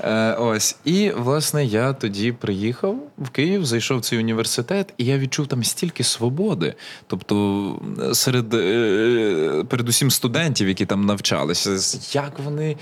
Е, 0.00 0.32
ось. 0.32 0.76
І, 0.84 1.10
власне, 1.10 1.64
я 1.64 1.92
тоді 1.92 2.32
приїхав 2.32 2.96
в 3.18 3.30
Київ, 3.30 3.64
зайшов 3.66 3.98
в 3.98 4.00
цей 4.00 4.18
університет, 4.18 4.94
і 4.98 5.04
я 5.04 5.18
відчув 5.18 5.46
там 5.46 5.64
стільки 5.64 6.04
свободи. 6.04 6.74
Тобто, 7.06 7.76
серед 8.12 8.54
е, 8.54 9.64
передусім 9.68 10.10
студентів, 10.10 10.68
які 10.68 10.86
там 10.86 11.06
навчалися, 11.06 11.98
як 12.12 12.38
вони, 12.44 12.76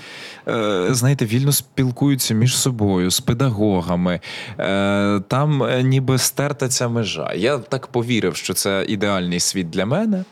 е, 0.47 0.87
знаєте, 0.89 1.25
вільно 1.25 1.51
спілкуються 1.51 2.33
між 2.33 2.57
собою, 2.57 3.11
з 3.11 3.19
педагогами. 3.19 4.19
Е, 4.59 5.19
там 5.27 5.63
е, 5.63 5.83
ніби 5.83 6.17
стерта 6.17 6.67
ця 6.67 6.87
межа. 6.87 7.33
Я 7.33 7.57
так 7.57 7.87
повірив, 7.87 8.35
що 8.35 8.53
це 8.53 8.85
ідеальний 8.87 9.39
світ 9.39 9.69
для 9.69 9.85
мене. 9.85 10.23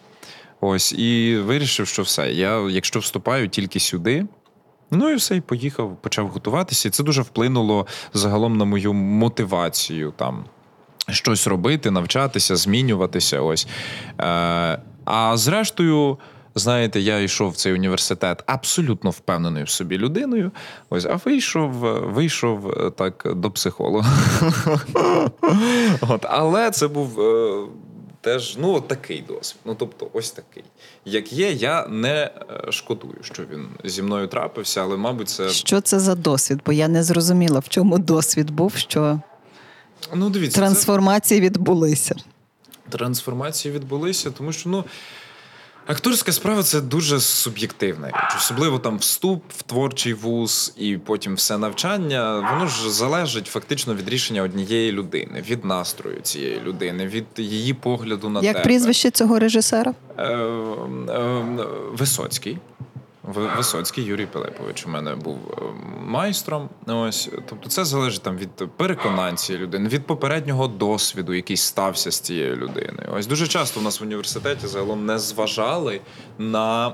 Ось, 0.61 0.93
і 0.93 1.37
вирішив, 1.37 1.87
що 1.87 2.01
все. 2.01 2.31
Я, 2.31 2.69
якщо 2.69 2.99
вступаю 2.99 3.49
тільки 3.49 3.79
сюди, 3.79 4.25
ну 4.91 5.09
і 5.09 5.15
все, 5.15 5.35
і 5.35 5.41
поїхав, 5.41 5.97
почав 6.01 6.27
готуватися. 6.27 6.87
І 6.87 6.91
це 6.91 7.03
дуже 7.03 7.21
вплинуло 7.21 7.87
загалом 8.13 8.57
на 8.57 8.65
мою 8.65 8.93
мотивацію 8.93 10.13
там. 10.17 10.45
Щось 11.09 11.47
робити, 11.47 11.91
навчатися, 11.91 12.55
змінюватися. 12.55 13.41
Ось. 13.41 13.67
Е, 14.19 14.81
а 15.05 15.37
зрештою, 15.37 16.17
знаєте, 16.55 16.99
я 16.99 17.19
йшов 17.19 17.51
в 17.51 17.55
цей 17.55 17.73
університет 17.73 18.43
абсолютно 18.45 19.09
впевненою 19.09 19.65
в 19.65 19.69
собі 19.69 19.97
людиною. 19.97 20.51
Ось, 20.89 21.05
а 21.05 21.19
вийшов, 21.25 21.71
вийшов 22.13 22.69
е, 22.69 22.91
так 22.91 23.27
до 23.35 23.51
психолога. 23.51 24.11
От, 26.01 26.25
але 26.29 26.71
це 26.71 26.87
був. 26.87 27.19
Теж 28.21 28.57
ну 28.57 28.73
от 28.73 28.87
такий 28.87 29.21
досвід. 29.27 29.59
Ну 29.65 29.75
тобто, 29.79 30.09
ось 30.13 30.31
такий. 30.31 30.63
Як 31.05 31.33
є, 31.33 31.51
я 31.51 31.87
не 31.87 32.31
е, 32.67 32.71
шкодую, 32.71 33.15
що 33.21 33.43
він 33.51 33.67
зі 33.83 34.01
мною 34.01 34.27
трапився, 34.27 34.81
але 34.81 34.97
мабуть, 34.97 35.29
це 35.29 35.49
Що 35.49 35.81
це 35.81 35.99
за 35.99 36.15
досвід? 36.15 36.59
Бо 36.65 36.71
я 36.71 36.87
не 36.87 37.03
зрозуміла, 37.03 37.59
в 37.59 37.69
чому 37.69 37.99
досвід 37.99 38.51
був, 38.51 38.75
що 38.75 39.19
ну 40.15 40.29
дивіться, 40.29 40.55
це- 40.55 40.61
трансформації 40.61 41.41
відбулися. 41.41 42.15
трансформації 42.89 43.73
відбулися, 43.73 44.31
тому 44.31 44.51
що 44.51 44.69
ну. 44.69 44.83
Акторська 45.87 46.31
справа 46.31 46.63
це 46.63 46.81
дуже 46.81 47.19
суб'єктивна 47.19 48.07
річ. 48.07 48.35
Особливо 48.37 48.79
там 48.79 48.97
вступ 48.97 49.43
в 49.57 49.61
творчий 49.61 50.13
вуз 50.13 50.73
і 50.77 50.97
потім 50.97 51.35
все 51.35 51.57
навчання. 51.57 52.35
Воно 52.53 52.67
ж 52.67 52.91
залежить 52.91 53.47
фактично 53.47 53.95
від 53.95 54.09
рішення 54.09 54.41
однієї 54.41 54.91
людини, 54.91 55.43
від 55.49 55.65
настрою 55.65 56.21
цієї 56.21 56.59
людини, 56.61 57.07
від 57.07 57.25
її 57.37 57.73
погляду 57.73 58.29
на 58.29 58.41
Як 58.41 58.53
тебе. 58.53 58.63
прізвище 58.65 59.11
цього 59.11 59.39
режисера? 59.39 59.93
Е, 60.17 60.23
е, 60.23 61.65
Висоцький. 61.91 62.57
Висоцький 63.31 64.03
Юрій 64.03 64.25
Пилипович 64.25 64.85
у 64.85 64.89
мене 64.89 65.15
був 65.15 65.37
е, 65.51 65.61
майстром. 66.05 66.69
Ось, 66.87 67.29
тобто, 67.49 67.69
це 67.69 67.85
залежить 67.85 68.21
там 68.21 68.37
від 68.37 68.77
переконань 68.77 69.37
цієї 69.37 69.63
людини, 69.63 69.89
від 69.89 70.05
попереднього 70.05 70.67
досвіду, 70.67 71.33
який 71.33 71.57
стався 71.57 72.11
з 72.11 72.19
цією 72.19 72.55
людиною. 72.55 73.09
Ось 73.13 73.27
дуже 73.27 73.47
часто 73.47 73.79
у 73.79 73.83
нас 73.83 73.99
в 73.99 74.03
університеті 74.03 74.67
загалом 74.67 75.05
не 75.05 75.19
зважали 75.19 76.01
на. 76.37 76.93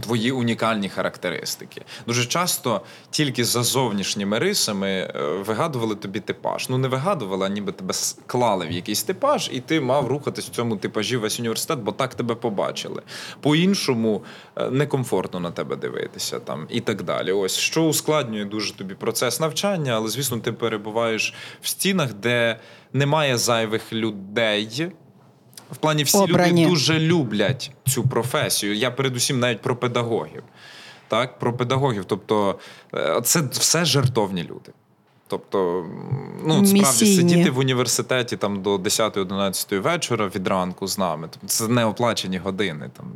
Твої 0.00 0.32
унікальні 0.32 0.88
характеристики. 0.88 1.82
Дуже 2.06 2.24
часто 2.26 2.80
тільки 3.10 3.44
за 3.44 3.62
зовнішніми 3.62 4.38
рисами 4.38 4.88
е, 4.88 5.22
вигадували 5.46 5.94
тобі 5.94 6.20
типаж. 6.20 6.68
Ну 6.68 6.78
не 6.78 6.88
вигадували, 6.88 7.46
а 7.46 7.48
ніби 7.48 7.72
тебе 7.72 7.92
с- 7.94 8.18
клали 8.26 8.66
в 8.66 8.70
якийсь 8.70 9.02
типаж, 9.02 9.50
і 9.52 9.60
ти 9.60 9.80
мав 9.80 10.06
рухатись 10.08 10.46
в 10.46 10.50
цьому 10.50 10.76
типажі 10.76 11.16
весь 11.16 11.38
університет, 11.40 11.78
бо 11.78 11.92
так 11.92 12.14
тебе 12.14 12.34
побачили. 12.34 13.02
По-іншому 13.40 14.22
е, 14.56 14.70
некомфортно 14.70 15.40
на 15.40 15.50
тебе 15.50 15.76
дивитися 15.76 16.38
там 16.40 16.66
і 16.70 16.80
так 16.80 17.02
далі. 17.02 17.32
Ось 17.32 17.56
що 17.56 17.82
ускладнює 17.82 18.44
дуже 18.44 18.74
тобі 18.76 18.94
процес 18.94 19.40
навчання, 19.40 19.92
але 19.92 20.08
звісно, 20.08 20.38
ти 20.38 20.52
перебуваєш 20.52 21.34
в 21.62 21.68
стінах, 21.68 22.14
де 22.14 22.60
немає 22.92 23.38
зайвих 23.38 23.92
людей. 23.92 24.92
В 25.72 25.76
плані 25.76 26.02
всі 26.02 26.18
Обрані. 26.18 26.62
люди 26.62 26.70
дуже 26.70 26.98
люблять 27.00 27.70
цю 27.86 28.02
професію. 28.08 28.74
Я 28.74 28.90
передусім 28.90 29.40
навіть 29.40 29.60
про 29.62 29.76
педагогів. 29.76 30.42
Так, 31.08 31.38
про 31.38 31.56
педагогів. 31.56 32.04
Тобто, 32.04 32.58
е, 32.94 33.20
це 33.24 33.40
все 33.52 33.84
жертовні 33.84 34.42
люди. 34.42 34.72
Тобто, 35.26 35.86
ну 36.44 36.54
справді 36.66 36.72
Місійні. 36.80 37.16
сидіти 37.16 37.50
в 37.50 37.58
університеті 37.58 38.36
там 38.36 38.62
до 38.62 38.76
10-11 38.78 39.78
вечора 39.78 40.30
від 40.34 40.48
ранку 40.48 40.86
з 40.86 40.98
нами. 40.98 41.28
Тобто, 41.30 41.46
це 41.48 41.68
не 41.68 41.84
оплачені 41.84 42.38
години. 42.38 42.90
Там 42.96 43.06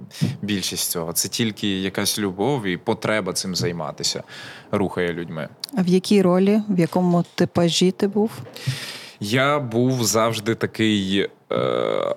більшість 0.42 0.90
цього. 0.90 1.12
Це 1.12 1.28
тільки 1.28 1.80
якась 1.80 2.18
любов 2.18 2.66
і 2.66 2.76
потреба 2.76 3.32
цим 3.32 3.56
займатися 3.56 4.22
рухає 4.70 5.12
людьми. 5.12 5.48
А 5.78 5.82
в 5.82 5.88
якій 5.88 6.22
ролі, 6.22 6.62
в 6.68 6.78
якому 6.80 7.24
типажі 7.34 7.90
ти 7.90 8.08
був? 8.08 8.30
Я 9.20 9.58
був 9.58 10.04
завжди 10.04 10.54
такий 10.54 11.28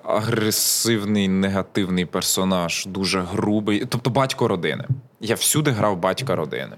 агресивний, 0.04 1.28
негативний 1.28 2.06
персонаж, 2.06 2.86
дуже 2.86 3.20
грубий. 3.20 3.84
Тобто 3.88 4.10
батько 4.10 4.48
родини. 4.48 4.84
Я 5.20 5.34
всюди 5.34 5.70
грав 5.70 5.96
батька 5.96 6.36
родини. 6.36 6.76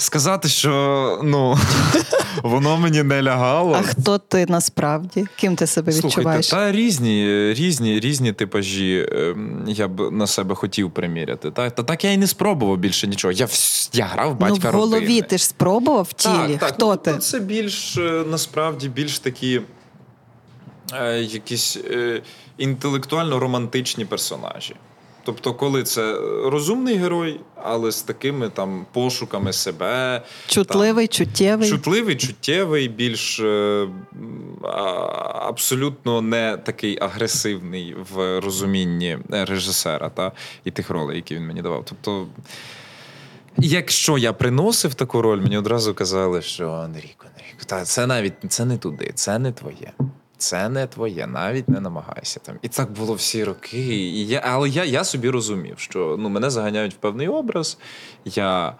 Сказати, 0.00 0.48
що 0.48 1.20
ну, 1.24 1.58
воно 2.42 2.76
мені 2.76 3.02
не 3.02 3.22
лягало. 3.22 3.76
А 3.80 3.82
хто 3.82 4.18
ти 4.18 4.46
насправді? 4.48 5.26
Ким 5.36 5.56
ти 5.56 5.66
себе 5.66 5.92
Слухайте, 5.92 6.18
відчуваєш? 6.18 6.48
та 6.48 6.72
різні, 6.72 7.52
різні, 7.54 8.00
різні 8.00 8.32
типажі 8.32 9.08
ем, 9.12 9.64
я 9.66 9.88
б 9.88 10.10
на 10.10 10.26
себе 10.26 10.54
хотів 10.54 10.90
приміряти. 10.90 11.50
Та, 11.50 11.70
та 11.70 11.82
так 11.82 12.04
я 12.04 12.12
і 12.12 12.16
не 12.16 12.26
спробував 12.26 12.78
більше 12.78 13.06
нічого. 13.06 13.32
Я, 13.32 13.48
я 13.92 14.04
грав 14.04 14.36
ну, 14.40 14.46
батька 14.46 14.70
в 14.70 14.74
голові 14.74 15.00
родини. 15.00 15.22
ти 15.22 15.38
ж 15.38 15.44
спробував 15.44 16.06
в 16.10 16.12
тілі. 16.12 16.32
Так, 16.32 16.58
так. 16.58 16.68
Хто 16.68 16.86
ну, 16.86 16.96
ти? 16.96 17.18
Це 17.18 17.40
більш 17.40 17.96
е, 17.96 18.24
насправді 18.30 18.88
більш 18.88 19.18
такі 19.18 19.56
е, 19.56 19.62
якісь 21.20 21.76
е, 21.76 22.22
інтелектуально-романтичні 22.58 24.04
персонажі. 24.04 24.74
Тобто, 25.24 25.54
коли 25.54 25.82
це 25.82 26.14
розумний 26.44 26.96
герой, 26.96 27.40
але 27.56 27.92
з 27.92 28.02
такими 28.02 28.48
там 28.48 28.86
пошуками 28.92 29.52
себе, 29.52 30.22
Чутливий, 30.46 31.08
чуттєвий. 31.08 31.68
чутливий, 31.70 32.16
чуттєвий, 32.16 32.88
більш 32.88 33.40
е, 33.40 33.88
абсолютно 35.34 36.22
не 36.22 36.56
такий 36.56 36.98
агресивний 37.00 37.96
в 38.12 38.40
розумінні 38.40 39.18
е, 39.32 39.44
режисера 39.44 40.08
та, 40.08 40.32
і 40.64 40.70
тих 40.70 40.90
ролей, 40.90 41.16
які 41.16 41.34
він 41.34 41.46
мені 41.46 41.62
давав. 41.62 41.84
Тобто, 41.88 42.26
якщо 43.58 44.18
я 44.18 44.32
приносив 44.32 44.94
таку 44.94 45.22
роль, 45.22 45.40
мені 45.40 45.58
одразу 45.58 45.94
казали, 45.94 46.42
що 46.42 46.70
Андрійко, 46.70 47.26
Андрійко, 47.36 47.64
та 47.66 47.84
це 47.84 48.06
навіть 48.06 48.34
це 48.48 48.64
не 48.64 48.78
туди, 48.78 49.12
це 49.14 49.38
не 49.38 49.52
твоє. 49.52 49.92
Це 50.40 50.68
не 50.68 50.86
твоє, 50.86 51.26
навіть 51.26 51.68
не 51.68 51.80
намагайся 51.80 52.40
там. 52.40 52.54
І 52.62 52.68
так 52.68 52.92
було 52.92 53.14
всі 53.14 53.44
роки. 53.44 53.78
І 53.96 54.26
я, 54.26 54.42
але 54.44 54.68
я, 54.68 54.84
я 54.84 55.04
собі 55.04 55.30
розумів, 55.30 55.78
що 55.78 56.16
ну, 56.18 56.28
мене 56.28 56.50
заганяють 56.50 56.94
в 56.94 56.96
певний 56.96 57.28
образ. 57.28 57.78
Я 58.24 58.74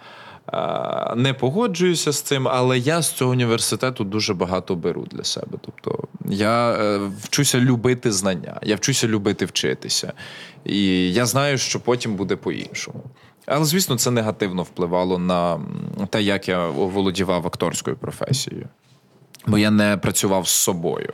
е, 0.53 1.15
не 1.17 1.35
погоджуюся 1.35 2.13
з 2.13 2.23
цим, 2.23 2.49
але 2.49 2.79
я 2.79 3.03
з 3.03 3.13
цього 3.13 3.31
університету 3.31 4.05
дуже 4.05 4.35
багато 4.35 4.75
беру 4.75 5.07
для 5.11 5.25
себе. 5.25 5.59
Тобто 5.61 6.09
я 6.25 6.73
е, 6.73 7.01
вчуся 7.21 7.61
любити 7.61 8.13
знання, 8.13 8.61
я 8.63 8.77
вчуся 8.77 9.09
любити 9.09 9.45
вчитися. 9.45 10.13
І 10.65 11.13
я 11.13 11.27
знаю, 11.27 11.59
що 11.59 11.81
потім 11.81 12.17
буде 12.17 12.37
по-іншому. 12.37 13.03
Але, 13.47 13.65
звісно, 13.65 13.97
це 13.97 14.11
негативно 14.11 14.63
впливало 14.63 15.19
на 15.19 15.61
те, 16.11 16.23
як 16.23 16.49
я 16.49 16.67
володівав 16.69 17.47
акторською 17.47 17.97
професією. 17.97 18.69
Бо 19.47 19.59
я 19.59 19.71
не 19.71 19.97
працював 19.97 20.49
з 20.49 20.51
собою. 20.51 21.13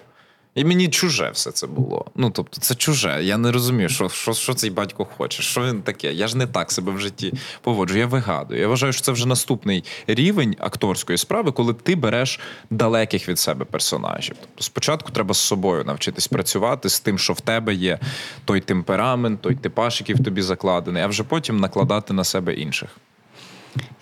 І 0.57 0.65
мені 0.65 0.89
чуже 0.89 1.31
все 1.31 1.51
це 1.51 1.67
було. 1.67 2.05
Ну, 2.15 2.31
тобто, 2.31 2.61
це 2.61 2.75
чуже. 2.75 3.25
Я 3.25 3.37
не 3.39 3.53
розумію, 3.53 3.89
що, 3.89 4.09
що, 4.09 4.35
що 4.35 4.55
цей 4.55 4.71
батько 4.71 5.05
хоче, 5.05 5.43
що 5.43 5.65
він 5.65 5.83
таке. 5.83 6.13
Я 6.13 6.29
ж 6.29 6.37
не 6.37 6.47
так 6.47 6.73
себе 6.73 6.93
в 6.93 7.01
житті 7.01 7.33
поводжу. 7.63 7.99
Я 7.99 8.07
вигадую. 8.07 8.61
Я 8.61 8.69
вважаю, 8.69 8.93
що 8.93 9.03
це 9.03 9.13
вже 9.13 9.29
наступний 9.29 9.85
рівень 10.07 10.57
акторської 10.59 11.19
справи, 11.19 11.53
коли 11.53 11.75
ти 11.75 11.97
береш 11.97 12.41
далеких 12.71 13.29
від 13.29 13.39
себе 13.39 13.65
персонажів. 13.65 14.37
Тобто, 14.41 14.63
спочатку 14.65 15.13
треба 15.13 15.35
з 15.35 15.39
собою 15.39 15.85
навчитись 15.85 16.29
працювати 16.29 16.89
з 16.89 17.01
тим, 17.01 17.19
що 17.19 17.33
в 17.33 17.41
тебе 17.41 17.75
є 17.75 17.99
той 18.45 18.61
темперамент, 18.61 19.41
той 19.41 19.55
типаж, 19.55 20.01
який 20.01 20.15
в 20.15 20.25
тобі 20.25 20.43
закладений, 20.43 21.03
а 21.03 21.07
вже 21.07 21.25
потім 21.25 21.57
накладати 21.57 22.13
на 22.13 22.25
себе 22.25 22.55
інших. 22.55 22.89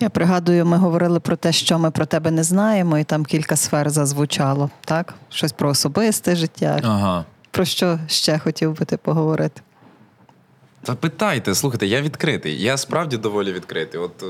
Я 0.00 0.10
пригадую, 0.10 0.66
ми 0.66 0.76
говорили 0.76 1.20
про 1.20 1.36
те, 1.36 1.52
що 1.52 1.78
ми 1.78 1.90
про 1.90 2.06
тебе 2.06 2.30
не 2.30 2.42
знаємо, 2.42 2.98
і 2.98 3.04
там 3.04 3.24
кілька 3.24 3.56
сфер 3.56 3.90
зазвучало. 3.90 4.70
Так? 4.84 5.14
Щось 5.30 5.52
про 5.52 5.68
особисте 5.68 6.36
життя. 6.36 6.80
Ага. 6.84 7.24
Про 7.50 7.64
що 7.64 7.98
ще 8.08 8.38
хотів 8.38 8.78
би 8.78 8.84
ти 8.84 8.96
поговорити? 8.96 9.60
Та 10.82 10.94
питайте, 10.94 11.54
слухайте, 11.54 11.86
я 11.86 12.00
відкритий. 12.02 12.62
Я 12.62 12.76
справді 12.76 13.16
доволі 13.16 13.52
відкритий. 13.52 14.00
От 14.00 14.22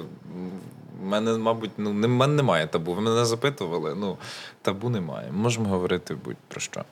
в 1.03 1.07
мене, 1.07 1.33
мабуть, 1.39 1.71
ну 1.79 1.93
не- 1.93 2.07
в 2.07 2.11
мене 2.11 2.35
немає 2.35 2.67
табу. 2.67 2.95
Ви 2.95 3.01
мене 3.01 3.25
запитували. 3.25 3.95
Ну, 3.95 4.17
табу 4.63 4.89
немає. 4.89 5.33
Можемо 5.33 5.69
говорити 5.69 6.15
будь-про 6.25 6.61
що. 6.61 6.85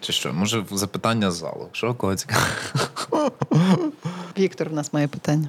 Чи 0.00 0.12
що? 0.12 0.32
Може, 0.32 0.64
запитання 0.70 1.30
з 1.30 1.36
залу. 1.36 1.68
Що 1.72 1.94
кого 1.94 2.14
цікаво? 2.16 2.42
Віктор, 4.38 4.68
в 4.68 4.72
нас 4.72 4.92
має 4.92 5.08
питання. 5.08 5.48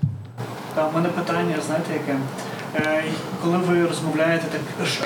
Та, 0.80 0.88
у 0.88 0.92
мене 0.96 1.10
питання, 1.10 1.56
знаєте, 1.68 1.94
яке? 1.94 2.18
Е, 2.76 3.04
коли 3.44 3.58
ви 3.58 3.86
розмовляєте 3.88 4.44
так, 4.52 4.88
що, 4.88 5.04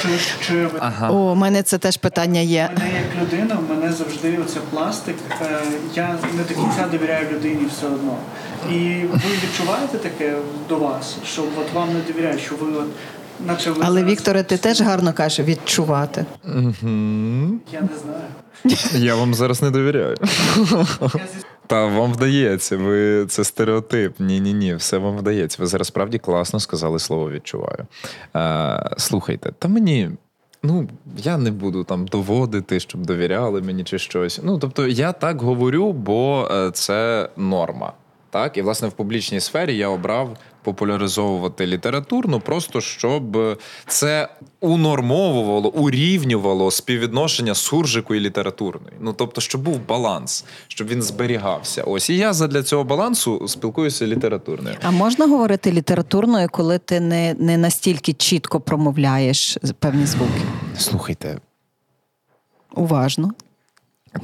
чи 0.48 0.54
ви 0.66 0.80
Ага. 0.80 1.10
О, 1.12 1.14
у 1.32 1.36
мене 1.36 1.64
це 1.64 1.78
теж 1.78 1.98
питання 1.98 2.40
є. 2.40 2.70
мене 2.78 2.90
як 2.94 3.22
людина, 3.24 3.56
в 3.56 3.70
мене 3.76 3.94
завжди 3.94 4.40
оце 4.46 4.60
пластик. 4.60 5.16
Е, 5.42 5.60
я 5.96 6.16
не 6.38 6.44
до 6.44 6.54
кінця 6.62 6.88
довіряю 6.92 7.30
людині 7.32 7.66
все 7.78 7.86
одно. 7.88 8.16
І 8.72 9.02
ви 9.12 9.20
відчуваєте 9.44 9.98
таке 9.98 10.34
до 10.70 10.78
вас, 10.78 11.16
що 11.26 11.42
от 11.42 11.74
вам 11.74 11.90
не 11.94 12.00
довіряють, 12.14 12.42
що 12.42 12.56
ви 12.56 12.78
от. 12.78 12.88
Наче 13.48 13.72
ви 13.72 13.82
Але 13.86 14.00
зараз- 14.00 14.12
Вікторе, 14.12 14.44
ти 14.44 14.58
теж 14.58 14.82
гарно 14.82 15.14
кажеш 15.14 15.46
відчувати. 15.46 16.26
Я 16.46 17.82
не 17.82 17.98
знаю. 18.04 18.78
Я 18.94 19.16
вам 19.16 19.34
зараз 19.34 19.62
не 19.62 19.72
довіряю. 19.72 20.16
Я 20.22 20.26
зі 21.10 21.43
Та 21.68 21.86
вам 21.86 22.14
вдається, 22.14 22.78
ви 22.78 23.26
це 23.26 23.44
стереотип. 23.44 24.20
Ні, 24.20 24.40
ні, 24.40 24.54
ні, 24.54 24.76
все 24.76 24.98
вам 24.98 25.18
вдається. 25.18 25.58
Ви 25.60 25.68
зараз 25.68 25.88
справді 25.88 26.18
класно 26.18 26.60
сказали 26.60 27.00
слово 27.00 27.32
відчуваю. 27.32 27.86
Е, 28.36 28.90
слухайте, 28.98 29.54
та 29.60 29.68
мені. 29.68 30.10
Ну, 30.66 30.90
я 31.18 31.38
не 31.38 31.52
буду 31.52 31.84
там 31.84 32.08
доводити, 32.08 32.80
щоб 32.80 33.06
довіряли 33.06 33.62
мені 33.62 33.84
чи 33.84 34.00
щось. 34.00 34.40
Ну, 34.44 34.60
тобто, 34.60 34.88
я 34.88 35.12
так 35.12 35.42
говорю, 35.42 35.94
бо 35.94 36.50
е, 36.52 36.72
це 36.72 37.30
норма. 37.38 37.94
Так, 38.30 38.58
і 38.58 38.62
власне 38.62 38.88
в 38.88 38.92
публічній 38.92 39.40
сфері 39.40 39.78
я 39.78 39.88
обрав 39.88 40.38
популяризовувати 40.64 41.68
літературну, 41.68 42.40
просто 42.40 42.82
щоб 42.82 43.38
це 43.88 44.30
унормовувало, 44.60 45.70
урівнювало 45.70 46.72
співвідношення 46.72 47.56
суржику 47.56 48.16
і 48.16 48.20
літературної. 48.20 48.96
Ну 49.00 49.14
тобто, 49.14 49.42
щоб 49.42 49.62
був 49.62 49.80
баланс, 49.88 50.46
щоб 50.68 50.88
він 50.88 51.02
зберігався. 51.02 51.84
Ось 51.84 52.10
і 52.10 52.18
я 52.18 52.34
задля 52.34 52.64
цього 52.64 52.84
балансу 52.84 53.48
спілкуюся 53.48 54.08
літературною. 54.08 54.76
А 54.84 54.92
можна 54.92 55.28
говорити 55.28 55.72
літературною, 55.72 56.48
коли 56.52 56.78
ти 56.78 57.00
не, 57.00 57.36
не 57.40 57.58
настільки 57.58 58.14
чітко 58.14 58.60
промовляєш 58.60 59.58
певні 59.80 60.06
звуки? 60.06 60.42
Слухайте, 60.78 61.40
Уважно. 62.76 63.32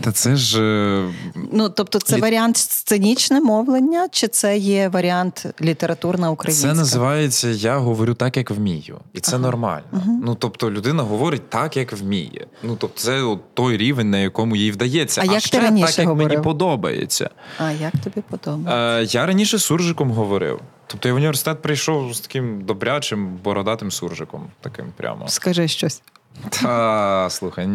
Та 0.02 0.12
це 0.12 0.36
ж 0.36 0.64
е, 0.64 1.14
Ну, 1.52 1.70
тобто, 1.70 2.00
це 2.00 2.16
Лі- 2.16 2.22
варіант 2.22 2.58
сценічне 2.58 3.42
мовлення, 3.42 4.08
чи 4.12 4.28
це 4.28 4.58
є 4.58 4.90
варіант 4.90 5.46
літературна 5.62 6.32
українська? 6.32 6.68
Це 6.68 6.74
називається 6.74 7.48
Я 7.48 7.78
говорю 7.78 8.14
так, 8.14 8.38
як 8.38 8.52
вмію, 8.52 9.00
і 9.14 9.20
це 9.20 9.38
нормально. 9.38 10.04
Ну 10.24 10.36
тобто, 10.36 10.72
людина 10.72 11.04
говорить 11.04 11.50
так, 11.50 11.78
як 11.78 11.94
вміє. 11.94 12.48
Ну 12.64 12.76
тобто, 12.80 13.00
це 13.00 13.22
от 13.22 13.56
той 13.56 13.78
рівень, 13.78 14.10
на 14.10 14.18
якому 14.18 14.56
їй 14.56 14.72
вдається. 14.72 15.22
А 15.22 15.26
як 15.26 15.34
ти 15.34 15.40
ще 15.40 15.60
раніше 15.60 15.96
так, 15.96 16.06
як 16.06 16.16
мені 16.16 16.38
подобається. 16.38 17.30
А 17.58 17.72
як 17.72 17.94
тобі 18.04 18.22
подобається? 18.30 19.16
Е, 19.16 19.20
я 19.20 19.26
раніше 19.26 19.60
суржиком 19.60 20.12
говорив. 20.12 20.60
Тобто 20.88 21.08
я 21.08 21.14
в 21.14 21.18
університет 21.18 21.62
прийшов 21.62 22.14
з 22.14 22.20
таким 22.20 22.62
добрячим 22.62 23.38
бородатим 23.44 23.92
суржиком, 23.92 24.48
таким 24.62 24.86
прямо. 24.98 25.28
Скажи 25.28 25.68
щось. 25.68 26.02
Та 26.62 27.28
слухай. 27.30 27.68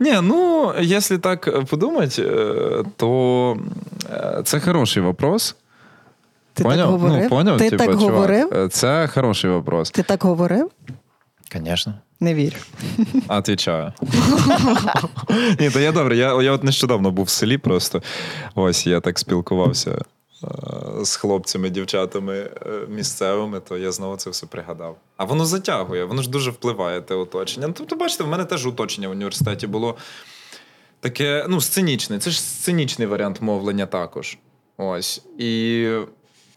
Ні, 0.00 0.18
ну 0.22 0.72
якщо 0.80 1.18
так 1.18 1.66
подумати, 1.66 2.22
е, 2.22 2.84
то 2.96 3.56
е, 4.10 4.42
це 4.44 4.60
хороший 4.60 5.02
вопрос. 5.02 5.56
Ти 6.54 6.64
поняв? 6.64 6.78
так 6.78 7.00
говорив? 7.00 7.22
Ну, 7.22 7.28
поняв, 7.28 7.58
Ти 7.58 7.70
типа, 7.70 7.86
так 7.86 7.98
чувак, 7.98 8.14
говорив? 8.14 8.52
е, 8.54 8.68
Це 8.68 9.08
хороший 9.14 9.50
вопрос. 9.50 9.90
Ти 9.90 10.02
так 10.02 10.24
говорив? 10.24 10.70
Звісно. 11.52 11.94
Не 12.20 12.34
вірю. 12.34 12.56
Отвічаю. 13.28 13.92
Ні, 15.60 15.70
то 15.70 15.80
я 15.80 15.92
добре. 15.92 16.16
Я, 16.16 16.42
я 16.42 16.52
от 16.52 16.64
нещодавно 16.64 17.10
був 17.10 17.24
в 17.24 17.28
селі 17.28 17.58
просто. 17.58 18.02
Ось 18.54 18.86
я 18.86 19.00
так 19.00 19.18
спілкувався 19.18 19.98
з 21.02 21.16
хлопцями, 21.16 21.70
дівчатами 21.70 22.34
е, 22.38 22.50
місцевими, 22.88 23.60
то 23.60 23.78
я 23.78 23.92
знову 23.92 24.16
це 24.16 24.30
все 24.30 24.46
пригадав. 24.46 24.96
А 25.16 25.24
воно 25.24 25.46
затягує, 25.46 26.04
воно 26.04 26.22
ж 26.22 26.30
дуже 26.30 26.50
впливає 26.50 27.00
те 27.00 27.14
оточення. 27.14 27.66
Ну, 27.66 27.72
тобто, 27.76 27.96
бачите, 27.96 28.24
в 28.24 28.28
мене 28.28 28.44
теж 28.44 28.66
оточення 28.66 29.08
в 29.08 29.10
університеті 29.10 29.66
було 29.66 29.96
таке, 31.00 31.46
ну, 31.48 31.60
сценічне. 31.60 32.18
Це 32.18 32.30
ж 32.30 32.40
сценічний 32.40 33.08
варіант 33.08 33.40
мовлення 33.42 33.86
також. 33.86 34.38
Ось. 34.76 35.22
І 35.38 35.88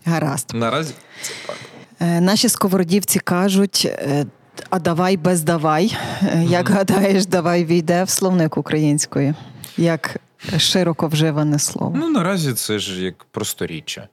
Гаразд. 0.05 0.51
наразі 0.53 0.93
це 1.21 1.33
так. 1.47 1.55
Е, 1.99 2.21
Наші 2.21 2.49
сковородівці 2.49 3.19
кажуть. 3.19 3.87
е, 3.89 4.25
А 4.69 4.79
давай 4.79 5.17
без 5.17 5.41
давай. 5.41 5.97
Е, 6.23 6.43
Як 6.49 6.69
гадаєш, 6.69 7.25
давай 7.25 7.65
війде 7.65 8.03
в 8.03 8.09
словник 8.09 8.57
української, 8.57 9.33
як 9.77 10.17
широко 10.57 11.07
вживане 11.07 11.59
слово. 11.59 11.93
Ну, 11.95 12.09
наразі 12.09 12.53
це 12.53 12.79
ж 12.79 13.03
як 13.03 13.23
просторіччя. 13.23 14.07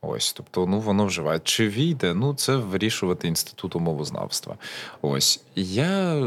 Ось, 0.00 0.32
тобто, 0.32 0.66
ну 0.66 0.80
воно 0.80 1.06
вживає. 1.06 1.40
Чи 1.44 1.68
війде? 1.68 2.14
Ну, 2.14 2.34
це 2.34 2.56
вирішувати 2.56 3.28
інституту 3.28 3.80
мовознавства. 3.80 4.56
Ось. 5.02 5.40
Я, 5.56 6.22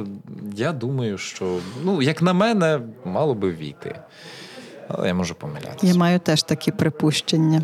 я 0.56 0.72
думаю, 0.74 1.18
що, 1.18 1.60
ну, 1.84 2.02
як 2.02 2.22
на 2.22 2.34
мене, 2.34 2.80
мало 3.06 3.34
би 3.34 3.52
війти. 3.52 4.00
Але 4.88 5.08
я 5.08 5.14
можу 5.14 5.36
помилятися. 5.36 5.88
Я 5.88 5.96
маю 5.96 6.20
теж 6.20 6.44
такі 6.44 6.72
припущення. 6.72 7.64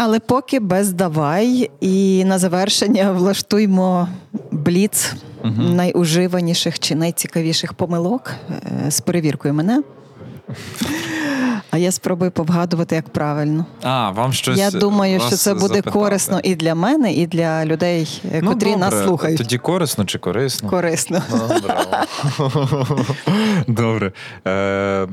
Але 0.00 0.20
поки 0.20 0.60
без 0.60 0.92
давай, 0.92 1.70
і 1.80 2.24
на 2.24 2.38
завершення 2.38 3.12
влаштуймо 3.12 4.08
бліц 4.50 5.12
найуживаніших 5.58 6.78
чи 6.78 6.94
найцікавіших 6.94 7.74
помилок 7.74 8.30
е, 8.50 8.90
з 8.90 9.00
перевіркою 9.00 9.54
мене. 9.54 9.82
А 11.70 11.78
я 11.78 11.92
спробую 11.92 12.30
повгадувати, 12.30 12.94
як 12.94 13.08
правильно. 13.08 13.66
А, 13.82 14.10
вам 14.10 14.32
щось. 14.32 14.58
я 14.58 14.70
думаю, 14.70 15.20
що 15.20 15.36
це 15.36 15.54
буде 15.54 15.66
запитати. 15.66 15.90
корисно 15.90 16.40
і 16.42 16.54
для 16.54 16.74
мене, 16.74 17.12
і 17.12 17.26
для 17.26 17.64
людей, 17.64 18.22
е, 18.32 18.40
Ну, 18.42 18.50
котрі 18.50 18.76
нас 18.76 19.04
слухають. 19.04 19.38
Тоді 19.38 19.58
корисно 19.58 20.04
чи 20.04 20.18
корисно? 20.18 20.70
Корисно. 20.70 21.22
Ну. 22.38 22.50
Добре. 23.68 24.12
Е, 24.46 25.06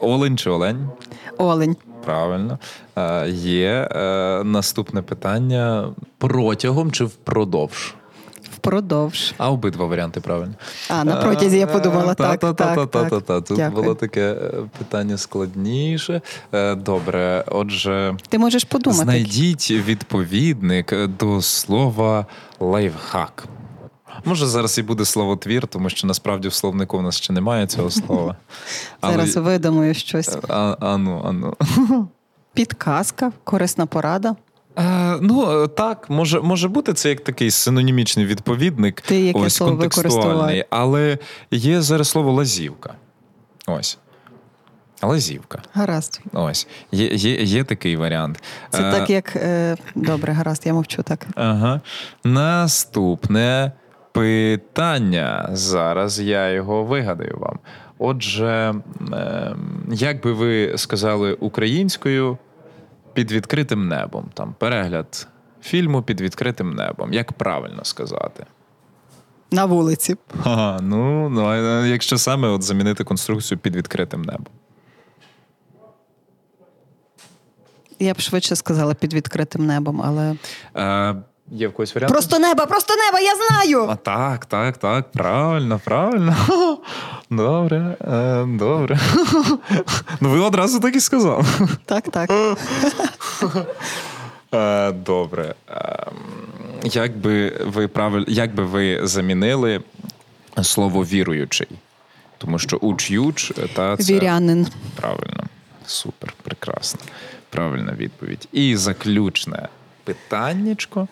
олень 0.00 0.38
чи 0.38 0.50
олень? 0.50 0.88
Олень. 1.38 1.76
Правильно. 2.04 2.58
Е, 2.96 3.28
є 3.30 3.88
е, 3.92 4.42
наступне 4.44 5.02
питання: 5.02 5.88
протягом 6.18 6.92
чи 6.92 7.04
впродовж? 7.04 7.94
Впродовж. 8.56 9.34
А 9.38 9.50
обидва 9.50 9.86
варіанти 9.86 10.20
правильно. 10.20 10.54
А, 10.90 11.04
на 11.04 11.16
протязі 11.16 11.58
я 11.58 11.66
подумала, 11.66 12.12
Е, 12.12 12.14
так, 12.14 12.40
так, 12.40 12.56
так. 12.56 12.74
Та-та-та-та-та. 12.76 13.40
Тут 13.40 13.56
Дякую. 13.56 13.82
було 13.82 13.94
таке 13.94 14.32
е, 14.32 14.50
питання 14.78 15.18
складніше. 15.18 16.20
Е, 16.52 16.74
Добре, 16.74 17.44
отже, 17.50 18.16
Ти 18.28 18.38
можеш 18.38 18.64
подумати. 18.64 19.02
знайдіть 19.04 19.70
відповідник 19.70 21.06
до 21.06 21.42
слова 21.42 22.26
лайфхак. 22.60 23.44
Може, 24.24 24.46
зараз 24.46 24.78
і 24.78 24.82
буде 24.82 25.04
словотвір, 25.04 25.66
тому 25.66 25.90
що 25.90 26.06
насправді 26.06 26.48
в 26.48 26.52
словнику 26.54 26.98
в 26.98 27.02
нас 27.02 27.16
ще 27.16 27.32
немає 27.32 27.66
цього 27.66 27.90
слова. 27.90 28.36
Зараз 29.02 29.36
видумаю 29.36 29.94
щось. 29.94 30.36
А, 30.48 30.76
ану, 30.80 31.22
ану. 31.24 31.56
Підказка, 32.54 33.32
корисна 33.44 33.86
порада. 33.86 34.36
Е, 34.78 35.18
ну 35.20 35.62
е, 35.62 35.68
так, 35.68 36.10
може, 36.10 36.40
може 36.40 36.68
бути 36.68 36.92
це 36.92 37.08
як 37.08 37.20
такий 37.20 37.50
синонімічний 37.50 38.26
відповідник, 38.26 39.00
Ти 39.00 39.20
яке 39.20 39.38
ось 39.38 39.54
слово 39.54 39.72
контекстуальний, 39.72 40.64
але 40.70 41.18
є 41.50 41.82
зараз 41.82 42.08
слово 42.08 42.32
лазівка. 42.32 42.94
Ось. 43.66 43.98
Лазівка. 45.02 45.62
Гаразд. 45.74 46.20
Ось. 46.32 46.66
Є, 46.92 47.08
є, 47.08 47.42
є 47.42 47.64
такий 47.64 47.96
варіант. 47.96 48.42
Це 48.70 48.78
Е, 48.82 48.92
так, 48.92 49.10
як 49.10 49.36
е, 49.36 49.76
добре, 49.94 50.32
гаразд, 50.32 50.62
я 50.66 50.74
мовчу 50.74 51.02
так. 51.02 51.26
Ага. 51.34 51.80
Наступне 52.24 53.72
питання. 54.14 55.48
Зараз 55.52 56.20
я 56.20 56.50
його 56.50 56.84
вигадаю 56.84 57.36
вам. 57.40 57.58
Отже, 57.98 58.74
е, 59.12 59.56
як 59.88 60.22
би 60.22 60.32
ви 60.32 60.78
сказали 60.78 61.34
українською 61.34 62.38
під 63.12 63.32
відкритим 63.32 63.88
небом? 63.88 64.30
Там 64.34 64.54
перегляд 64.58 65.28
фільму 65.62 66.02
під 66.02 66.20
відкритим 66.20 66.70
небом. 66.70 67.12
Як 67.12 67.32
правильно 67.32 67.84
сказати? 67.84 68.46
На 69.50 69.64
вулиці. 69.64 70.16
Ага, 70.44 70.78
ну, 70.82 71.28
ну 71.28 71.86
якщо 71.86 72.18
саме 72.18 72.48
от 72.48 72.62
замінити 72.62 73.04
конструкцію 73.04 73.58
під 73.58 73.76
відкритим 73.76 74.22
небом. 74.22 74.52
Я 77.98 78.14
б 78.14 78.20
швидше 78.20 78.56
сказала 78.56 78.94
під 78.94 79.14
відкритим 79.14 79.66
небом, 79.66 80.02
але. 80.04 80.36
Е, 80.76 81.14
є 81.50 81.68
в 81.68 81.72
когось 81.72 81.94
варіант? 81.94 82.12
Просто 82.12 82.38
небо, 82.38 82.66
просто 82.66 82.94
небо, 82.96 83.18
я 83.18 83.32
знаю! 83.36 83.88
А 83.90 83.96
так, 83.96 84.46
так, 84.46 84.76
так, 84.76 85.12
правильно, 85.12 85.80
правильно. 85.84 86.36
Добре, 87.30 87.96
е, 88.00 88.44
добре. 88.46 88.98
Ну, 90.20 90.30
ви 90.30 90.40
одразу 90.40 90.80
так 90.80 90.96
і 90.96 91.00
сказали. 91.00 91.44
Так, 91.84 92.04
так. 92.08 92.30
Е, 94.54 94.92
добре. 94.92 95.54
Е, 95.70 96.06
як 96.82 97.16
би 97.16 97.48
ви 97.66 97.88
правиль... 97.88 98.24
як 98.28 98.54
би 98.54 98.64
ви 98.64 99.06
замінили 99.06 99.80
слово 100.62 101.04
віруючий? 101.04 101.68
Тому 102.38 102.58
що 102.58 102.76
уч-юч 102.76 103.52
та 103.74 103.96
це 103.96 104.12
Вірянин. 104.12 104.66
правильно. 104.96 105.44
Супер, 105.86 106.34
прекрасно. 106.42 107.00
Правильна 107.50 107.92
відповідь. 107.92 108.48
І 108.52 108.76
заключне 108.76 109.68
питаннячко 110.04 111.08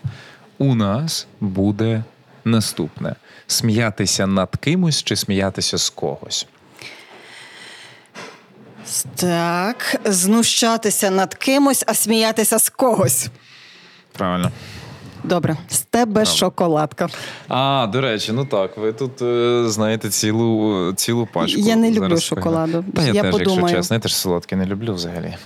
у 0.59 0.75
нас 0.75 1.27
буде 1.41 2.05
наступне: 2.45 3.15
сміятися 3.47 4.27
над 4.27 4.57
кимось 4.57 5.03
чи 5.03 5.17
сміятися 5.17 5.79
з 5.79 5.91
когось. 5.91 6.47
Так, 9.15 10.01
знущатися 10.05 11.11
над 11.11 11.35
кимось, 11.35 11.85
а 11.87 11.95
сміятися 11.95 12.59
з 12.59 12.69
когось. 12.69 13.29
Правильно. 14.13 14.51
Добре, 15.25 15.57
з 15.69 15.81
тебе 15.81 16.25
шоколадка. 16.25 17.09
А, 17.49 17.87
до 17.93 18.01
речі, 18.01 18.33
ну 18.33 18.45
так, 18.45 18.77
ви 18.77 18.93
тут 18.93 19.23
е, 19.23 19.65
знаєте 19.67 20.11
цілу, 20.11 20.93
цілу 20.93 21.29
пачку. 21.33 21.61
Я 21.61 21.77
не 21.77 21.91
люблю 21.91 22.01
зараз 22.01 22.23
шоколаду. 22.23 22.85
Та 22.97 23.03
я, 23.03 23.13
Я 23.13 23.23
теж, 23.23 23.33
подумаю. 23.33 23.61
якщо 23.61 23.77
чесно, 23.77 23.97
я 23.97 24.01
теж 24.01 24.15
солодке 24.15 24.57
не 24.57 24.67
люблю 24.67 24.95
взагалі. 24.95 25.37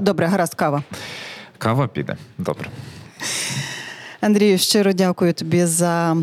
Добре, 0.00 0.26
гаразд, 0.26 0.54
кава. 0.54 0.82
Кава 1.60 1.88
піде. 1.88 2.16
Добре. 2.38 2.70
Андрію, 4.20 4.58
щиро 4.58 4.92
дякую 4.92 5.32
тобі 5.32 5.64
за 5.64 6.16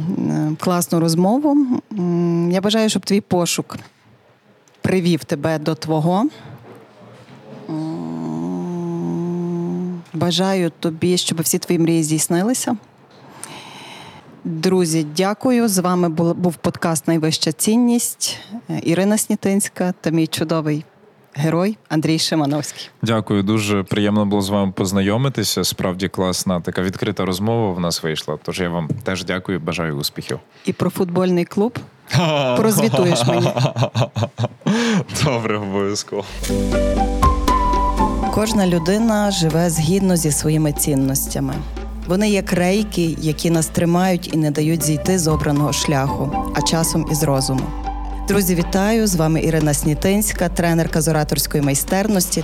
класну 0.59 0.99
розмову. 0.99 1.81
Я 2.51 2.61
бажаю, 2.61 2.89
щоб 2.89 3.05
твій 3.05 3.21
пошук 3.21 3.77
привів 4.81 5.23
тебе 5.23 5.59
до 5.59 5.75
твого. 5.75 6.27
Бажаю 10.13 10.71
тобі, 10.79 11.17
щоб 11.17 11.41
всі 11.41 11.59
твої 11.59 11.79
мрії 11.79 12.03
здійснилися. 12.03 12.77
Друзі, 14.43 15.05
дякую. 15.17 15.67
З 15.67 15.77
вами 15.77 16.09
був, 16.09 16.35
був 16.35 16.55
подкаст 16.55 17.07
Найвища 17.07 17.51
цінність. 17.51 18.39
Е, 18.69 18.81
Ірина 18.83 19.17
Снітинська 19.17 19.93
та 20.01 20.09
мій 20.09 20.27
чудовий 20.27 20.85
герой 21.38 21.77
Андрій 21.89 22.19
Шимановський. 22.19 22.89
Дякую, 23.01 23.43
дуже 23.43 23.83
приємно 23.83 24.25
було 24.25 24.41
з 24.41 24.49
вами 24.49 24.71
познайомитися. 24.71 25.63
Справді 25.63 26.07
класна 26.07 26.61
така 26.61 26.81
відкрита 26.81 27.25
розмова 27.25 27.73
в 27.73 27.79
нас 27.79 28.03
вийшла. 28.03 28.38
Тож 28.43 28.59
я 28.59 28.69
вам 28.69 28.89
теж 29.03 29.23
дякую, 29.25 29.59
бажаю 29.59 29.95
успіхів. 29.97 30.39
І 30.65 30.73
про 30.73 30.89
футбольний 30.89 31.45
клуб 31.45 31.79
прозвітуєш 32.57 33.25
мені. 33.27 33.47
Добре, 35.23 35.57
обов'язково. 35.57 36.23
Кожна 38.33 38.67
людина 38.67 39.31
живе 39.31 39.69
згідно 39.69 40.15
зі 40.15 40.31
своїми 40.31 40.73
цінностями. 40.73 41.53
Вони 42.07 42.29
як 42.29 42.53
рейки, 42.53 43.15
які 43.21 43.49
нас 43.49 43.67
тримають 43.67 44.33
і 44.33 44.38
не 44.38 44.51
дають 44.51 44.83
зійти 44.83 45.19
з 45.19 45.27
обраного 45.27 45.73
шляху, 45.73 46.53
а 46.55 46.61
часом 46.61 47.05
із 47.11 47.23
розуму. 47.23 47.61
Друзі, 48.28 48.55
вітаю! 48.55 49.07
З 49.07 49.15
вами 49.15 49.41
Ірина 49.41 49.73
Снітинська, 49.73 50.49
тренерка 50.49 51.01
з 51.01 51.07
ораторської 51.07 51.63
майстерності. 51.63 52.43